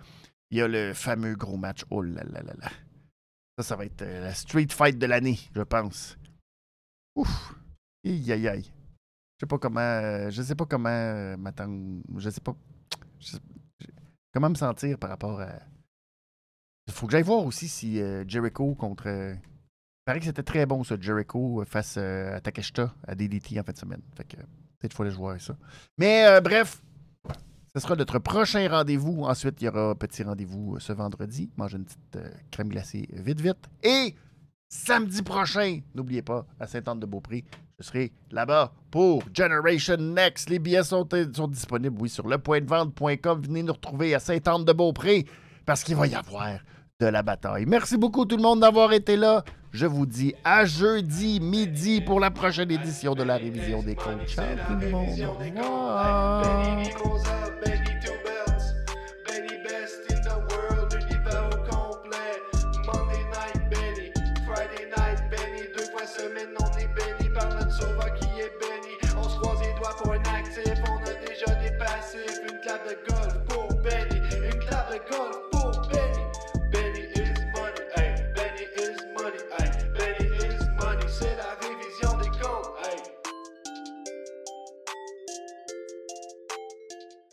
Il 0.50 0.58
y 0.58 0.62
a 0.62 0.68
le 0.68 0.94
fameux 0.94 1.34
gros 1.34 1.56
match. 1.56 1.84
Oh 1.90 2.02
là 2.02 2.22
là 2.24 2.42
là 2.42 2.54
là. 2.60 2.68
Ça, 3.58 3.64
ça 3.64 3.76
va 3.76 3.84
être 3.84 4.02
euh, 4.02 4.24
la 4.24 4.34
street 4.34 4.68
fight 4.70 4.98
de 4.98 5.06
l'année, 5.06 5.38
je 5.54 5.62
pense. 5.62 6.16
Ouf. 7.16 7.54
Aïe 8.04 8.32
aïe 8.32 8.48
aïe. 8.48 8.64
Je 9.36 9.44
sais 9.44 9.48
pas 9.48 9.58
comment. 9.58 9.80
euh, 9.80 10.30
je 10.30 10.42
sais 10.42 10.54
pas 10.54 10.64
comment 10.66 11.36
m'attendre. 11.36 12.02
Je 12.18 12.30
sais 12.30 12.40
pas. 12.40 12.54
comment 14.32 14.50
me 14.50 14.54
sentir 14.54 14.98
par 14.98 15.10
rapport 15.10 15.40
à. 15.40 15.54
Il 16.90 16.92
faut 16.92 17.06
que 17.06 17.12
j'aille 17.12 17.22
voir 17.22 17.46
aussi 17.46 17.68
si 17.68 18.00
euh, 18.00 18.24
Jericho 18.26 18.74
contre. 18.74 19.04
euh, 19.06 19.34
Il 19.34 20.04
paraît 20.04 20.18
que 20.18 20.24
c'était 20.26 20.42
très 20.42 20.66
bon, 20.66 20.82
ça, 20.82 20.96
Jericho 21.00 21.60
euh, 21.60 21.64
face 21.64 21.96
à 21.96 22.40
Takeshita, 22.40 22.92
à 23.06 23.14
DDT 23.14 23.60
en 23.60 23.62
fin 23.62 23.72
de 23.72 23.78
semaine. 23.78 24.02
Fait 24.16 24.24
que 24.24 24.36
peut-être 24.36 24.92
faut 24.92 25.04
aller 25.04 25.12
jouer 25.12 25.38
ça. 25.38 25.56
Mais 25.98 26.40
bref, 26.40 26.82
ce 27.72 27.80
sera 27.80 27.94
notre 27.94 28.18
prochain 28.18 28.68
rendez-vous. 28.68 29.22
Ensuite, 29.22 29.62
il 29.62 29.66
y 29.66 29.68
aura 29.68 29.90
un 29.90 29.94
petit 29.94 30.24
rendez-vous 30.24 30.80
ce 30.80 30.92
vendredi. 30.92 31.48
Manger 31.56 31.76
une 31.76 31.84
petite 31.84 32.18
crème 32.50 32.68
glacée 32.70 33.08
vite, 33.12 33.40
vite. 33.40 33.68
Et 33.84 34.16
samedi 34.68 35.22
prochain, 35.22 35.80
n'oubliez 35.94 36.22
pas, 36.22 36.44
à 36.58 36.66
Sainte-Anne-de-Beaupré, 36.66 37.44
je 37.78 37.84
serai 37.84 38.12
là-bas 38.32 38.72
pour 38.90 39.22
Generation 39.32 39.96
Next. 39.96 40.50
Les 40.50 40.58
billets 40.58 40.82
sont, 40.82 41.06
disponibles, 41.48 41.96
oui, 42.00 42.08
sur 42.08 42.26
lepointdevente.com. 42.26 43.42
Venez 43.42 43.62
nous 43.62 43.74
retrouver 43.74 44.12
à 44.12 44.18
Sainte-Anne-de-Beaupré 44.18 45.24
parce 45.64 45.84
qu'il 45.84 45.94
va 45.94 46.08
y 46.08 46.14
avoir 46.16 46.58
de 47.00 47.06
la 47.06 47.22
bataille. 47.22 47.64
Merci 47.66 47.96
beaucoup 47.96 48.24
tout 48.26 48.36
le 48.36 48.42
monde 48.42 48.60
d'avoir 48.60 48.92
été 48.92 49.16
là. 49.16 49.42
Je 49.72 49.86
vous 49.86 50.04
dis 50.04 50.34
à 50.44 50.64
jeudi 50.64 51.40
midi 51.40 52.00
pour 52.00 52.20
la 52.20 52.30
prochaine 52.30 52.70
édition 52.70 53.14
de 53.14 53.22
la 53.22 53.36
révision 53.36 53.82
des 53.82 53.94
comptes. 53.94 54.36